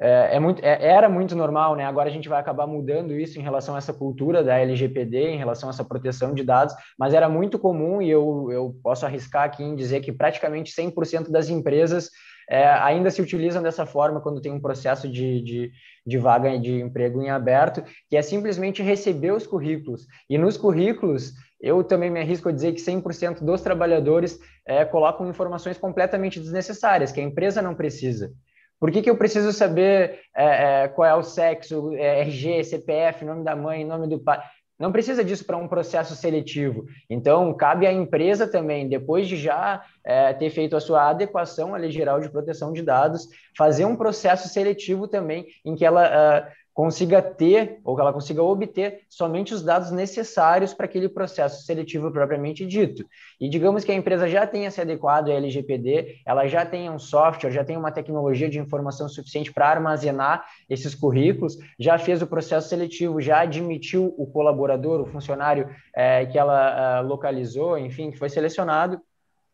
é, 0.00 0.36
é 0.36 0.40
muito, 0.40 0.64
é, 0.64 0.86
era 0.86 1.08
muito 1.08 1.36
normal, 1.36 1.76
né? 1.76 1.84
Agora 1.84 2.08
a 2.08 2.12
gente 2.12 2.28
vai 2.28 2.40
acabar 2.40 2.66
mudando 2.66 3.12
isso 3.12 3.38
em 3.38 3.42
relação 3.42 3.74
a 3.74 3.78
essa 3.78 3.92
cultura 3.92 4.42
da 4.42 4.58
LGPD, 4.58 5.30
em 5.30 5.38
relação 5.38 5.68
a 5.68 5.72
essa 5.72 5.84
proteção 5.84 6.34
de 6.34 6.42
dados, 6.42 6.74
mas 6.98 7.14
era 7.14 7.28
muito 7.28 7.58
comum 7.58 8.02
e 8.02 8.10
eu, 8.10 8.48
eu 8.50 8.76
posso 8.82 9.06
arriscar 9.06 9.44
aqui 9.44 9.62
em 9.62 9.76
dizer 9.76 10.00
que 10.00 10.12
praticamente 10.12 10.74
100% 10.74 11.30
das 11.30 11.48
empresas 11.48 12.10
é, 12.48 12.66
ainda 12.66 13.10
se 13.10 13.22
utilizam 13.22 13.62
dessa 13.62 13.86
forma 13.86 14.20
quando 14.20 14.40
tem 14.40 14.52
um 14.52 14.60
processo 14.60 15.08
de, 15.08 15.40
de, 15.42 15.72
de, 16.06 16.18
vaga 16.18 16.58
de 16.58 16.80
emprego 16.80 17.22
em 17.22 17.30
aberto, 17.30 17.82
que 18.08 18.16
é 18.16 18.22
simplesmente 18.22 18.82
receber 18.82 19.32
os 19.32 19.46
currículos. 19.46 20.06
E 20.28 20.36
nos 20.36 20.56
currículos, 20.56 21.32
eu 21.60 21.82
também 21.82 22.10
me 22.10 22.20
arrisco 22.20 22.48
a 22.48 22.52
dizer 22.52 22.72
que 22.72 22.82
100% 22.82 23.42
dos 23.42 23.62
trabalhadores 23.62 24.38
é, 24.66 24.84
colocam 24.84 25.28
informações 25.28 25.78
completamente 25.78 26.38
desnecessárias, 26.38 27.12
que 27.12 27.20
a 27.20 27.24
empresa 27.24 27.62
não 27.62 27.74
precisa. 27.74 28.32
Por 28.80 28.90
que, 28.90 29.02
que 29.02 29.10
eu 29.10 29.16
preciso 29.16 29.52
saber 29.52 30.20
é, 30.36 30.84
é, 30.84 30.88
qual 30.88 31.08
é 31.08 31.14
o 31.14 31.22
sexo, 31.22 31.92
é, 31.94 32.20
RG, 32.20 32.64
CPF, 32.64 33.24
nome 33.24 33.44
da 33.44 33.56
mãe, 33.56 33.84
nome 33.84 34.06
do 34.08 34.18
pai? 34.18 34.40
Não 34.78 34.90
precisa 34.90 35.24
disso 35.24 35.44
para 35.46 35.56
um 35.56 35.68
processo 35.68 36.16
seletivo. 36.16 36.84
Então, 37.08 37.54
cabe 37.54 37.86
à 37.86 37.92
empresa 37.92 38.46
também, 38.46 38.88
depois 38.88 39.28
de 39.28 39.36
já 39.36 39.84
é, 40.04 40.32
ter 40.32 40.50
feito 40.50 40.76
a 40.76 40.80
sua 40.80 41.10
adequação 41.10 41.74
à 41.74 41.78
Lei 41.78 41.92
Geral 41.92 42.20
de 42.20 42.28
Proteção 42.28 42.72
de 42.72 42.82
Dados, 42.82 43.28
fazer 43.56 43.84
um 43.84 43.96
processo 43.96 44.48
seletivo 44.48 45.06
também, 45.06 45.46
em 45.64 45.76
que 45.76 45.84
ela 45.84 46.08
uh, 46.08 46.50
consiga 46.74 47.22
ter 47.22 47.78
ou 47.84 47.94
que 47.94 48.02
ela 48.02 48.12
consiga 48.12 48.42
obter 48.42 49.02
somente 49.08 49.54
os 49.54 49.62
dados 49.62 49.92
necessários 49.92 50.74
para 50.74 50.86
aquele 50.86 51.08
processo 51.08 51.64
seletivo 51.64 52.10
propriamente 52.10 52.66
dito. 52.66 53.06
E 53.40 53.48
digamos 53.48 53.84
que 53.84 53.92
a 53.92 53.94
empresa 53.94 54.28
já 54.28 54.44
tenha 54.44 54.70
se 54.72 54.80
adequado 54.80 55.28
à 55.28 55.34
LGPD, 55.34 56.16
ela 56.26 56.48
já 56.48 56.66
tenha 56.66 56.90
um 56.90 56.98
software, 56.98 57.52
já 57.52 57.64
tem 57.64 57.76
uma 57.76 57.92
tecnologia 57.92 58.48
de 58.48 58.58
informação 58.58 59.08
suficiente 59.08 59.52
para 59.52 59.68
armazenar 59.68 60.44
esses 60.68 60.96
currículos, 60.96 61.56
já 61.78 61.96
fez 61.96 62.20
o 62.20 62.26
processo 62.26 62.68
seletivo, 62.68 63.20
já 63.20 63.40
admitiu 63.40 64.12
o 64.18 64.26
colaborador, 64.26 65.00
o 65.00 65.06
funcionário 65.06 65.68
é, 65.94 66.26
que 66.26 66.36
ela 66.36 67.00
uh, 67.00 67.06
localizou, 67.06 67.78
enfim, 67.78 68.10
que 68.10 68.18
foi 68.18 68.28
selecionado, 68.28 69.00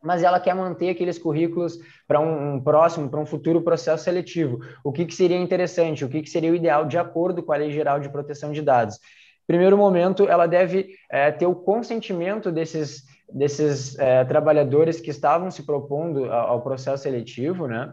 mas 0.02 0.22
ela 0.22 0.40
quer 0.40 0.54
manter 0.54 0.90
aqueles 0.90 1.18
currículos 1.18 1.78
para 2.08 2.20
um, 2.20 2.54
um, 2.54 2.60
próximo, 2.60 3.08
para 3.08 3.20
um 3.20 3.26
futuro 3.26 3.60
processo 3.62 4.04
seletivo. 4.04 4.60
O 4.82 4.92
que, 4.92 5.04
que 5.04 5.14
seria 5.14 5.38
interessante, 5.38 6.04
o 6.04 6.08
que, 6.08 6.22
que 6.22 6.30
seria 6.30 6.50
o 6.50 6.54
ideal 6.54 6.86
de 6.86 6.98
acordo 6.98 7.42
com 7.42 7.52
a 7.52 7.56
Lei 7.56 7.70
Geral 7.70 8.00
de 8.00 8.08
Proteção 8.08 8.52
de 8.52 8.62
Dados? 8.62 8.98
Primeiro 9.46 9.76
momento, 9.76 10.28
ela 10.28 10.46
deve 10.46 10.94
é, 11.10 11.30
ter 11.30 11.46
o 11.46 11.54
consentimento 11.54 12.52
desses, 12.52 13.02
desses 13.32 13.98
é, 13.98 14.24
trabalhadores 14.24 15.00
que 15.00 15.10
estavam 15.10 15.50
se 15.50 15.64
propondo 15.64 16.32
ao, 16.32 16.62
processo 16.62 17.02
seletivo, 17.02 17.66
né? 17.66 17.92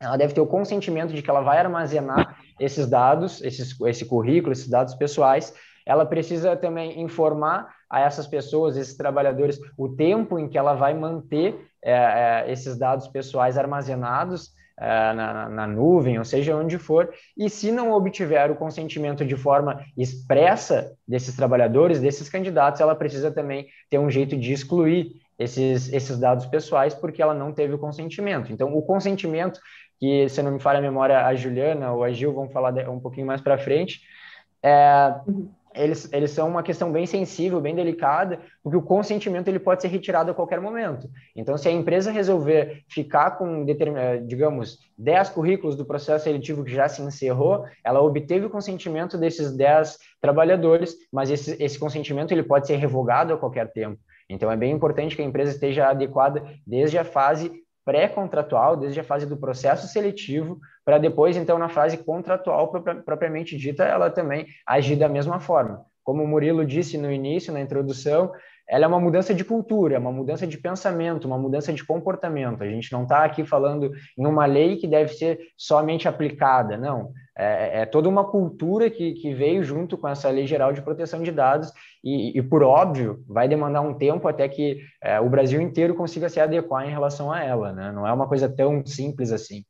Ela 0.00 0.16
deve 0.16 0.34
ter 0.34 0.40
o 0.40 0.46
consentimento 0.46 1.14
de 1.14 1.22
que 1.22 1.30
ela 1.30 1.40
vai 1.40 1.58
armazenar 1.58 2.36
esses 2.60 2.86
dados, 2.86 3.40
esses, 3.40 3.80
esse 3.82 4.04
currículo, 4.04 4.52
esses 4.52 4.68
dados 4.68 4.94
pessoais. 4.94 5.54
Ela 5.86 6.04
precisa 6.04 6.56
também 6.56 7.00
informar 7.00 7.75
a 7.88 8.00
essas 8.00 8.26
pessoas, 8.26 8.76
esses 8.76 8.96
trabalhadores, 8.96 9.58
o 9.76 9.88
tempo 9.88 10.38
em 10.38 10.48
que 10.48 10.58
ela 10.58 10.74
vai 10.74 10.94
manter 10.94 11.68
é, 11.82 11.92
é, 11.92 12.52
esses 12.52 12.76
dados 12.76 13.06
pessoais 13.08 13.56
armazenados 13.56 14.50
é, 14.78 15.12
na, 15.12 15.48
na, 15.48 15.66
nuvem, 15.66 16.18
ou 16.18 16.24
seja, 16.24 16.54
onde 16.56 16.78
for, 16.78 17.10
e 17.36 17.48
se 17.48 17.72
não 17.72 17.92
obtiver 17.92 18.50
o 18.50 18.56
consentimento 18.56 19.24
de 19.24 19.36
forma 19.36 19.82
expressa 19.96 20.92
desses 21.08 21.34
trabalhadores, 21.34 22.00
desses 22.00 22.28
candidatos, 22.28 22.80
ela 22.80 22.94
precisa 22.94 23.30
também 23.30 23.66
ter 23.88 23.98
um 23.98 24.10
jeito 24.10 24.36
de 24.36 24.52
excluir 24.52 25.12
esses, 25.38 25.90
esses 25.92 26.18
dados 26.18 26.44
pessoais 26.46 26.94
porque 26.94 27.22
ela 27.22 27.32
não 27.32 27.52
teve 27.52 27.74
o 27.74 27.78
consentimento. 27.78 28.52
Então, 28.52 28.76
o 28.76 28.82
consentimento, 28.82 29.60
que 29.98 30.28
se 30.28 30.42
não 30.42 30.50
me 30.50 30.60
falha 30.60 30.78
a 30.78 30.82
memória, 30.82 31.24
a 31.24 31.34
Juliana 31.34 31.92
ou 31.92 32.04
a 32.04 32.12
Gil 32.12 32.34
vão 32.34 32.50
falar 32.50 32.74
um 32.90 33.00
pouquinho 33.00 33.26
mais 33.26 33.40
para 33.40 33.56
frente, 33.56 34.02
é, 34.62 35.14
uhum 35.26 35.48
eles, 35.76 36.10
eles 36.12 36.30
são 36.30 36.48
uma 36.48 36.62
questão 36.62 36.90
bem 36.90 37.06
sensível, 37.06 37.60
bem 37.60 37.74
delicada, 37.74 38.40
porque 38.62 38.76
o 38.76 38.82
consentimento 38.82 39.48
ele 39.48 39.58
pode 39.58 39.82
ser 39.82 39.88
retirado 39.88 40.30
a 40.30 40.34
qualquer 40.34 40.60
momento. 40.60 41.08
Então, 41.34 41.56
se 41.56 41.68
a 41.68 41.72
empresa 41.72 42.10
resolver 42.10 42.84
ficar 42.88 43.32
com, 43.32 43.64
eh, 43.68 44.18
digamos, 44.18 44.78
10 44.98 45.30
currículos 45.30 45.76
do 45.76 45.84
processo 45.84 46.24
seletivo 46.24 46.64
que 46.64 46.74
já 46.74 46.88
se 46.88 47.02
encerrou, 47.02 47.64
ela 47.84 48.00
obteve 48.00 48.46
o 48.46 48.50
consentimento 48.50 49.18
desses 49.18 49.54
10 49.54 49.98
trabalhadores, 50.20 50.96
mas 51.12 51.30
esse, 51.30 51.62
esse 51.62 51.78
consentimento 51.78 52.32
ele 52.32 52.42
pode 52.42 52.66
ser 52.66 52.76
revogado 52.76 53.32
a 53.32 53.38
qualquer 53.38 53.70
tempo. 53.72 54.00
Então, 54.28 54.50
é 54.50 54.56
bem 54.56 54.72
importante 54.72 55.14
que 55.14 55.22
a 55.22 55.24
empresa 55.24 55.52
esteja 55.52 55.88
adequada 55.88 56.42
desde 56.66 56.98
a 56.98 57.04
fase 57.04 57.65
pré-contratual, 57.86 58.76
desde 58.76 58.98
a 58.98 59.04
fase 59.04 59.26
do 59.26 59.36
processo 59.36 59.86
seletivo, 59.86 60.58
para 60.84 60.98
depois, 60.98 61.36
então, 61.36 61.56
na 61.56 61.68
fase 61.68 61.96
contratual 61.96 62.72
propriamente 63.04 63.56
dita, 63.56 63.84
ela 63.84 64.10
também 64.10 64.46
agir 64.66 64.96
da 64.96 65.08
mesma 65.08 65.38
forma. 65.38 65.86
Como 66.02 66.22
o 66.22 66.26
Murilo 66.26 66.66
disse 66.66 66.98
no 66.98 67.10
início, 67.10 67.52
na 67.52 67.60
introdução, 67.60 68.32
ela 68.68 68.84
é 68.84 68.88
uma 68.88 69.00
mudança 69.00 69.32
de 69.32 69.44
cultura, 69.44 69.94
é 69.94 69.98
uma 69.98 70.10
mudança 70.10 70.46
de 70.46 70.58
pensamento, 70.58 71.26
uma 71.26 71.38
mudança 71.38 71.72
de 71.72 71.84
comportamento. 71.84 72.62
A 72.62 72.68
gente 72.68 72.90
não 72.92 73.04
está 73.04 73.24
aqui 73.24 73.44
falando 73.44 73.92
em 74.18 74.26
uma 74.26 74.44
lei 74.44 74.76
que 74.76 74.88
deve 74.88 75.12
ser 75.14 75.38
somente 75.56 76.08
aplicada, 76.08 76.76
não. 76.76 77.12
É, 77.38 77.82
é, 77.82 77.86
toda 77.86 78.08
uma 78.08 78.24
cultura 78.24 78.90
que, 78.90 79.12
que 79.12 79.34
veio 79.34 79.62
junto 79.62 79.96
com 79.98 80.08
essa 80.08 80.30
Lei 80.30 80.46
Geral 80.46 80.72
de 80.72 80.80
Proteção 80.80 81.22
de 81.22 81.30
Dados 81.30 81.70
e, 82.02 82.36
e 82.36 82.42
por 82.42 82.62
óbvio, 82.62 83.22
vai 83.28 83.46
demandar 83.46 83.82
um 83.82 83.92
tempo 83.92 84.26
até 84.26 84.48
que 84.48 84.80
é, 85.02 85.20
o 85.20 85.28
Brasil 85.28 85.60
inteiro 85.60 85.94
consiga 85.94 86.28
se 86.28 86.40
adequar 86.40 86.86
em 86.86 86.90
relação 86.90 87.30
a 87.30 87.42
ela, 87.42 87.72
né? 87.72 87.92
Não 87.92 88.06
é 88.06 88.12
uma 88.12 88.26
coisa 88.26 88.48
tão 88.48 88.84
simples 88.86 89.30
assim. 89.32 89.64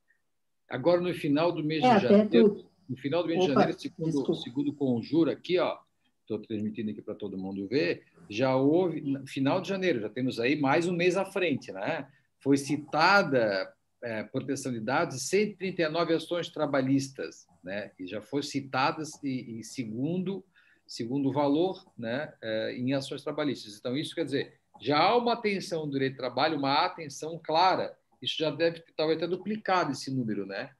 Agora, 0.70 1.00
no 1.00 1.12
final 1.12 1.52
do 1.52 1.62
mês 1.62 1.84
é, 1.84 1.96
de 1.96 2.02
janeiro, 2.02 2.64
no 2.88 2.96
final 2.96 3.22
do 3.22 3.28
mês 3.28 3.40
Opa, 3.40 3.48
de 3.48 3.54
janeiro, 3.54 3.80
segundo, 3.80 4.34
segundo 4.36 4.72
Conjura 4.72 5.32
aqui, 5.32 5.58
ó, 5.58 5.76
estou 6.20 6.38
transmitindo 6.40 6.90
aqui 6.90 7.02
para 7.02 7.14
todo 7.14 7.38
mundo 7.38 7.66
ver, 7.68 8.02
já 8.28 8.56
houve, 8.56 9.02
final 9.26 9.60
de 9.60 9.68
janeiro, 9.68 10.00
já 10.00 10.08
temos 10.08 10.40
aí 10.40 10.60
mais 10.60 10.86
um 10.86 10.92
mês 10.92 11.16
à 11.16 11.24
frente, 11.24 11.72
né? 11.72 12.08
Foi 12.38 12.56
citada 12.56 13.72
é, 14.02 14.22
proteção 14.24 14.72
de 14.72 14.80
dados 14.80 15.28
139 15.28 16.14
ações 16.14 16.48
trabalhistas, 16.48 17.46
né? 17.62 17.90
E 17.98 18.06
já 18.06 18.20
foram 18.20 18.42
citadas 18.42 19.22
e, 19.22 19.60
e 19.60 19.64
segundo 19.64 20.44
segundo 20.86 21.32
valor, 21.32 21.84
né? 21.98 22.32
É, 22.40 22.74
em 22.76 22.92
ações 22.94 23.22
trabalhistas. 23.22 23.76
Então 23.76 23.96
isso 23.96 24.14
quer 24.14 24.24
dizer 24.24 24.54
já 24.80 24.98
há 24.98 25.16
uma 25.16 25.32
atenção 25.32 25.86
do 25.86 25.92
direito 25.92 26.14
do 26.14 26.18
trabalho, 26.18 26.58
uma 26.58 26.84
atenção 26.84 27.40
clara. 27.42 27.96
Isso 28.20 28.36
já 28.38 28.50
deve 28.50 28.82
talvez 28.96 29.18
ter 29.18 29.28
duplicado 29.28 29.92
esse 29.92 30.10
número, 30.10 30.46
né? 30.46 30.70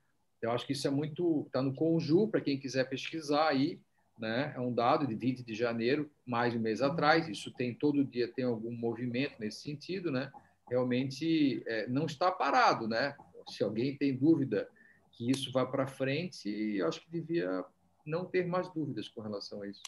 Eu 0.40 0.50
acho 0.50 0.66
que 0.66 0.72
isso 0.72 0.86
é 0.86 0.90
muito 0.90 1.44
está 1.46 1.62
no 1.62 1.74
Conju 1.74 2.28
para 2.28 2.40
quem 2.40 2.58
quiser 2.58 2.88
pesquisar 2.88 3.48
aí 3.48 3.80
né? 4.18 4.52
É 4.56 4.60
um 4.60 4.72
dado 4.72 5.06
de 5.06 5.14
20 5.14 5.42
de 5.42 5.54
janeiro, 5.54 6.10
mais 6.24 6.52
de 6.52 6.58
um 6.58 6.62
mês 6.62 6.82
atrás. 6.82 7.28
Isso 7.28 7.50
tem 7.52 7.74
todo 7.74 8.04
dia 8.04 8.28
tem 8.28 8.44
algum 8.44 8.72
movimento 8.72 9.34
nesse 9.38 9.62
sentido, 9.62 10.10
né? 10.10 10.32
Realmente 10.68 11.62
é, 11.66 11.86
não 11.86 12.06
está 12.06 12.30
parado, 12.30 12.88
né? 12.88 13.16
Se 13.48 13.62
alguém 13.62 13.96
tem 13.96 14.16
dúvida 14.16 14.68
que 15.12 15.30
isso 15.30 15.52
vai 15.52 15.66
para 15.70 15.86
frente, 15.86 16.48
eu 16.48 16.86
acho 16.86 17.00
que 17.00 17.10
devia 17.10 17.64
não 18.04 18.24
ter 18.24 18.46
mais 18.46 18.68
dúvidas 18.72 19.08
com 19.08 19.20
relação 19.20 19.62
a 19.62 19.68
isso. 19.68 19.82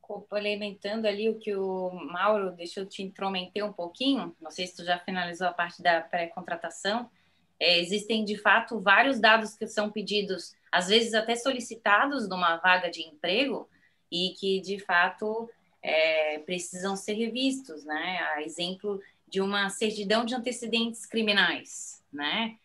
Complementando 0.00 1.06
ali 1.06 1.28
o 1.28 1.38
que 1.38 1.54
o 1.54 1.90
Mauro, 1.90 2.52
deixa 2.52 2.80
eu 2.80 2.86
te 2.86 3.02
intrometer 3.02 3.64
um 3.64 3.72
pouquinho, 3.72 4.36
não 4.40 4.50
sei 4.50 4.66
se 4.66 4.76
tu 4.76 4.84
já 4.84 4.98
finalizou 4.98 5.48
a 5.48 5.52
parte 5.52 5.82
da 5.82 6.00
pré-contratação, 6.00 7.10
é, 7.58 7.78
existem 7.78 8.24
de 8.24 8.36
fato 8.36 8.80
vários 8.80 9.18
dados 9.18 9.54
que 9.56 9.66
são 9.66 9.90
pedidos 9.90 10.54
às 10.70 10.88
vezes 10.88 11.14
até 11.14 11.34
solicitados 11.34 12.28
numa 12.28 12.56
vaga 12.56 12.90
de 12.90 13.02
emprego 13.02 13.68
e 14.12 14.34
que 14.38 14.60
de 14.60 14.78
fato 14.78 15.48
é, 15.82 16.38
precisam 16.40 16.96
ser 16.96 17.14
revistos, 17.14 17.84
né? 17.84 18.18
A 18.34 18.42
exemplo 18.42 19.00
de 19.28 19.40
uma 19.40 19.68
certidão 19.70 20.24
de 20.24 20.34
antecedentes 20.34 21.06
criminais, 21.06 22.02
né? 22.12 22.56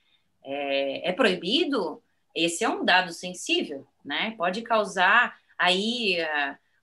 É, 0.44 1.10
é 1.10 1.14
proibido? 1.14 2.02
Esse 2.36 2.64
é 2.64 2.70
um 2.70 2.84
dado 2.84 3.12
sensível, 3.14 3.86
né? 4.04 4.34
Pode 4.38 4.62
causar 4.62 5.38
aí 5.58 6.18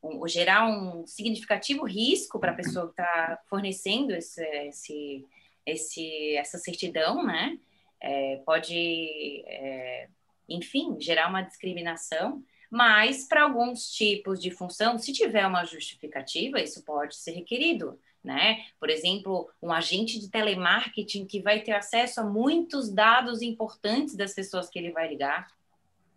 uh, 0.02 0.22
um, 0.22 0.28
gerar 0.28 0.66
um 0.66 1.06
significativo 1.06 1.84
risco 1.84 2.38
para 2.38 2.52
a 2.52 2.54
pessoa 2.54 2.86
que 2.86 2.92
está 2.92 3.38
fornecendo 3.48 4.14
esse, 4.14 4.44
esse, 4.44 5.26
esse, 5.66 6.36
essa 6.36 6.58
certidão, 6.58 7.24
né? 7.24 7.58
É, 8.00 8.36
pode, 8.44 9.42
é, 9.46 10.08
enfim, 10.48 10.96
gerar 11.00 11.28
uma 11.28 11.42
discriminação, 11.42 12.42
mas 12.70 13.26
para 13.26 13.42
alguns 13.42 13.90
tipos 13.90 14.40
de 14.40 14.50
função, 14.50 14.98
se 14.98 15.12
tiver 15.12 15.46
uma 15.46 15.64
justificativa, 15.64 16.60
isso 16.60 16.84
pode 16.84 17.16
ser 17.16 17.32
requerido. 17.32 17.98
Né? 18.22 18.66
Por 18.78 18.90
exemplo, 18.90 19.48
um 19.62 19.72
agente 19.72 20.18
de 20.18 20.28
telemarketing 20.28 21.24
que 21.24 21.40
vai 21.40 21.60
ter 21.60 21.72
acesso 21.72 22.20
a 22.20 22.24
muitos 22.24 22.92
dados 22.92 23.42
importantes 23.42 24.16
das 24.16 24.34
pessoas 24.34 24.68
que 24.68 24.78
ele 24.78 24.90
vai 24.90 25.08
ligar. 25.08 25.48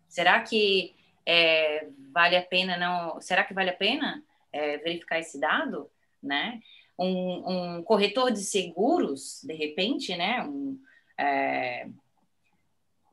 Será 0.08 0.40
que 0.40 0.94
é, 1.24 1.88
vale 2.12 2.36
a 2.36 2.42
pena 2.42 2.76
não? 2.76 3.20
Será 3.20 3.44
que 3.44 3.54
vale 3.54 3.70
a 3.70 3.76
pena 3.76 4.22
é, 4.52 4.78
verificar 4.78 5.20
esse 5.20 5.40
dado, 5.40 5.90
né? 6.22 6.60
Um, 6.98 7.78
um, 7.78 7.82
corretor 7.82 8.30
de 8.30 8.40
seguros, 8.40 9.40
de 9.42 9.54
repente, 9.54 10.14
né? 10.14 10.42
Um, 10.42 10.78
é, 11.22 11.88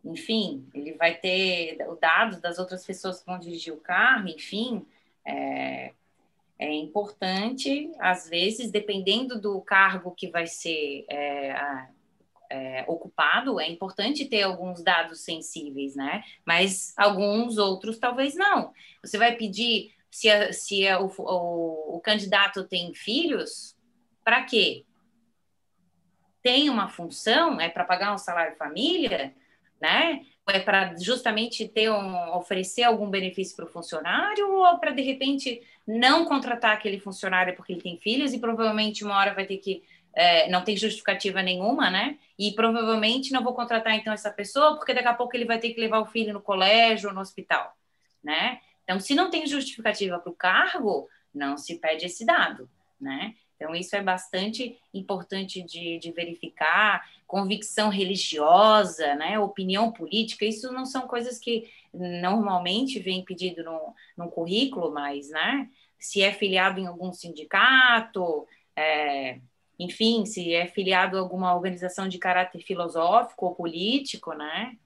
enfim, 0.03 0.67
ele 0.73 0.93
vai 0.93 1.15
ter 1.15 1.77
o 1.87 1.95
dado 1.95 2.41
das 2.41 2.57
outras 2.57 2.85
pessoas 2.85 3.19
que 3.19 3.25
vão 3.25 3.37
dirigir 3.39 3.73
o 3.73 3.81
carro, 3.81 4.27
enfim, 4.27 4.85
é, 5.23 5.93
é 6.57 6.73
importante, 6.73 7.91
às 7.99 8.27
vezes, 8.27 8.71
dependendo 8.71 9.39
do 9.39 9.61
cargo 9.61 10.11
que 10.11 10.29
vai 10.29 10.47
ser 10.47 11.05
é, 11.07 11.87
é, 12.49 12.85
ocupado, 12.87 13.59
é 13.59 13.69
importante 13.69 14.25
ter 14.25 14.41
alguns 14.41 14.83
dados 14.83 15.21
sensíveis, 15.21 15.95
né? 15.95 16.23
Mas 16.43 16.93
alguns 16.97 17.57
outros 17.57 17.99
talvez 17.99 18.35
não. 18.35 18.73
Você 19.03 19.17
vai 19.17 19.35
pedir 19.35 19.93
se, 20.09 20.29
a, 20.29 20.51
se 20.51 20.87
a, 20.87 20.99
o, 20.99 21.13
o, 21.19 21.97
o 21.97 21.99
candidato 22.01 22.63
tem 22.63 22.93
filhos, 22.93 23.77
para 24.23 24.43
quê? 24.43 24.83
Tem 26.41 26.69
uma 26.69 26.87
função? 26.87 27.59
É 27.59 27.69
para 27.69 27.83
pagar 27.83 28.13
um 28.13 28.17
salário 28.17 28.55
família? 28.55 29.33
Né? 29.79 30.25
é 30.51 30.59
para 30.59 30.95
justamente 30.97 31.67
ter 31.67 31.91
um, 31.91 32.35
oferecer 32.35 32.83
algum 32.83 33.09
benefício 33.09 33.55
para 33.55 33.65
o 33.65 33.69
funcionário 33.69 34.51
ou 34.51 34.77
para 34.79 34.91
de 34.91 35.01
repente 35.01 35.61
não 35.87 36.25
contratar 36.25 36.73
aquele 36.73 36.99
funcionário 36.99 37.55
porque 37.55 37.73
ele 37.73 37.81
tem 37.81 37.97
filhos 37.97 38.33
e 38.33 38.39
provavelmente 38.39 39.03
uma 39.03 39.17
hora 39.17 39.33
vai 39.33 39.45
ter 39.45 39.57
que 39.57 39.83
é, 40.13 40.49
não 40.49 40.63
tem 40.63 40.75
justificativa 40.75 41.41
nenhuma, 41.41 41.89
né? 41.89 42.17
E 42.37 42.51
provavelmente 42.53 43.31
não 43.31 43.43
vou 43.43 43.53
contratar 43.53 43.93
então 43.93 44.11
essa 44.11 44.31
pessoa 44.31 44.75
porque 44.75 44.93
daqui 44.93 45.07
a 45.07 45.13
pouco 45.13 45.35
ele 45.35 45.45
vai 45.45 45.59
ter 45.59 45.71
que 45.71 45.79
levar 45.79 45.99
o 45.99 46.05
filho 46.05 46.33
no 46.33 46.41
colégio 46.41 47.09
ou 47.09 47.15
no 47.15 47.21
hospital, 47.21 47.75
né? 48.23 48.59
Então, 48.83 48.99
se 48.99 49.13
não 49.13 49.29
tem 49.29 49.45
justificativa 49.45 50.17
para 50.17 50.31
o 50.31 50.35
cargo, 50.35 51.07
não 51.33 51.57
se 51.57 51.79
pede 51.79 52.07
esse 52.07 52.25
dado, 52.25 52.67
né? 52.99 53.35
Então, 53.59 53.75
isso 53.75 53.93
é 53.93 54.01
bastante 54.01 54.79
importante 54.93 55.61
de, 55.61 55.99
de, 55.99 56.13
verificar. 56.13 57.05
Convicção 57.27 57.89
religiosa, 57.89 59.15
né? 59.15 59.37
opinião 59.37 59.91
política, 59.91 60.45
isso 60.45 60.71
não 60.71 60.85
são 60.85 61.01
coisas 61.01 61.37
que 61.37 61.69
normalmente 61.93 62.99
vem 62.99 63.25
pedido 63.25 63.61
no, 63.65 63.93
no 64.15 64.31
currículo, 64.31 64.93
mas 64.93 65.29
né? 65.29 65.69
se 65.99 66.21
é 66.21 66.31
filiado 66.31 66.79
em 66.79 66.87
algum 66.87 67.11
sindicato, 67.11 68.47
é, 68.73 69.41
enfim, 69.77 70.25
se 70.25 70.53
é 70.53 70.65
filiado 70.65 71.17
a 71.17 71.19
alguma 71.19 71.53
organização 71.53 72.07
de 72.07 72.17
caráter 72.17 72.61
filosófico 72.61 73.47
ou 73.47 73.55
político, 73.55 74.31
né? 74.31 74.77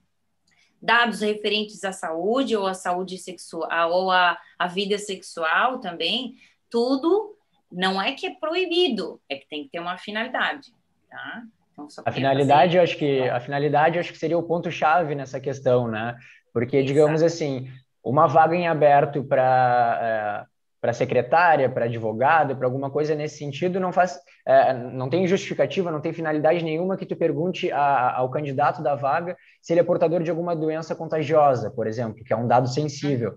dados 0.82 1.21
referentes 1.21 1.84
à 1.84 1.93
saúde 1.93 2.57
ou 2.57 2.65
à 2.65 2.74
saúde 2.74 3.19
sexual 3.19 3.91
ou 3.91 4.09
à, 4.09 4.36
à 4.57 4.67
vida 4.67 4.97
sexual 4.97 5.80
também, 5.80 6.36
tudo 6.71 7.38
não 7.74 8.01
é 8.01 8.13
que 8.13 8.28
é 8.28 8.36
proibido, 8.36 9.19
é 9.30 9.36
que 9.36 9.47
tem 9.47 9.63
que 9.63 9.69
ter 9.69 9.80
uma 9.80 9.97
finalidade, 9.97 10.71
tá? 11.09 11.43
Então, 11.71 11.88
a 12.05 12.11
finalidade, 12.11 12.78
eu 12.78 12.84
acho 12.84 12.95
que 12.97 13.21
a 13.28 13.39
finalidade, 13.39 13.97
acho 13.97 14.11
que 14.11 14.17
seria 14.17 14.38
o 14.38 14.43
ponto 14.43 14.71
chave 14.71 15.15
nessa 15.15 15.39
questão, 15.39 15.88
né? 15.88 16.15
Porque 16.53 16.78
Exato. 16.78 16.88
digamos 16.88 17.24
assim, 17.24 17.67
uma 18.03 18.28
vaga 18.28 18.55
em 18.55 18.67
aberto 18.67 19.24
para 19.24 20.45
é, 20.49 20.53
para 20.84 20.91
secretária, 20.91 21.69
para 21.69 21.86
advogado, 21.86 22.57
para 22.57 22.67
alguma 22.67 22.89
coisa 22.89 23.15
nesse 23.15 23.38
sentido, 23.38 23.80
não 23.80 23.93
faz, 23.93 24.19
é, 24.45 24.74
não 24.74 25.09
tem 25.09 25.26
justificativa, 25.26 25.89
não 25.89 26.01
tem 26.01 26.11
finalidade 26.11 26.61
nenhuma 26.61 26.97
que 26.97 27.05
tu 27.05 27.15
pergunte 27.15 27.71
a, 27.71 28.17
ao 28.17 28.30
candidato 28.30 28.84
da 28.84 28.93
vaga 28.93 29.38
se 29.61 29.71
ele 29.71 29.80
é 29.80 29.84
portador 29.84 30.21
de 30.21 30.30
alguma 30.30 30.53
doença 30.53 30.93
contagiosa, 30.93 31.71
por 31.71 31.88
exemplo, 31.88 32.21
que 32.21 32.34
é 32.34 32.36
um 32.36 32.45
dado 32.45 32.67
sensível. 32.67 33.36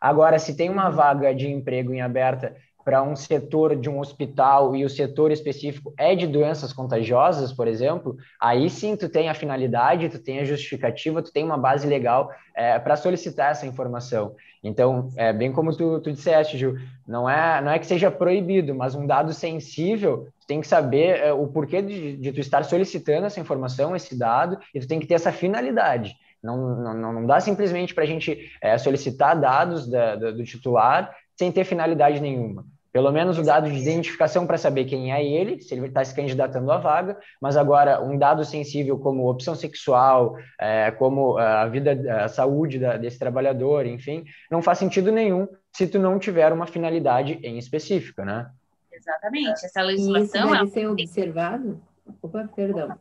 Agora, 0.00 0.40
se 0.40 0.56
tem 0.56 0.68
uma 0.68 0.90
vaga 0.90 1.32
de 1.32 1.46
emprego 1.46 1.94
em 1.94 2.00
aberta 2.00 2.56
para 2.88 3.02
um 3.02 3.14
setor 3.14 3.76
de 3.76 3.90
um 3.90 4.00
hospital 4.00 4.74
e 4.74 4.82
o 4.82 4.88
setor 4.88 5.30
específico 5.30 5.92
é 5.94 6.14
de 6.14 6.26
doenças 6.26 6.72
contagiosas, 6.72 7.52
por 7.52 7.68
exemplo, 7.68 8.16
aí 8.40 8.70
sim 8.70 8.96
tu 8.96 9.10
tem 9.10 9.28
a 9.28 9.34
finalidade, 9.34 10.08
tu 10.08 10.18
tem 10.18 10.38
a 10.38 10.44
justificativa, 10.44 11.20
tu 11.20 11.30
tem 11.30 11.44
uma 11.44 11.58
base 11.58 11.86
legal 11.86 12.30
é, 12.56 12.78
para 12.78 12.96
solicitar 12.96 13.50
essa 13.50 13.66
informação. 13.66 14.34
Então, 14.64 15.10
é 15.18 15.34
bem 15.34 15.52
como 15.52 15.76
tu, 15.76 16.00
tu 16.00 16.10
disseste, 16.10 16.56
Gil, 16.56 16.76
não 17.06 17.28
é, 17.28 17.60
não 17.60 17.70
é 17.70 17.78
que 17.78 17.84
seja 17.84 18.10
proibido, 18.10 18.74
mas 18.74 18.94
um 18.94 19.06
dado 19.06 19.34
sensível, 19.34 20.26
tu 20.40 20.46
tem 20.46 20.58
que 20.62 20.66
saber 20.66 21.18
é, 21.18 21.30
o 21.30 21.46
porquê 21.46 21.82
de, 21.82 22.16
de 22.16 22.32
tu 22.32 22.40
estar 22.40 22.64
solicitando 22.64 23.26
essa 23.26 23.38
informação, 23.38 23.94
esse 23.94 24.18
dado, 24.18 24.58
e 24.74 24.80
tu 24.80 24.88
tem 24.88 24.98
que 24.98 25.06
ter 25.06 25.12
essa 25.12 25.30
finalidade. 25.30 26.16
Não, 26.42 26.94
não, 26.94 27.12
não 27.12 27.26
dá 27.26 27.38
simplesmente 27.38 27.94
para 27.94 28.04
a 28.04 28.06
gente 28.06 28.50
é, 28.62 28.78
solicitar 28.78 29.38
dados 29.38 29.86
da, 29.86 30.16
da, 30.16 30.30
do 30.30 30.42
titular 30.42 31.14
sem 31.36 31.52
ter 31.52 31.64
finalidade 31.64 32.18
nenhuma 32.18 32.64
pelo 32.92 33.12
menos 33.12 33.38
o 33.38 33.42
dado 33.42 33.70
de 33.70 33.76
identificação 33.76 34.46
para 34.46 34.58
saber 34.58 34.84
quem 34.84 35.12
é 35.12 35.24
ele, 35.24 35.60
se 35.60 35.74
ele 35.74 35.86
está 35.86 36.04
se 36.04 36.14
candidatando 36.14 36.70
à 36.72 36.78
vaga, 36.78 37.18
mas 37.40 37.56
agora 37.56 38.02
um 38.02 38.16
dado 38.16 38.44
sensível 38.44 38.98
como 38.98 39.28
opção 39.28 39.54
sexual, 39.54 40.36
é, 40.60 40.90
como 40.92 41.38
a 41.38 41.66
vida, 41.66 42.24
a 42.24 42.28
saúde 42.28 42.78
da, 42.78 42.96
desse 42.96 43.18
trabalhador, 43.18 43.86
enfim, 43.86 44.24
não 44.50 44.62
faz 44.62 44.78
sentido 44.78 45.12
nenhum 45.12 45.46
se 45.72 45.86
tu 45.86 45.98
não 45.98 46.18
tiver 46.18 46.52
uma 46.52 46.66
finalidade 46.66 47.38
em 47.42 47.58
específica, 47.58 48.24
né? 48.24 48.50
Exatamente. 48.92 49.64
Essa 49.64 49.82
legislação... 49.82 50.40
E 50.40 50.44
isso 50.44 50.58
deve 50.58 50.70
ser 50.70 50.86
observado? 50.88 51.80
Opa, 52.22 52.48
perdão. 52.54 52.98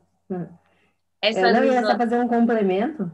Essa 1.21 1.39
é, 1.39 1.53
não, 1.53 1.59
legislação... 1.61 1.91
ia 1.91 1.97
fazer 1.97 2.19
um 2.19 2.27
complemento 2.27 3.11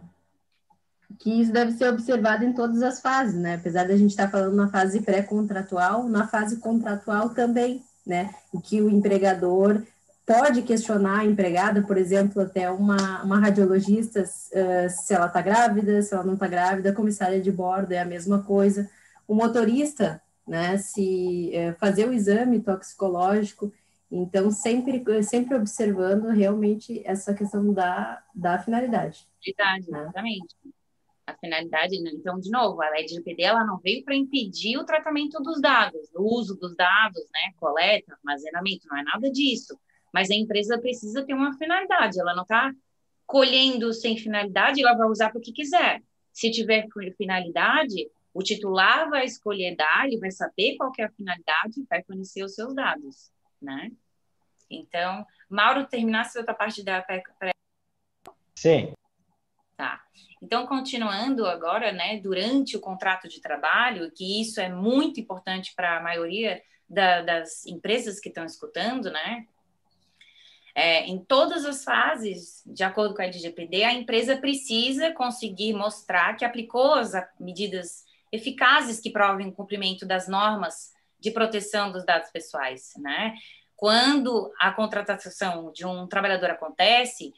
que 1.19 1.41
isso 1.41 1.51
deve 1.51 1.71
ser 1.73 1.89
observado 1.89 2.43
em 2.43 2.53
todas 2.53 2.81
as 2.81 3.01
fases, 3.01 3.35
né? 3.35 3.55
Apesar 3.55 3.87
da 3.87 3.97
gente 3.97 4.11
estar 4.11 4.29
falando 4.29 4.55
na 4.55 4.69
fase 4.69 5.01
pré-contratual, 5.01 6.07
na 6.07 6.27
fase 6.27 6.57
contratual 6.57 7.29
também, 7.29 7.83
né? 8.05 8.33
Em 8.53 8.59
que 8.59 8.81
o 8.81 8.89
empregador 8.89 9.83
pode 10.25 10.61
questionar 10.61 11.19
a 11.19 11.25
empregada, 11.25 11.81
por 11.81 11.97
exemplo, 11.97 12.41
até 12.41 12.69
uma, 12.69 13.23
uma 13.23 13.39
radiologista, 13.39 14.23
uh, 14.23 14.89
se 14.89 15.13
ela 15.13 15.27
está 15.27 15.41
grávida, 15.41 16.01
se 16.01 16.13
ela 16.13 16.23
não 16.23 16.35
está 16.35 16.47
grávida, 16.47 16.89
a 16.89 16.95
comissária 16.95 17.41
de 17.41 17.51
bordo 17.51 17.91
é 17.91 17.99
a 17.99 18.05
mesma 18.05 18.41
coisa. 18.43 18.89
O 19.27 19.35
motorista, 19.35 20.21
né? 20.47 20.77
Se 20.77 21.51
uh, 21.53 21.79
fazer 21.79 22.07
o 22.07 22.13
exame 22.13 22.59
toxicológico, 22.59 23.71
então 24.11 24.51
sempre, 24.51 25.03
sempre 25.23 25.55
observando 25.55 26.27
realmente 26.27 27.01
essa 27.05 27.33
questão 27.33 27.73
da, 27.73 28.21
da 28.33 28.59
finalidade. 28.59 29.27
Finalidade, 29.41 29.91
né? 29.91 30.01
exatamente 30.01 30.55
a 31.25 31.33
finalidade, 31.37 31.99
né? 32.01 32.11
então, 32.13 32.39
de 32.39 32.49
novo, 32.49 32.81
a 32.81 32.87
LGPD 32.87 33.43
ela 33.43 33.65
não 33.65 33.77
veio 33.77 34.03
para 34.03 34.15
impedir 34.15 34.77
o 34.77 34.85
tratamento 34.85 35.41
dos 35.41 35.61
dados, 35.61 36.09
o 36.13 36.23
uso 36.23 36.55
dos 36.55 36.75
dados, 36.75 37.23
né, 37.33 37.53
coleta, 37.57 38.13
armazenamento, 38.13 38.87
não 38.87 38.97
é 38.97 39.03
nada 39.03 39.31
disso, 39.31 39.79
mas 40.13 40.29
a 40.29 40.35
empresa 40.35 40.77
precisa 40.77 41.25
ter 41.25 41.33
uma 41.33 41.57
finalidade, 41.57 42.19
ela 42.19 42.35
não 42.35 42.43
está 42.43 42.73
colhendo 43.25 43.93
sem 43.93 44.17
finalidade, 44.17 44.81
ela 44.81 44.97
vai 44.97 45.07
usar 45.07 45.29
para 45.29 45.39
o 45.39 45.41
que 45.41 45.53
quiser. 45.53 46.03
Se 46.31 46.51
tiver 46.51 46.87
finalidade, 47.17 48.09
o 48.33 48.43
titular 48.43 49.09
vai 49.09 49.25
escolher 49.25 49.75
dar, 49.75 50.05
ele 50.05 50.17
vai 50.17 50.31
saber 50.31 50.75
qual 50.75 50.91
é 50.99 51.03
a 51.03 51.11
finalidade 51.11 51.79
e 51.79 51.85
vai 51.89 52.03
fornecer 52.03 52.43
os 52.43 52.53
seus 52.53 52.73
dados, 52.73 53.31
né? 53.61 53.91
Então, 54.69 55.25
Mauro, 55.49 55.85
terminasse 55.85 56.37
outra 56.37 56.53
parte 56.53 56.83
da... 56.83 57.05
Sim. 58.55 58.93
Tá. 59.77 60.03
Então, 60.43 60.67
continuando 60.67 61.47
agora, 61.47 61.93
né, 61.93 62.19
durante 62.19 62.75
o 62.75 62.81
contrato 62.81 63.29
de 63.29 63.39
trabalho, 63.39 64.11
que 64.11 64.41
isso 64.41 64.59
é 64.59 64.67
muito 64.67 65.17
importante 65.17 65.73
para 65.73 65.97
a 65.97 66.03
maioria 66.03 66.61
da, 66.89 67.21
das 67.21 67.65
empresas 67.65 68.19
que 68.19 68.27
estão 68.27 68.43
escutando, 68.43 69.09
né? 69.09 69.47
É, 70.75 71.05
em 71.05 71.23
todas 71.23 71.63
as 71.63 71.85
fases, 71.85 72.61
de 72.65 72.83
acordo 72.83 73.15
com 73.15 73.21
a 73.21 73.25
LGPD, 73.25 73.85
a 73.85 73.93
empresa 73.93 74.35
precisa 74.35 75.13
conseguir 75.13 75.71
mostrar 75.71 76.35
que 76.35 76.43
aplicou 76.43 76.95
as 76.95 77.13
medidas 77.39 78.03
eficazes 78.29 78.99
que 78.99 79.11
provem 79.11 79.47
o 79.47 79.53
cumprimento 79.53 80.05
das 80.05 80.27
normas 80.27 80.91
de 81.21 81.31
proteção 81.31 81.89
dos 81.89 82.05
dados 82.05 82.29
pessoais, 82.31 82.91
né? 82.97 83.33
Quando 83.77 84.51
a 84.59 84.73
contratação 84.73 85.71
de 85.71 85.85
um 85.85 86.05
trabalhador 86.05 86.49
acontece, 86.49 87.33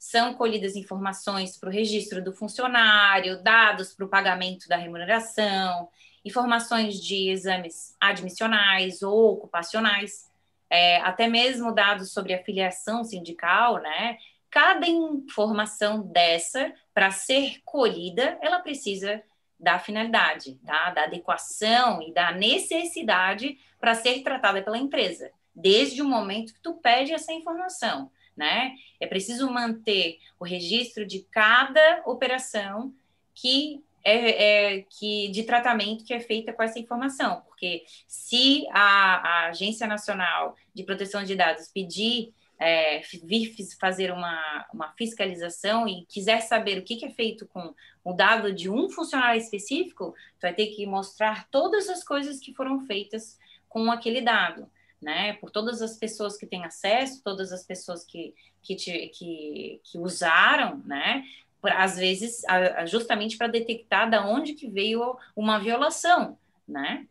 são 0.00 0.32
colhidas 0.32 0.76
informações 0.76 1.58
para 1.58 1.68
o 1.68 1.72
registro 1.72 2.24
do 2.24 2.32
funcionário, 2.32 3.42
dados 3.42 3.92
para 3.92 4.06
o 4.06 4.08
pagamento 4.08 4.66
da 4.66 4.76
remuneração, 4.76 5.90
informações 6.24 6.98
de 6.98 7.28
exames 7.28 7.94
admissionais 8.00 9.02
ou 9.02 9.34
ocupacionais, 9.34 10.26
é, 10.70 10.96
até 11.02 11.28
mesmo 11.28 11.74
dados 11.74 12.12
sobre 12.12 12.32
a 12.32 12.42
filiação 12.42 13.04
sindical, 13.04 13.76
né? 13.76 14.16
Cada 14.48 14.86
informação 14.88 16.00
dessa, 16.00 16.72
para 16.94 17.10
ser 17.10 17.60
colhida, 17.62 18.38
ela 18.40 18.60
precisa 18.60 19.22
da 19.58 19.78
finalidade, 19.78 20.58
tá? 20.64 20.90
Da 20.90 21.04
adequação 21.04 22.00
e 22.00 22.10
da 22.10 22.32
necessidade 22.32 23.58
para 23.78 23.94
ser 23.94 24.22
tratada 24.22 24.62
pela 24.62 24.78
empresa, 24.78 25.30
desde 25.54 26.00
o 26.00 26.08
momento 26.08 26.54
que 26.54 26.62
tu 26.62 26.72
pede 26.76 27.12
essa 27.12 27.34
informação, 27.34 28.10
né? 28.40 28.74
É 28.98 29.06
preciso 29.06 29.50
manter 29.50 30.18
o 30.38 30.44
registro 30.44 31.06
de 31.06 31.20
cada 31.30 32.02
operação 32.06 32.92
que 33.34 33.84
é, 34.02 34.76
é, 34.78 34.82
que 34.88 35.28
de 35.28 35.42
tratamento 35.42 36.06
que 36.06 36.14
é 36.14 36.20
feita 36.20 36.54
com 36.54 36.62
essa 36.62 36.78
informação, 36.78 37.42
porque 37.42 37.84
se 38.08 38.66
a, 38.70 39.16
a 39.44 39.46
Agência 39.48 39.86
Nacional 39.86 40.56
de 40.74 40.82
Proteção 40.84 41.22
de 41.22 41.36
Dados 41.36 41.68
pedir 41.68 42.32
é, 42.58 43.00
vir 43.24 43.54
fazer 43.78 44.10
uma, 44.10 44.66
uma 44.72 44.88
fiscalização 44.92 45.86
e 45.86 46.06
quiser 46.06 46.40
saber 46.40 46.78
o 46.78 46.82
que, 46.82 46.96
que, 46.96 47.04
é 47.04 47.10
feito 47.10 47.46
com 47.46 47.74
o 48.02 48.12
dado 48.14 48.54
de 48.54 48.70
um 48.70 48.88
funcionário 48.88 49.40
específico, 49.40 50.14
tu 50.38 50.42
vai 50.42 50.54
ter 50.54 50.68
que 50.68 50.86
mostrar 50.86 51.46
todas 51.50 51.90
as 51.90 52.02
coisas 52.02 52.40
que 52.40 52.54
foram 52.54 52.80
feitas 52.86 53.38
com 53.68 53.90
aquele 53.90 54.22
dado, 54.22 54.66
né? 55.00 55.34
Por 55.34 55.50
todas 55.50 55.80
as 55.82 55.96
pessoas 55.96 56.36
que 56.36 56.46
têm 56.46 56.64
acesso, 56.64 57.22
todas 57.22 57.52
as 57.52 57.64
pessoas 57.64 58.04
que, 58.04 58.34
que, 58.62 58.74
te, 58.74 59.08
que, 59.08 59.80
que 59.84 59.98
usaram, 59.98 60.82
né? 60.84 61.24
Às 61.62 61.96
vezes, 61.96 62.42
justamente 62.86 63.36
para 63.36 63.46
detectar 63.46 64.08
da 64.08 64.26
onde 64.26 64.54
que 64.54 64.68
veio 64.68 65.16
uma 65.36 65.58
violação, 65.58 66.38
né? 66.66 67.06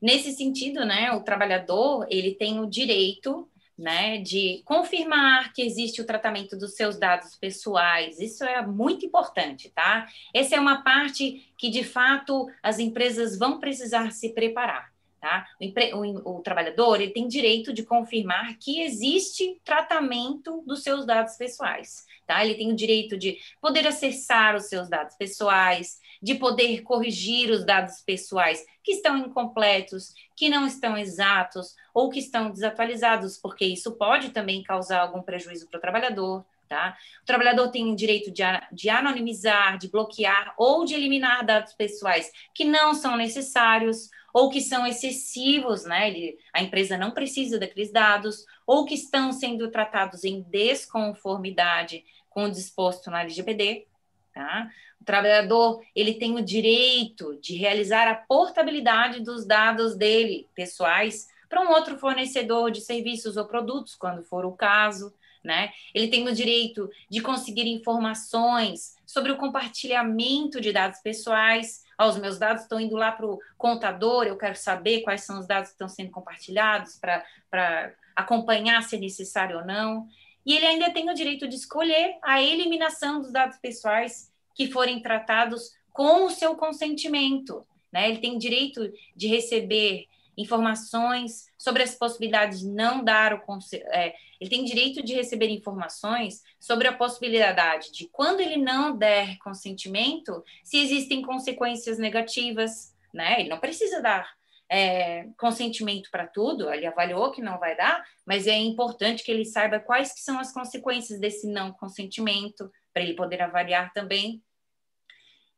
Nesse 0.00 0.32
sentido, 0.32 0.84
né, 0.84 1.10
o 1.12 1.22
trabalhador 1.22 2.06
ele 2.10 2.34
tem 2.34 2.60
o 2.60 2.66
direito 2.66 3.48
né, 3.78 4.18
de 4.18 4.62
confirmar 4.64 5.52
que 5.52 5.62
existe 5.62 6.00
o 6.00 6.06
tratamento 6.06 6.56
dos 6.56 6.74
seus 6.74 6.98
dados 6.98 7.34
pessoais. 7.36 8.18
Isso 8.20 8.42
é 8.44 8.64
muito 8.66 9.04
importante, 9.04 9.70
tá? 9.70 10.06
Essa 10.34 10.56
é 10.56 10.60
uma 10.60 10.82
parte 10.82 11.46
que, 11.58 11.68
de 11.68 11.84
fato, 11.84 12.48
as 12.62 12.78
empresas 12.78 13.38
vão 13.38 13.60
precisar 13.60 14.12
se 14.12 14.30
preparar. 14.30 14.95
Tá? 15.26 15.44
O, 15.60 15.98
o, 15.98 16.36
o, 16.36 16.40
trabalhador 16.40 17.00
ele 17.00 17.10
tem 17.10 17.26
direito 17.26 17.72
de 17.72 17.82
confirmar 17.82 18.56
que 18.58 18.80
existe 18.80 19.60
tratamento 19.64 20.62
dos 20.64 20.84
seus 20.84 21.04
dados 21.04 21.34
pessoais. 21.34 22.06
Tá? 22.24 22.44
Ele 22.44 22.54
tem 22.54 22.70
o 22.70 22.76
direito 22.76 23.18
de 23.18 23.36
poder 23.60 23.88
acessar 23.88 24.54
os 24.54 24.66
seus 24.66 24.88
dados 24.88 25.16
pessoais, 25.16 25.98
de 26.22 26.36
poder 26.36 26.82
corrigir 26.82 27.50
os 27.50 27.64
dados 27.64 28.00
pessoais 28.02 28.64
que 28.84 28.92
estão 28.92 29.18
incompletos, 29.18 30.14
que 30.36 30.48
não 30.48 30.64
estão 30.64 30.96
exatos 30.96 31.74
ou 31.92 32.08
que 32.08 32.20
estão 32.20 32.48
desatualizados, 32.48 33.36
porque 33.36 33.64
isso 33.64 33.96
pode 33.96 34.30
também 34.30 34.62
causar 34.62 35.00
algum 35.00 35.22
prejuízo 35.22 35.68
para 35.68 35.78
o 35.78 35.80
trabalhador. 35.80 36.46
Tá? 36.68 36.96
O 37.22 37.24
trabalhador 37.24 37.68
tem 37.68 37.94
direito 37.94 38.30
de, 38.30 38.42
de 38.72 38.90
anonimizar, 38.90 39.78
de 39.78 39.88
bloquear 39.88 40.52
ou 40.58 40.84
de 40.84 40.94
eliminar 40.94 41.46
dados 41.46 41.72
pessoais 41.72 42.32
que 42.52 42.64
não 42.64 42.92
são 42.92 43.16
necessários 43.16 44.10
ou 44.36 44.50
que 44.50 44.60
são 44.60 44.86
excessivos, 44.86 45.84
né? 45.84 46.08
Ele, 46.08 46.38
a 46.52 46.62
empresa 46.62 46.98
não 46.98 47.10
precisa 47.10 47.58
daqueles 47.58 47.90
dados, 47.90 48.44
ou 48.66 48.84
que 48.84 48.92
estão 48.92 49.32
sendo 49.32 49.70
tratados 49.70 50.24
em 50.24 50.42
desconformidade 50.42 52.04
com 52.28 52.44
o 52.44 52.50
disposto 52.50 53.10
na 53.10 53.22
LGPD, 53.22 53.86
tá? 54.34 54.70
O 55.00 55.04
trabalhador, 55.04 55.82
ele 55.94 56.12
tem 56.12 56.34
o 56.34 56.44
direito 56.44 57.38
de 57.40 57.56
realizar 57.56 58.06
a 58.08 58.14
portabilidade 58.14 59.20
dos 59.20 59.46
dados 59.46 59.96
dele, 59.96 60.46
pessoais, 60.54 61.28
para 61.48 61.62
um 61.62 61.70
outro 61.70 61.96
fornecedor 61.96 62.70
de 62.70 62.82
serviços 62.82 63.38
ou 63.38 63.46
produtos, 63.46 63.94
quando 63.94 64.22
for 64.22 64.44
o 64.44 64.52
caso, 64.52 65.14
né? 65.46 65.72
Ele 65.94 66.08
tem 66.08 66.28
o 66.28 66.34
direito 66.34 66.90
de 67.08 67.20
conseguir 67.20 67.66
informações 67.66 68.96
sobre 69.06 69.32
o 69.32 69.36
compartilhamento 69.36 70.60
de 70.60 70.72
dados 70.72 71.00
pessoais. 71.00 71.84
Os 71.98 72.18
meus 72.18 72.38
dados 72.38 72.62
estão 72.62 72.78
indo 72.78 72.96
lá 72.96 73.12
para 73.12 73.26
o 73.26 73.38
contador, 73.56 74.24
eu 74.24 74.36
quero 74.36 74.56
saber 74.56 75.00
quais 75.02 75.22
são 75.22 75.38
os 75.38 75.46
dados 75.46 75.70
que 75.70 75.74
estão 75.74 75.88
sendo 75.88 76.10
compartilhados 76.10 76.98
para 76.98 77.94
acompanhar 78.14 78.82
se 78.82 78.96
é 78.96 78.98
necessário 78.98 79.58
ou 79.58 79.64
não. 79.64 80.06
E 80.44 80.54
ele 80.54 80.66
ainda 80.66 80.90
tem 80.90 81.08
o 81.08 81.14
direito 81.14 81.48
de 81.48 81.56
escolher 81.56 82.18
a 82.22 82.42
eliminação 82.42 83.20
dos 83.20 83.32
dados 83.32 83.56
pessoais 83.58 84.30
que 84.54 84.70
forem 84.70 85.00
tratados 85.00 85.72
com 85.92 86.26
o 86.26 86.30
seu 86.30 86.54
consentimento. 86.54 87.66
Né? 87.90 88.10
Ele 88.10 88.18
tem 88.18 88.38
direito 88.38 88.92
de 89.14 89.28
receber 89.28 90.06
informações 90.36 91.50
sobre 91.56 91.82
as 91.82 91.94
possibilidades 91.94 92.60
de 92.60 92.68
não 92.68 93.02
dar 93.02 93.32
o 93.34 93.58
é, 93.72 94.14
ele 94.40 94.50
tem 94.50 94.64
direito 94.64 95.02
de 95.02 95.14
receber 95.14 95.48
informações 95.48 96.42
sobre 96.58 96.88
a 96.88 96.92
possibilidade 96.92 97.92
de 97.92 98.08
quando 98.08 98.40
ele 98.40 98.56
não 98.56 98.96
der 98.96 99.38
consentimento, 99.38 100.44
se 100.62 100.78
existem 100.78 101.22
consequências 101.22 101.98
negativas, 101.98 102.94
né? 103.12 103.40
Ele 103.40 103.48
não 103.48 103.58
precisa 103.58 104.00
dar 104.00 104.28
é, 104.68 105.28
consentimento 105.38 106.10
para 106.10 106.26
tudo, 106.26 106.72
ele 106.72 106.86
avaliou 106.86 107.30
que 107.30 107.40
não 107.40 107.58
vai 107.58 107.76
dar, 107.76 108.04
mas 108.24 108.46
é 108.46 108.56
importante 108.56 109.22
que 109.22 109.30
ele 109.30 109.44
saiba 109.44 109.78
quais 109.78 110.12
que 110.12 110.20
são 110.20 110.38
as 110.38 110.52
consequências 110.52 111.20
desse 111.20 111.46
não 111.46 111.72
consentimento, 111.72 112.70
para 112.92 113.02
ele 113.02 113.14
poder 113.14 113.42
avaliar 113.42 113.92
também 113.92 114.42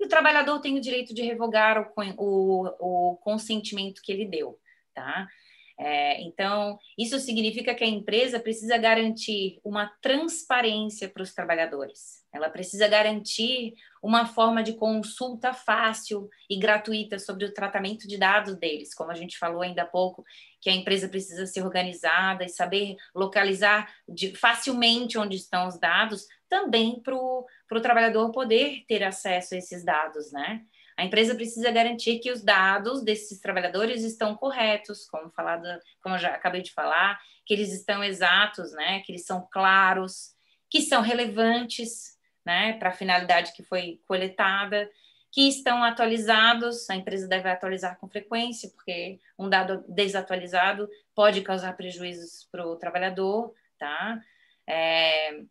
e 0.01 0.05
o 0.05 0.09
trabalhador 0.09 0.61
tem 0.61 0.79
o 0.79 0.81
direito 0.81 1.13
de 1.13 1.23
revogar 1.23 1.81
o, 1.81 1.93
o, 2.17 3.11
o 3.13 3.17
consentimento 3.17 4.01
que 4.01 4.13
ele 4.13 4.25
deu, 4.25 4.59
tá? 4.95 5.27
É, 5.81 6.21
então, 6.23 6.77
isso 6.99 7.21
significa 7.21 7.73
que 7.73 7.85
a 7.85 7.89
empresa 7.89 8.41
precisa 8.41 8.77
garantir 8.77 9.61
uma 9.65 9.87
transparência 10.03 11.09
para 11.09 11.23
os 11.23 11.33
trabalhadores. 11.33 12.27
Ela 12.35 12.51
precisa 12.51 12.89
garantir 12.89 13.75
uma 14.03 14.27
forma 14.27 14.61
de 14.61 14.73
consulta 14.73 15.55
fácil 15.55 16.29
e 16.51 16.59
gratuita 16.59 17.17
sobre 17.19 17.45
o 17.45 17.55
tratamento 17.55 18.09
de 18.09 18.19
dados 18.19 18.57
deles, 18.57 18.93
como 18.93 19.13
a 19.13 19.15
gente 19.15 19.39
falou 19.39 19.63
ainda 19.63 19.83
há 19.83 19.87
pouco, 19.87 20.25
que 20.61 20.69
a 20.69 20.75
empresa 20.75 21.09
precisa 21.09 21.47
ser 21.47 21.63
organizada 21.63 22.45
e 22.45 22.49
saber 22.49 22.97
localizar 23.15 23.89
de, 24.09 24.35
facilmente 24.35 25.17
onde 25.17 25.37
estão 25.37 25.69
os 25.69 25.79
dados, 25.79 26.27
também 26.49 27.01
para 27.01 27.15
o 27.15 27.47
trabalhador 27.81 28.33
poder 28.33 28.85
ter 28.89 29.05
acesso 29.05 29.55
a 29.55 29.59
esses 29.59 29.85
dados, 29.85 30.33
né? 30.33 30.65
A 30.99 31.05
empresa 31.05 31.37
precisa 31.37 31.71
garantir 31.71 32.19
que 32.19 32.33
os 32.33 32.43
dados 32.43 33.05
desses 33.05 33.39
trabalhadores 33.39 34.03
estão 34.03 34.35
corretos, 34.35 35.09
como 35.09 35.31
falado, 35.31 35.63
como 36.03 36.17
eu 36.17 36.19
já 36.19 36.31
acabei 36.31 36.61
de 36.61 36.73
falar, 36.73 37.21
que 37.47 37.55
eles 37.55 37.73
estão 37.73 38.03
exatos, 38.03 38.73
né? 38.73 38.99
Que 39.07 39.13
eles 39.13 39.25
são 39.25 39.47
claros, 39.49 40.35
que 40.69 40.81
são 40.81 41.01
relevantes, 41.01 42.19
né? 42.45 42.73
Para 42.81 42.89
a 42.89 42.93
finalidade 42.93 43.53
que 43.53 43.63
foi 43.63 44.01
coletada, 44.09 44.91
que 45.31 45.47
estão 45.47 45.85
atualizados. 45.85 46.91
A 46.91 46.97
empresa 46.97 47.29
deve 47.29 47.49
atualizar 47.49 47.97
com 48.01 48.09
frequência, 48.09 48.69
porque 48.71 49.21
um 49.39 49.49
dado 49.49 49.85
desatualizado 49.87 50.89
pode 51.15 51.43
causar 51.43 51.77
prejuízos 51.77 52.49
para 52.51 52.67
o 52.67 52.75
trabalhador, 52.75 53.55
tá? 53.79 54.21
É, 54.67 55.43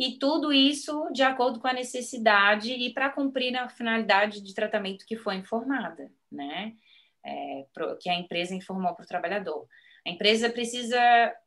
e 0.00 0.18
tudo 0.18 0.50
isso 0.50 1.10
de 1.12 1.22
acordo 1.22 1.60
com 1.60 1.68
a 1.68 1.74
necessidade 1.74 2.72
e 2.72 2.90
para 2.90 3.10
cumprir 3.10 3.54
a 3.54 3.68
finalidade 3.68 4.40
de 4.40 4.54
tratamento 4.54 5.04
que 5.04 5.14
foi 5.14 5.34
informada, 5.34 6.10
né? 6.32 6.72
É, 7.22 7.66
pro, 7.74 7.98
que 7.98 8.08
a 8.08 8.14
empresa 8.14 8.54
informou 8.54 8.94
para 8.94 9.04
o 9.04 9.06
trabalhador. 9.06 9.68
A 10.10 10.12
empresa 10.12 10.50
precisa 10.50 10.98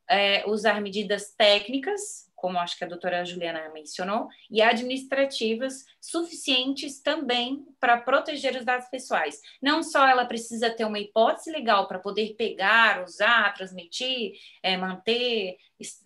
é, 0.09 0.47
usar 0.47 0.79
medidas 0.79 1.33
técnicas 1.35 2.31
como 2.43 2.59
acho 2.59 2.77
que 2.77 2.83
a 2.83 2.87
doutora 2.87 3.23
Juliana 3.23 3.71
mencionou, 3.73 4.27
e 4.51 4.61
administrativas 4.61 5.85
suficientes 6.01 7.01
também 7.01 7.65
para 7.79 8.01
proteger 8.01 8.57
os 8.57 8.65
dados 8.65 8.89
pessoais. 8.89 9.39
Não 9.61 9.81
só 9.81 10.05
ela 10.05 10.25
precisa 10.25 10.69
ter 10.69 10.83
uma 10.83 10.99
hipótese 10.99 11.49
legal 11.49 11.87
para 11.87 11.99
poder 11.99 12.35
pegar, 12.37 13.01
usar, 13.01 13.53
transmitir, 13.53 14.33
é, 14.61 14.75
manter, 14.75 15.55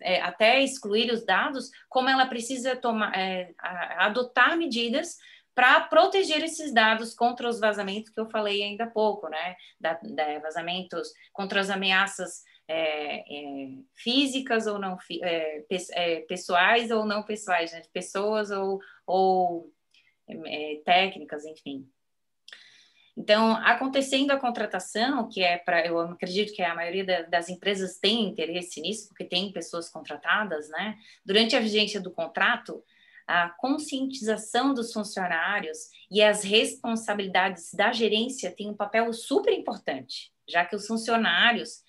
é, 0.00 0.20
até 0.20 0.62
excluir 0.62 1.12
os 1.12 1.26
dados, 1.26 1.72
como 1.88 2.08
ela 2.08 2.24
precisa 2.24 2.76
tomar, 2.76 3.12
é, 3.18 3.52
adotar 3.58 4.56
medidas 4.56 5.16
para 5.56 5.80
proteger 5.80 6.44
esses 6.44 6.72
dados 6.72 7.14
contra 7.14 7.48
os 7.48 7.58
vazamentos 7.58 8.10
que 8.10 8.20
eu 8.20 8.30
falei 8.30 8.62
ainda 8.62 8.84
há 8.84 8.90
pouco, 8.90 9.28
né? 9.28 9.56
Da, 9.80 9.98
da 10.04 10.38
vazamentos 10.38 11.08
contra 11.32 11.60
as 11.60 11.68
ameaças 11.68 12.44
é, 12.68 13.20
é, 13.20 13.68
físicas 13.96 14.66
ou 14.66 14.78
não 14.78 14.98
é, 15.22 15.64
é, 15.92 16.20
pessoais 16.20 16.90
ou 16.90 17.06
não 17.06 17.22
pessoais, 17.22 17.72
né? 17.72 17.82
pessoas 17.92 18.50
ou, 18.50 18.78
ou 19.06 19.72
é, 20.28 20.80
técnicas, 20.84 21.46
enfim. 21.46 21.88
Então, 23.16 23.56
acontecendo 23.56 24.30
a 24.30 24.38
contratação, 24.38 25.28
que 25.28 25.42
é 25.42 25.56
para, 25.56 25.84
eu 25.84 25.98
acredito 25.98 26.52
que 26.52 26.62
a 26.62 26.74
maioria 26.74 27.04
da, 27.04 27.22
das 27.22 27.48
empresas 27.48 27.98
tem 27.98 28.28
interesse 28.28 28.80
nisso, 28.80 29.08
porque 29.08 29.24
tem 29.24 29.50
pessoas 29.50 29.90
contratadas, 29.90 30.68
né? 30.68 30.96
Durante 31.24 31.56
a 31.56 31.60
vigência 31.60 32.00
do 32.00 32.12
contrato, 32.12 32.84
a 33.26 33.48
conscientização 33.48 34.72
dos 34.72 34.92
funcionários 34.92 35.90
e 36.08 36.22
as 36.22 36.44
responsabilidades 36.44 37.74
da 37.74 37.92
gerência 37.92 38.52
têm 38.52 38.70
um 38.70 38.76
papel 38.76 39.12
super 39.12 39.52
importante, 39.52 40.32
já 40.48 40.64
que 40.64 40.76
os 40.76 40.86
funcionários 40.86 41.82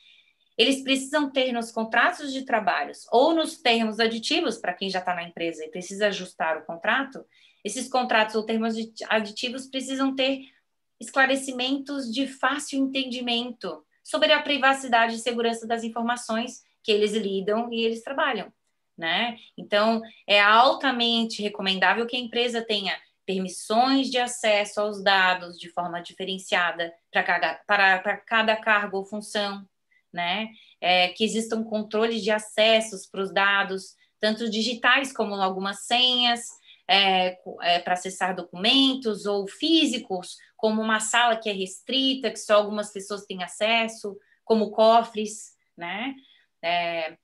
eles 0.60 0.84
precisam 0.84 1.32
ter 1.32 1.54
nos 1.54 1.72
contratos 1.72 2.34
de 2.34 2.44
trabalhos 2.44 3.08
ou 3.14 3.34
nos 3.34 3.62
termos 3.62 3.98
aditivos 3.98 4.58
para 4.58 4.74
quem 4.74 4.90
já 4.90 5.00
está 5.00 5.16
na 5.16 5.24
empresa 5.24 5.64
e 5.64 5.72
precisa 5.72 6.08
ajustar 6.08 6.58
o 6.58 6.66
contrato, 6.66 7.26
esses 7.64 7.88
contratos 7.88 8.36
ou 8.36 8.44
termos 8.44 8.76
aditivos 9.08 9.68
precisam 9.68 10.14
ter 10.14 10.42
esclarecimentos 11.00 12.12
de 12.12 12.28
fácil 12.28 12.78
entendimento 12.78 13.86
sobre 14.04 14.34
a 14.34 14.42
privacidade 14.42 15.16
e 15.16 15.20
segurança 15.20 15.66
das 15.66 15.86
informações 15.86 16.62
que 16.84 16.92
eles 16.92 17.14
lidam 17.14 17.72
e 17.72 17.86
eles 17.86 18.04
trabalham, 18.04 18.52
né? 18.98 19.38
Então, 19.58 20.02
é 20.28 20.42
altamente 20.42 21.42
recomendável 21.42 22.06
que 22.06 22.18
a 22.18 22.20
empresa 22.20 22.62
tenha 22.62 23.00
permissões 23.26 24.10
de 24.10 24.18
acesso 24.18 24.82
aos 24.82 25.02
dados 25.02 25.58
de 25.58 25.70
forma 25.70 26.02
diferenciada 26.02 26.94
para 27.10 27.24
cada, 27.24 27.54
para, 27.66 28.00
para 28.00 28.18
cada 28.18 28.56
cargo 28.58 28.98
ou 28.98 29.06
função, 29.06 29.66
né? 30.14 30.50
É, 30.82 31.10
que 31.10 31.24
existam 31.24 31.64
controles 31.64 32.24
de 32.24 32.32
acessos 32.32 33.06
para 33.06 33.22
os 33.22 33.34
dados, 33.34 33.96
tanto 34.20 34.50
digitais 34.50 35.14
como 35.14 35.36
algumas 35.36 35.86
senhas, 35.86 36.42
é, 36.88 37.38
é, 37.62 37.80
para 37.80 37.94
acessar 37.94 38.36
documentos, 38.36 39.26
ou 39.26 39.48
físicos, 39.48 40.38
como 40.58 40.82
uma 40.82 41.00
sala 41.00 41.38
que 41.38 41.50
é 41.50 41.54
restrita, 41.54 42.32
que 42.32 42.40
só 42.40 42.56
algumas 42.56 42.92
pessoas 42.92 43.26
têm 43.26 43.44
acesso, 43.44 44.18
como 44.44 44.72
cofres, 44.72 45.52
né? 45.78 46.16
É, 46.64 47.16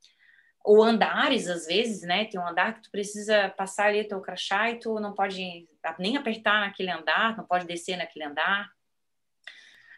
ou 0.63 0.83
andares, 0.83 1.47
às 1.47 1.65
vezes, 1.65 2.01
né? 2.01 2.25
Tem 2.25 2.39
um 2.39 2.47
andar 2.47 2.75
que 2.75 2.83
tu 2.83 2.91
precisa 2.91 3.49
passar 3.49 3.87
ali 3.87 4.03
teu 4.03 4.21
crachá 4.21 4.69
e 4.69 4.79
tu 4.79 4.99
não 4.99 5.13
pode 5.13 5.67
nem 5.99 6.17
apertar 6.17 6.61
naquele 6.61 6.91
andar, 6.91 7.35
não 7.35 7.45
pode 7.45 7.65
descer 7.65 7.97
naquele 7.97 8.25
andar. 8.25 8.69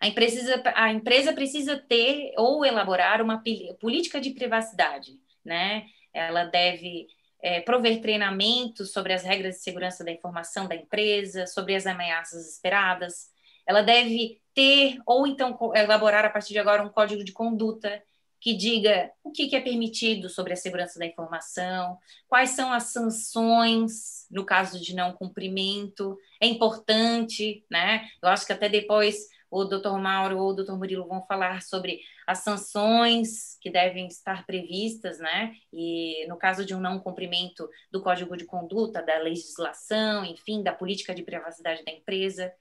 A 0.01 0.07
empresa, 0.07 0.63
a 0.75 0.91
empresa 0.91 1.33
precisa 1.33 1.77
ter 1.77 2.33
ou 2.37 2.65
elaborar 2.65 3.21
uma 3.21 3.41
política 3.79 4.21
de 4.21 4.31
privacidade, 4.31 5.19
né? 5.43 5.85
Ela 6.13 6.45
deve 6.45 7.07
é, 7.41 7.61
prover 7.61 8.01
treinamento 8.01 8.85
sobre 8.85 9.13
as 9.13 9.23
regras 9.23 9.55
de 9.55 9.61
segurança 9.61 10.03
da 10.03 10.11
informação 10.11 10.67
da 10.67 10.75
empresa, 10.75 11.47
sobre 11.47 11.75
as 11.75 11.85
ameaças 11.85 12.53
esperadas. 12.53 13.31
Ela 13.65 13.81
deve 13.81 14.41
ter 14.53 14.99
ou 15.05 15.27
então 15.27 15.57
elaborar 15.75 16.25
a 16.25 16.29
partir 16.29 16.53
de 16.53 16.59
agora 16.59 16.83
um 16.83 16.89
código 16.89 17.23
de 17.23 17.31
conduta 17.31 18.01
que 18.39 18.53
diga 18.53 19.11
o 19.23 19.31
que, 19.31 19.55
é 19.55 19.61
permitido 19.61 20.29
sobre 20.29 20.53
a 20.53 20.55
segurança 20.55 20.99
da 20.99 21.05
informação, 21.05 21.97
quais 22.27 22.51
são 22.51 22.71
as 22.71 22.83
sanções 22.83 24.27
no 24.29 24.45
caso 24.45 24.79
de 24.79 24.95
não 24.95 25.11
cumprimento. 25.11 26.17
É 26.39 26.45
importante, 26.45 27.65
né? 27.69 28.07
Eu 28.21 28.29
acho 28.29 28.45
que 28.45 28.53
até 28.53 28.69
depois 28.69 29.27
o 29.49 29.63
doutor 29.63 29.97
Mauro 29.99 30.37
ou 30.39 30.49
o 30.49 30.53
doutor 30.53 30.77
Murilo 30.77 31.07
vão 31.07 31.25
falar 31.25 31.61
sobre 31.61 32.01
as 32.25 32.39
sanções 32.39 33.57
que 33.61 33.69
devem 33.69 34.07
estar 34.07 34.45
previstas, 34.45 35.19
né? 35.19 35.53
E 35.71 36.25
no 36.27 36.37
caso 36.37 36.65
de 36.65 36.75
um 36.75 36.79
não 36.79 36.99
cumprimento 36.99 37.69
do 37.91 38.01
código 38.01 38.35
de 38.35 38.45
conduta, 38.45 39.01
da 39.01 39.17
legislação, 39.19 40.25
enfim, 40.25 40.61
da 40.61 40.73
política 40.73 41.15
de 41.15 41.23
privacidade 41.23 41.83
da 41.85 41.91
empresa. 41.91 42.53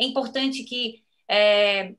É 0.00 0.04
importante 0.04 0.64
que 0.64 1.04
é, 1.28 1.94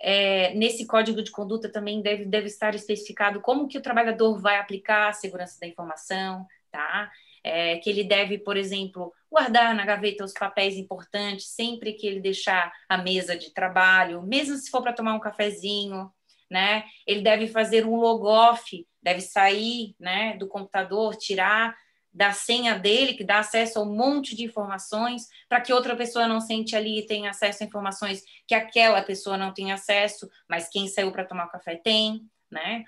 é, 0.00 0.54
nesse 0.54 0.86
código 0.86 1.22
de 1.22 1.30
conduta 1.30 1.70
também 1.70 2.00
deve, 2.00 2.24
deve 2.24 2.46
estar 2.46 2.74
especificado 2.74 3.40
como 3.40 3.66
que 3.66 3.78
o 3.78 3.82
trabalhador 3.82 4.40
vai 4.40 4.58
aplicar 4.58 5.08
a 5.08 5.12
segurança 5.12 5.58
da 5.60 5.66
informação, 5.66 6.46
tá? 6.70 7.10
É, 7.42 7.78
que 7.78 7.90
ele 7.90 8.04
deve, 8.04 8.38
por 8.38 8.56
exemplo, 8.56 9.12
guardar 9.30 9.74
na 9.74 9.84
gaveta 9.84 10.24
os 10.24 10.32
papéis 10.32 10.76
importantes 10.76 11.48
sempre 11.48 11.92
que 11.92 12.06
ele 12.06 12.20
deixar 12.20 12.72
a 12.88 12.98
mesa 12.98 13.36
de 13.36 13.52
trabalho, 13.52 14.22
mesmo 14.22 14.56
se 14.56 14.70
for 14.70 14.82
para 14.82 14.92
tomar 14.92 15.14
um 15.14 15.20
cafezinho, 15.20 16.10
né? 16.50 16.84
Ele 17.06 17.22
deve 17.22 17.46
fazer 17.46 17.86
um 17.86 17.96
logoff, 17.96 18.86
deve 19.02 19.20
sair, 19.20 19.94
né, 20.00 20.36
do 20.36 20.48
computador, 20.48 21.14
tirar 21.16 21.76
da 22.12 22.32
senha 22.32 22.76
dele, 22.76 23.14
que 23.14 23.22
dá 23.22 23.38
acesso 23.38 23.78
a 23.78 23.82
um 23.82 23.94
monte 23.94 24.34
de 24.34 24.42
informações, 24.42 25.26
para 25.48 25.60
que 25.60 25.72
outra 25.72 25.94
pessoa 25.94 26.26
não 26.26 26.40
sente 26.40 26.74
ali 26.74 26.98
e 26.98 27.06
tenha 27.06 27.30
acesso 27.30 27.62
a 27.62 27.66
informações 27.66 28.22
que 28.46 28.54
aquela 28.54 29.02
pessoa 29.02 29.36
não 29.36 29.52
tem 29.52 29.70
acesso, 29.70 30.28
mas 30.48 30.68
quem 30.68 30.88
saiu 30.88 31.12
para 31.12 31.24
tomar 31.24 31.48
café 31.48 31.76
tem, 31.76 32.22
né? 32.50 32.82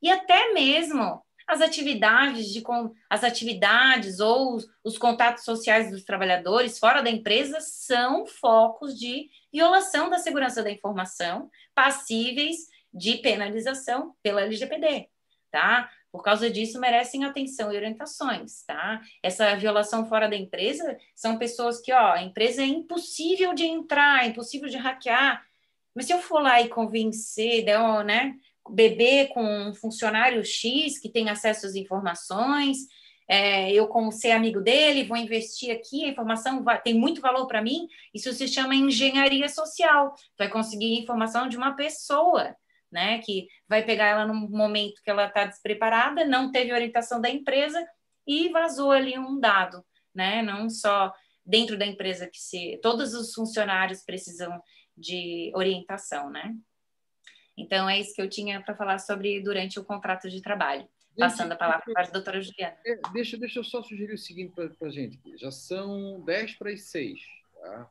E 0.00 0.10
até 0.10 0.52
mesmo 0.52 1.25
as 1.46 1.60
atividades 1.60 2.52
de 2.52 2.62
as 3.08 3.22
atividades 3.22 4.18
ou 4.18 4.56
os, 4.56 4.68
os 4.82 4.98
contatos 4.98 5.44
sociais 5.44 5.90
dos 5.90 6.02
trabalhadores 6.02 6.78
fora 6.78 7.02
da 7.02 7.10
empresa 7.10 7.60
são 7.60 8.26
focos 8.26 8.98
de 8.98 9.30
violação 9.52 10.10
da 10.10 10.18
segurança 10.18 10.62
da 10.62 10.70
informação, 10.70 11.50
passíveis 11.74 12.56
de 12.92 13.18
penalização 13.18 14.14
pela 14.22 14.42
LGPD, 14.42 15.08
tá? 15.50 15.90
Por 16.10 16.22
causa 16.22 16.50
disso, 16.50 16.80
merecem 16.80 17.24
atenção 17.24 17.70
e 17.70 17.76
orientações, 17.76 18.62
tá? 18.64 19.00
Essa 19.22 19.54
violação 19.54 20.08
fora 20.08 20.28
da 20.28 20.36
empresa 20.36 20.96
são 21.14 21.38
pessoas 21.38 21.80
que, 21.80 21.92
ó, 21.92 22.12
a 22.12 22.22
empresa 22.22 22.62
é 22.62 22.66
impossível 22.66 23.52
de 23.52 23.64
entrar, 23.64 24.24
é 24.24 24.28
impossível 24.28 24.68
de 24.68 24.78
hackear. 24.78 25.44
Mas 25.94 26.06
se 26.06 26.12
eu 26.12 26.18
for 26.18 26.40
lá 26.40 26.60
e 26.60 26.68
convencer, 26.68 27.64
né, 28.04 28.34
beber 28.70 29.28
com 29.28 29.42
um 29.42 29.74
funcionário 29.74 30.44
X 30.44 30.98
que 30.98 31.10
tem 31.10 31.28
acesso 31.28 31.66
às 31.66 31.74
informações, 31.74 32.78
é, 33.28 33.72
eu, 33.72 33.88
como 33.88 34.12
ser 34.12 34.30
amigo 34.30 34.60
dele, 34.60 35.04
vou 35.04 35.16
investir 35.16 35.74
aqui, 35.74 36.04
a 36.04 36.08
informação 36.08 36.62
vai, 36.62 36.80
tem 36.80 36.94
muito 36.94 37.20
valor 37.20 37.46
para 37.46 37.62
mim, 37.62 37.88
isso 38.14 38.32
se 38.32 38.46
chama 38.46 38.74
engenharia 38.74 39.48
social. 39.48 40.14
Vai 40.38 40.48
conseguir 40.48 41.00
informação 41.00 41.48
de 41.48 41.56
uma 41.56 41.74
pessoa, 41.74 42.54
né? 42.90 43.18
Que 43.18 43.48
vai 43.68 43.84
pegar 43.84 44.06
ela 44.06 44.26
num 44.26 44.48
momento 44.48 45.02
que 45.02 45.10
ela 45.10 45.26
está 45.26 45.44
despreparada, 45.44 46.24
não 46.24 46.52
teve 46.52 46.72
orientação 46.72 47.20
da 47.20 47.28
empresa 47.28 47.84
e 48.26 48.48
vazou 48.50 48.92
ali 48.92 49.18
um 49.18 49.40
dado, 49.40 49.84
né? 50.14 50.40
Não 50.42 50.70
só 50.70 51.12
dentro 51.44 51.76
da 51.76 51.86
empresa 51.86 52.28
que 52.28 52.38
se 52.38 52.78
todos 52.82 53.12
os 53.12 53.32
funcionários 53.34 54.04
precisam 54.04 54.60
de 54.96 55.50
orientação, 55.54 56.30
né? 56.30 56.54
Então, 57.56 57.88
é 57.88 57.98
isso 57.98 58.14
que 58.14 58.20
eu 58.20 58.28
tinha 58.28 58.60
para 58.60 58.74
falar 58.74 58.98
sobre 58.98 59.40
durante 59.40 59.78
o 59.78 59.84
contrato 59.84 60.28
de 60.28 60.42
trabalho. 60.42 60.86
Passando 61.18 61.52
a 61.52 61.56
palavra 61.56 61.84
para 61.92 62.06
a 62.06 62.10
doutora 62.10 62.42
Juliana. 62.42 62.76
É, 62.84 63.00
deixa, 63.12 63.38
deixa 63.38 63.58
eu 63.60 63.64
só 63.64 63.82
sugerir 63.82 64.12
o 64.12 64.18
seguinte 64.18 64.52
para 64.54 64.88
a 64.88 64.90
gente. 64.90 65.18
Já 65.38 65.50
são 65.50 66.20
10 66.20 66.56
para 66.56 66.70
as 66.70 66.82
6. 66.82 67.20
Tá? 67.58 67.90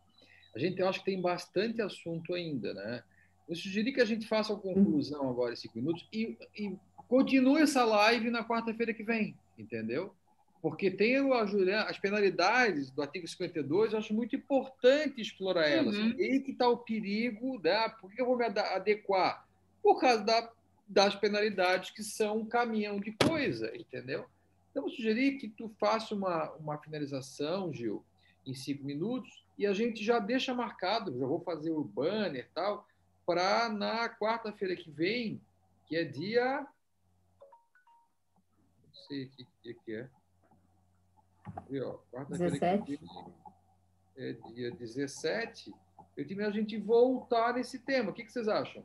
A 0.56 0.60
gente 0.60 0.82
acha 0.84 1.00
que 1.00 1.06
tem 1.06 1.20
bastante 1.20 1.82
assunto 1.82 2.36
ainda. 2.36 2.74
Né? 2.76 3.04
Eu 3.50 3.56
sugeri 3.56 3.92
que 3.92 4.02
a 4.02 4.06
gente 4.06 4.28
faça 4.28 4.54
a 4.54 4.58
conclusão 4.58 5.28
agora 5.28 5.54
em 5.54 5.56
5 5.56 5.76
minutos 5.76 6.08
e, 6.14 6.38
e 6.56 6.78
continue 7.08 7.64
essa 7.64 7.84
live 7.84 8.30
na 8.30 8.48
quarta-feira 8.48 8.94
que 8.94 9.04
vem. 9.04 9.36
Entendeu? 9.58 10.14
Porque 10.62 10.90
tem 10.90 11.18
a 11.18 11.46
Juliana, 11.46 11.90
as 11.90 12.00
penalidades 12.00 12.90
do 12.90 13.02
artigo 13.02 13.28
52, 13.28 13.94
eu 13.94 14.00
acho 14.00 14.14
muito 14.14 14.36
importante 14.36 15.22
explorar 15.22 15.68
elas. 15.68 15.96
Uhum. 15.96 16.16
E 16.18 16.24
aí 16.24 16.40
que 16.40 16.52
está 16.52 16.68
o 16.68 16.78
perigo, 16.78 17.60
né? 17.64 17.90
por 18.02 18.12
que 18.12 18.22
eu 18.22 18.26
vou 18.26 18.38
me 18.38 18.46
adequar? 18.46 19.46
Por 19.86 20.02
causa 20.02 20.24
da, 20.24 20.52
das 20.88 21.16
penalidades 21.16 21.92
que 21.92 22.04
são 22.04 22.40
um 22.40 22.46
caminhão 22.48 23.00
de 23.00 23.12
coisa, 23.12 23.72
entendeu? 23.78 24.26
Então, 24.72 24.86
eu 24.86 24.90
sugeri 24.90 25.38
que 25.38 25.48
tu 25.48 25.70
faça 25.80 26.16
uma, 26.16 26.52
uma 26.54 26.76
finalização, 26.80 27.72
Gil, 27.72 28.04
em 28.48 28.56
cinco 28.56 28.84
minutos, 28.84 29.46
e 29.60 29.68
a 29.68 29.74
gente 29.74 30.04
já 30.04 30.18
deixa 30.18 30.56
marcado, 30.56 31.16
já 31.20 31.28
vou 31.28 31.40
fazer 31.40 31.70
o 31.70 31.84
banner 31.84 32.46
e 32.46 32.50
tal, 32.56 32.88
para 33.28 33.70
na 33.70 34.10
quarta-feira 34.10 34.76
que 34.76 34.90
vem, 34.90 35.40
que 35.86 35.96
é 35.96 36.04
dia. 36.04 36.68
Não 38.82 38.94
sei 39.08 39.28
que 39.28 39.48
dia 39.62 39.76
que 39.86 39.94
é. 39.94 40.10
Quarta-feira 42.12 42.82
que 42.82 42.98
vem 42.98 43.34
é 44.18 44.34
dia 44.34 44.72
17. 44.72 45.72
Eu 46.18 46.26
tinha 46.26 46.48
a 46.48 46.52
gente 46.52 46.76
voltar 46.76 47.54
nesse 47.54 47.78
tema. 47.78 48.10
O 48.10 48.14
que, 48.14 48.24
que 48.24 48.32
vocês 48.32 48.48
acham? 48.48 48.84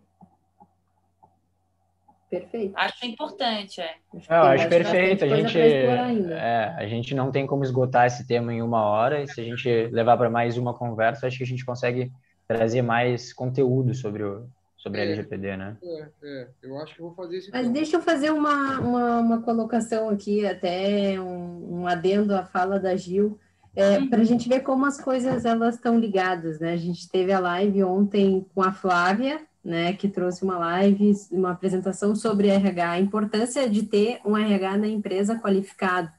Perfeito. 2.30 2.72
Acho 2.76 3.06
importante, 3.06 3.80
é. 3.80 3.96
Acho, 4.14 4.30
não, 4.30 4.42
acho 4.42 4.68
perfeito. 4.68 5.24
A 5.24 5.28
gente, 5.28 5.58
é, 5.58 6.74
a 6.78 6.86
gente 6.86 7.12
não 7.12 7.32
tem 7.32 7.44
como 7.44 7.64
esgotar 7.64 8.06
esse 8.06 8.24
tema 8.24 8.54
em 8.54 8.62
uma 8.62 8.84
hora, 8.84 9.20
e 9.20 9.26
se 9.26 9.40
a 9.40 9.44
gente 9.44 9.68
levar 9.88 10.16
para 10.16 10.30
mais 10.30 10.56
uma 10.56 10.72
conversa, 10.72 11.26
acho 11.26 11.38
que 11.38 11.42
a 11.42 11.46
gente 11.46 11.64
consegue 11.64 12.12
trazer 12.46 12.82
mais 12.82 13.32
conteúdo 13.32 13.94
sobre 13.94 14.22
o 14.22 14.46
sobre 14.76 15.00
é, 15.00 15.02
a 15.02 15.06
LGPD, 15.06 15.56
né? 15.56 15.76
É, 15.82 16.08
é, 16.22 16.48
eu 16.62 16.78
acho 16.78 16.94
que 16.94 17.02
vou 17.02 17.12
fazer 17.14 17.38
isso. 17.38 17.50
Mas 17.52 17.68
deixa 17.68 17.96
eu 17.96 18.00
fazer 18.00 18.30
uma, 18.30 18.80
uma, 18.80 19.18
uma 19.18 19.42
colocação 19.42 20.08
aqui, 20.08 20.46
até 20.46 21.20
um, 21.20 21.80
um, 21.80 21.86
adendo 21.86 22.34
à 22.34 22.44
fala 22.44 22.80
da 22.80 22.96
Gil, 22.96 23.38
é, 23.76 23.98
uhum. 23.98 24.08
para 24.08 24.20
a 24.20 24.24
gente 24.24 24.48
ver 24.48 24.60
como 24.60 24.86
as 24.86 24.98
coisas 24.98 25.44
elas 25.44 25.74
estão 25.74 25.98
ligadas, 25.98 26.58
né? 26.58 26.72
A 26.72 26.78
gente 26.78 27.10
teve 27.10 27.30
a 27.30 27.38
live 27.38 27.84
ontem 27.84 28.46
com 28.54 28.62
a 28.62 28.72
Flávia, 28.72 29.42
né, 29.64 29.92
que 29.92 30.08
trouxe 30.08 30.42
uma 30.42 30.58
live, 30.58 31.12
uma 31.30 31.52
apresentação 31.52 32.14
sobre 32.16 32.48
RH, 32.48 32.90
a 32.90 33.00
importância 33.00 33.68
de 33.68 33.82
ter 33.82 34.20
um 34.24 34.36
RH 34.36 34.78
na 34.78 34.88
empresa 34.88 35.38
qualificado, 35.38 36.10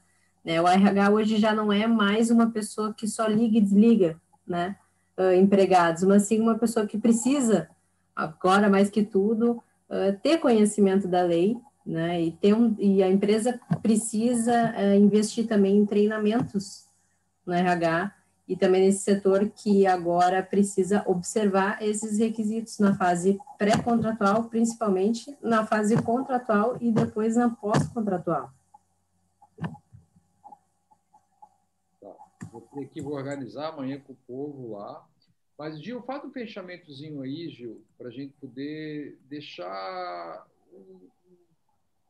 Né? 0.44 0.60
O 0.60 0.66
RH 0.66 1.10
hoje 1.10 1.36
já 1.36 1.54
não 1.54 1.72
é 1.72 1.86
mais 1.86 2.30
uma 2.30 2.50
pessoa 2.50 2.94
que 2.94 3.06
só 3.06 3.26
liga 3.26 3.58
e 3.58 3.60
desliga, 3.60 4.20
né? 4.46 4.76
Uh, 5.16 5.34
empregados, 5.34 6.02
mas 6.02 6.22
sim 6.24 6.40
uma 6.40 6.58
pessoa 6.58 6.86
que 6.86 6.98
precisa, 6.98 7.68
agora 8.16 8.68
mais 8.68 8.90
que 8.90 9.04
tudo, 9.04 9.62
uh, 9.88 10.18
ter 10.22 10.38
conhecimento 10.38 11.06
da 11.06 11.22
lei, 11.22 11.56
né? 11.86 12.20
E, 12.22 12.32
ter 12.32 12.54
um, 12.54 12.74
e 12.78 13.02
a 13.02 13.08
empresa 13.08 13.60
precisa 13.82 14.74
uh, 14.76 14.94
investir 14.94 15.46
também 15.46 15.76
em 15.76 15.86
treinamentos 15.86 16.86
no 17.46 17.52
RH 17.52 18.12
e 18.52 18.56
também 18.56 18.82
nesse 18.82 18.98
setor 18.98 19.48
que 19.48 19.86
agora 19.86 20.42
precisa 20.42 21.02
observar 21.06 21.82
esses 21.82 22.18
requisitos 22.18 22.78
na 22.78 22.94
fase 22.94 23.38
pré-contratual, 23.56 24.44
principalmente 24.50 25.34
na 25.40 25.66
fase 25.66 25.96
contratual 26.02 26.76
e 26.78 26.92
depois 26.92 27.34
na 27.34 27.48
pós-contratual. 27.48 28.52
Vou 32.52 32.60
ter 32.74 32.90
que 32.90 33.00
vou 33.00 33.14
organizar 33.14 33.68
amanhã 33.68 33.98
com 33.98 34.12
o 34.12 34.16
povo 34.26 34.72
lá. 34.72 35.02
Mas, 35.56 35.82
Gil, 35.82 36.02
faz 36.02 36.22
um 36.22 36.30
fechamentozinho 36.30 37.22
aí, 37.22 37.48
Gil, 37.48 37.82
para 37.96 38.08
a 38.08 38.12
gente 38.12 38.34
poder 38.34 39.18
deixar 39.30 40.46
um 40.74 41.08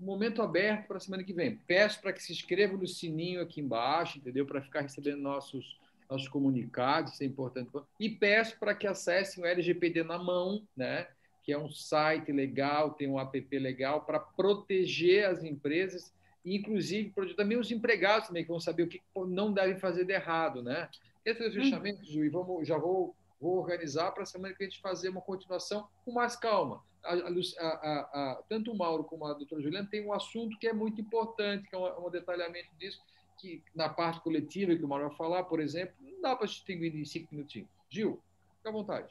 momento 0.01 0.43
aberto 0.43 0.89
para 0.89 0.97
a 0.97 1.01
semana 1.01 1.23
que 1.23 1.33
vem. 1.33 1.57
Peço 1.69 2.01
para 2.01 2.13
que 2.13 2.21
se 2.21 2.33
inscreva 2.33 2.77
no 2.77 2.89
sininho 2.89 3.41
aqui 3.41 3.61
embaixo, 3.61 4.19
entendeu? 4.19 4.45
Para 4.45 4.61
ficar 4.61 4.81
recebendo 4.81 5.23
nossos, 5.23 5.81
nossos 6.09 6.29
comunicados, 6.29 7.15
isso 7.15 7.23
é 7.23 7.27
importante. 7.27 7.71
E 7.99 8.09
peço 8.09 8.59
para 8.59 8.75
que 8.75 8.87
acessem 8.87 9.43
o 9.43 9.47
LGPD 9.47 10.03
na 10.03 10.19
mão, 10.19 10.67
né? 10.77 11.07
que 11.43 11.53
é 11.53 11.59
um 11.59 11.69
site 11.69 12.31
legal, 12.31 12.93
tem 12.93 13.09
um 13.09 13.19
app 13.19 13.59
legal 13.59 14.03
para 14.03 14.21
proteger 14.21 15.27
as 15.27 15.43
empresas 15.43 16.13
inclusive 16.45 17.13
também 17.37 17.59
os 17.59 17.71
empregados 17.71 18.29
também 18.29 18.43
que 18.43 18.51
vão 18.51 18.61
saber 18.61 18.83
o 18.83 18.89
que 18.89 19.01
não 19.29 19.53
devem 19.53 19.79
fazer 19.79 20.05
de 20.05 20.13
errado, 20.13 20.63
né? 20.63 20.89
Esse 21.25 21.45
é 21.45 21.49
o 21.49 21.53
fechamento, 21.53 22.05
Ju, 22.05 22.25
e 22.25 22.29
vamos, 22.29 22.67
já 22.67 22.77
vou, 22.77 23.15
vou 23.41 23.59
organizar 23.59 24.11
para 24.11 24.25
a 24.25 24.27
semana 24.27 24.55
que 24.55 24.65
a 24.65 24.67
gente 24.67 24.81
fazer 24.81 25.09
uma 25.09 25.21
continuação 25.21 25.87
com 26.05 26.13
mais 26.13 26.35
calma. 26.35 26.83
A, 27.05 27.15
a, 27.15 27.69
a, 27.69 28.43
tanto 28.49 28.73
o 28.73 28.77
Mauro 28.77 29.05
como 29.05 29.25
a 29.27 29.35
doutora 29.35 29.63
Juliana 29.63 29.89
tem 29.89 30.05
um 30.05 30.13
assunto 30.13 30.59
que 30.59 30.67
é 30.67 30.73
muito 30.73 31.01
importante, 31.01 31.69
que 31.69 31.75
é 31.75 31.79
um, 31.79 32.07
um 32.07 32.11
detalhamento 32.11 32.69
disso, 32.79 33.01
que 33.39 33.63
na 33.75 33.89
parte 33.89 34.21
coletiva 34.21 34.75
que 34.75 34.85
o 34.85 34.89
vai 34.89 35.11
falar, 35.11 35.45
por 35.45 35.61
exemplo, 35.61 35.95
não 36.01 36.21
dá 36.21 36.37
para 36.37 36.47
distinguir 36.47 36.95
em 36.95 37.05
cinco 37.05 37.35
minutinhos. 37.35 37.69
Gil, 37.91 38.21
fica 38.57 38.69
à 38.69 38.73
vontade. 38.73 39.09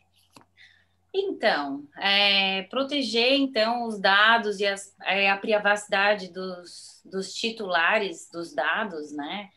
Então, 1.13 1.85
é, 1.97 2.63
proteger 2.63 3.33
então 3.33 3.85
os 3.85 3.99
dados 3.99 4.59
e 4.61 4.65
as, 4.65 4.95
é, 5.03 5.29
a 5.29 5.35
privacidade 5.35 6.31
dos, 6.31 7.01
dos 7.03 7.33
titulares 7.33 8.29
dos 8.31 8.53
dados, 8.53 9.11
né? 9.11 9.49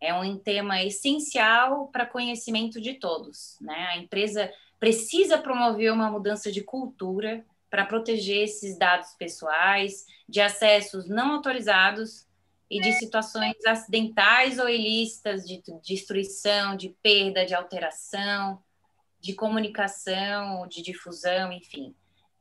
É 0.00 0.14
um 0.14 0.38
tema 0.38 0.82
essencial 0.82 1.88
para 1.88 2.06
conhecimento 2.06 2.80
de 2.80 2.94
todos, 2.94 3.56
né? 3.60 3.88
A 3.92 3.96
empresa 3.96 4.52
precisa 4.78 5.38
promover 5.38 5.92
uma 5.92 6.10
mudança 6.10 6.52
de 6.52 6.62
cultura 6.62 7.44
para 7.70 7.86
proteger 7.86 8.44
esses 8.44 8.78
dados 8.78 9.14
pessoais, 9.14 10.06
de 10.28 10.40
acessos 10.40 11.08
não 11.08 11.32
autorizados 11.32 12.27
e 12.70 12.80
de 12.80 12.92
situações 12.94 13.56
acidentais 13.66 14.58
ou 14.58 14.68
ilícitas 14.68 15.46
de 15.46 15.62
destruição, 15.82 16.76
de 16.76 16.90
perda, 17.02 17.46
de 17.46 17.54
alteração, 17.54 18.62
de 19.20 19.34
comunicação, 19.34 20.66
de 20.68 20.82
difusão, 20.82 21.52
enfim. 21.52 21.94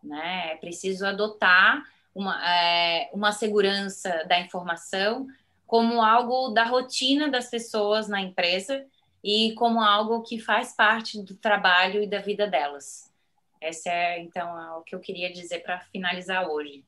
Né? 0.04 0.52
É 0.52 0.56
preciso 0.58 1.06
adotar 1.06 1.84
uma, 2.14 2.50
é, 2.50 3.10
uma 3.14 3.32
segurança 3.32 4.26
da 4.28 4.40
informação 4.40 5.28
como 5.66 6.02
algo 6.02 6.50
da 6.50 6.64
rotina 6.64 7.30
das 7.30 7.50
pessoas 7.50 8.08
na 8.08 8.22
empresa 8.22 8.86
e 9.24 9.54
como 9.56 9.82
algo 9.82 10.24
que 10.24 10.40
faz 10.40 10.74
parte 10.76 11.22
do 11.22 11.36
trabalho 11.36 12.02
e 12.02 12.08
da 12.08 12.20
vida 12.20 12.48
delas. 12.48 13.12
Essa 13.60 13.90
é, 13.90 14.22
então, 14.22 14.60
é 14.60 14.72
o 14.78 14.82
que 14.82 14.96
eu 14.96 15.00
queria 15.00 15.32
dizer 15.32 15.60
para 15.60 15.80
finalizar 15.80 16.48
hoje. 16.48 16.86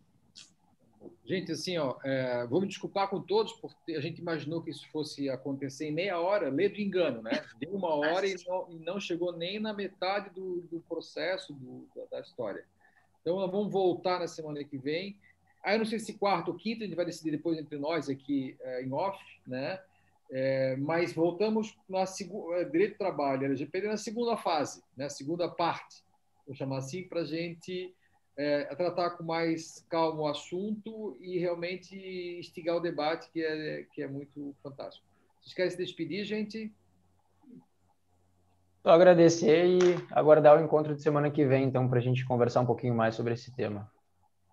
Gente, 1.29 1.51
assim, 1.51 1.77
ó, 1.77 1.95
é, 2.03 2.47
vou 2.47 2.59
me 2.59 2.67
desculpar 2.67 3.07
com 3.07 3.21
todos, 3.21 3.53
porque 3.53 3.93
a 3.93 4.01
gente 4.01 4.17
imaginou 4.17 4.63
que 4.63 4.71
isso 4.71 4.89
fosse 4.89 5.29
acontecer 5.29 5.85
em 5.85 5.91
meia 5.91 6.19
hora, 6.19 6.49
lê 6.49 6.67
do 6.67 6.81
engano, 6.81 7.21
né? 7.21 7.45
Deu 7.59 7.69
uma 7.69 7.93
hora 7.93 8.25
e 8.25 8.35
não, 8.47 8.67
e 8.71 8.79
não 8.79 8.99
chegou 8.99 9.31
nem 9.31 9.59
na 9.59 9.71
metade 9.71 10.31
do, 10.31 10.61
do 10.61 10.79
processo 10.89 11.53
do, 11.53 11.87
da, 12.09 12.19
história. 12.19 12.65
Então, 13.21 13.35
nós 13.35 13.51
vamos 13.51 13.71
voltar 13.71 14.19
na 14.19 14.27
semana 14.27 14.63
que 14.63 14.75
vem. 14.75 15.19
Aí, 15.63 15.75
eu 15.75 15.77
não 15.77 15.85
sei 15.85 15.99
se 15.99 16.15
quarto 16.15 16.47
ou 16.47 16.57
quinto, 16.57 16.81
a 16.81 16.87
gente 16.87 16.95
vai 16.95 17.05
decidir 17.05 17.29
depois 17.29 17.59
entre 17.59 17.77
nós 17.77 18.09
aqui 18.09 18.57
é, 18.61 18.83
em 18.83 18.91
off, 18.91 19.23
né? 19.45 19.79
É, 20.31 20.77
mas 20.77 21.13
voltamos 21.13 21.77
na 21.87 22.05
é, 22.05 22.63
direito 22.63 22.93
do 22.93 22.97
trabalho, 22.97 23.45
LGPD, 23.45 23.87
na 23.87 23.97
segunda 23.97 24.35
fase, 24.35 24.81
né? 24.97 25.07
Segunda 25.09 25.47
parte, 25.47 26.03
vou 26.47 26.55
chamar 26.55 26.79
assim, 26.79 27.03
para 27.03 27.21
a 27.21 27.25
gente 27.25 27.93
é, 28.39 28.63
tratar 28.73 29.09
com 29.11 29.23
mais 29.25 29.85
calma 29.89 30.21
o 30.21 30.27
assunto 30.27 31.17
e 31.19 31.37
realmente 31.37 31.93
instigar 32.39 32.77
o 32.77 32.79
debate, 32.79 33.29
que 33.31 33.43
é, 33.43 33.85
que 33.91 34.01
é 34.01 34.07
muito 34.07 34.55
fantástico. 34.63 35.05
Vocês 35.41 35.53
querem 35.53 35.71
se 35.71 35.77
despedir, 35.77 36.23
gente? 36.23 36.73
Só 38.81 38.91
agradecer 38.91 39.65
e 39.65 39.79
aguardar 40.09 40.57
o 40.57 40.63
encontro 40.63 40.95
de 40.95 41.01
semana 41.01 41.29
que 41.29 41.45
vem, 41.45 41.65
então, 41.65 41.89
para 41.89 41.99
a 41.99 42.01
gente 42.01 42.25
conversar 42.25 42.61
um 42.61 42.65
pouquinho 42.65 42.95
mais 42.95 43.13
sobre 43.13 43.33
esse 43.33 43.53
tema. 43.53 43.91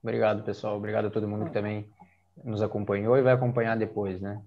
Obrigado, 0.03 0.43
pessoal. 0.43 0.77
Obrigado 0.77 1.07
a 1.07 1.11
todo 1.11 1.29
mundo 1.29 1.45
que 1.45 1.53
também 1.53 1.89
nos 2.43 2.63
acompanhou 2.63 3.17
e 3.17 3.23
vai 3.23 3.35
acompanhar 3.35 3.77
depois, 3.77 4.21
né? 4.21 4.43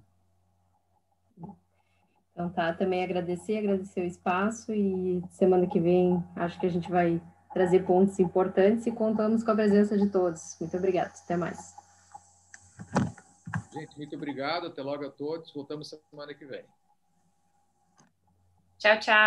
Então 2.33 2.49
tá, 2.49 2.73
também 2.73 3.05
agradecer, 3.05 3.57
agradecer 3.57 4.01
o 4.01 4.05
espaço 4.05 4.73
e 4.73 5.23
semana 5.31 5.65
que 5.65 5.79
vem 5.79 6.21
acho 6.35 6.59
que 6.59 6.65
a 6.65 6.69
gente 6.69 6.89
vai 6.89 7.21
trazer 7.53 7.85
pontos 7.85 8.19
importantes 8.19 8.85
e 8.85 8.91
contamos 8.91 9.43
com 9.43 9.51
a 9.51 9.55
presença 9.55 9.97
de 9.97 10.09
todos. 10.09 10.55
Muito 10.59 10.77
obrigada. 10.77 11.11
Até 11.23 11.35
mais. 11.35 11.75
Gente, 13.73 13.97
muito 13.97 14.15
obrigado. 14.15 14.67
Até 14.67 14.81
logo 14.81 15.05
a 15.05 15.09
todos. 15.09 15.51
Voltamos 15.53 15.93
semana 16.11 16.33
que 16.33 16.45
vem. 16.45 16.63
Tchau, 18.77 18.99
tchau. 18.99 19.15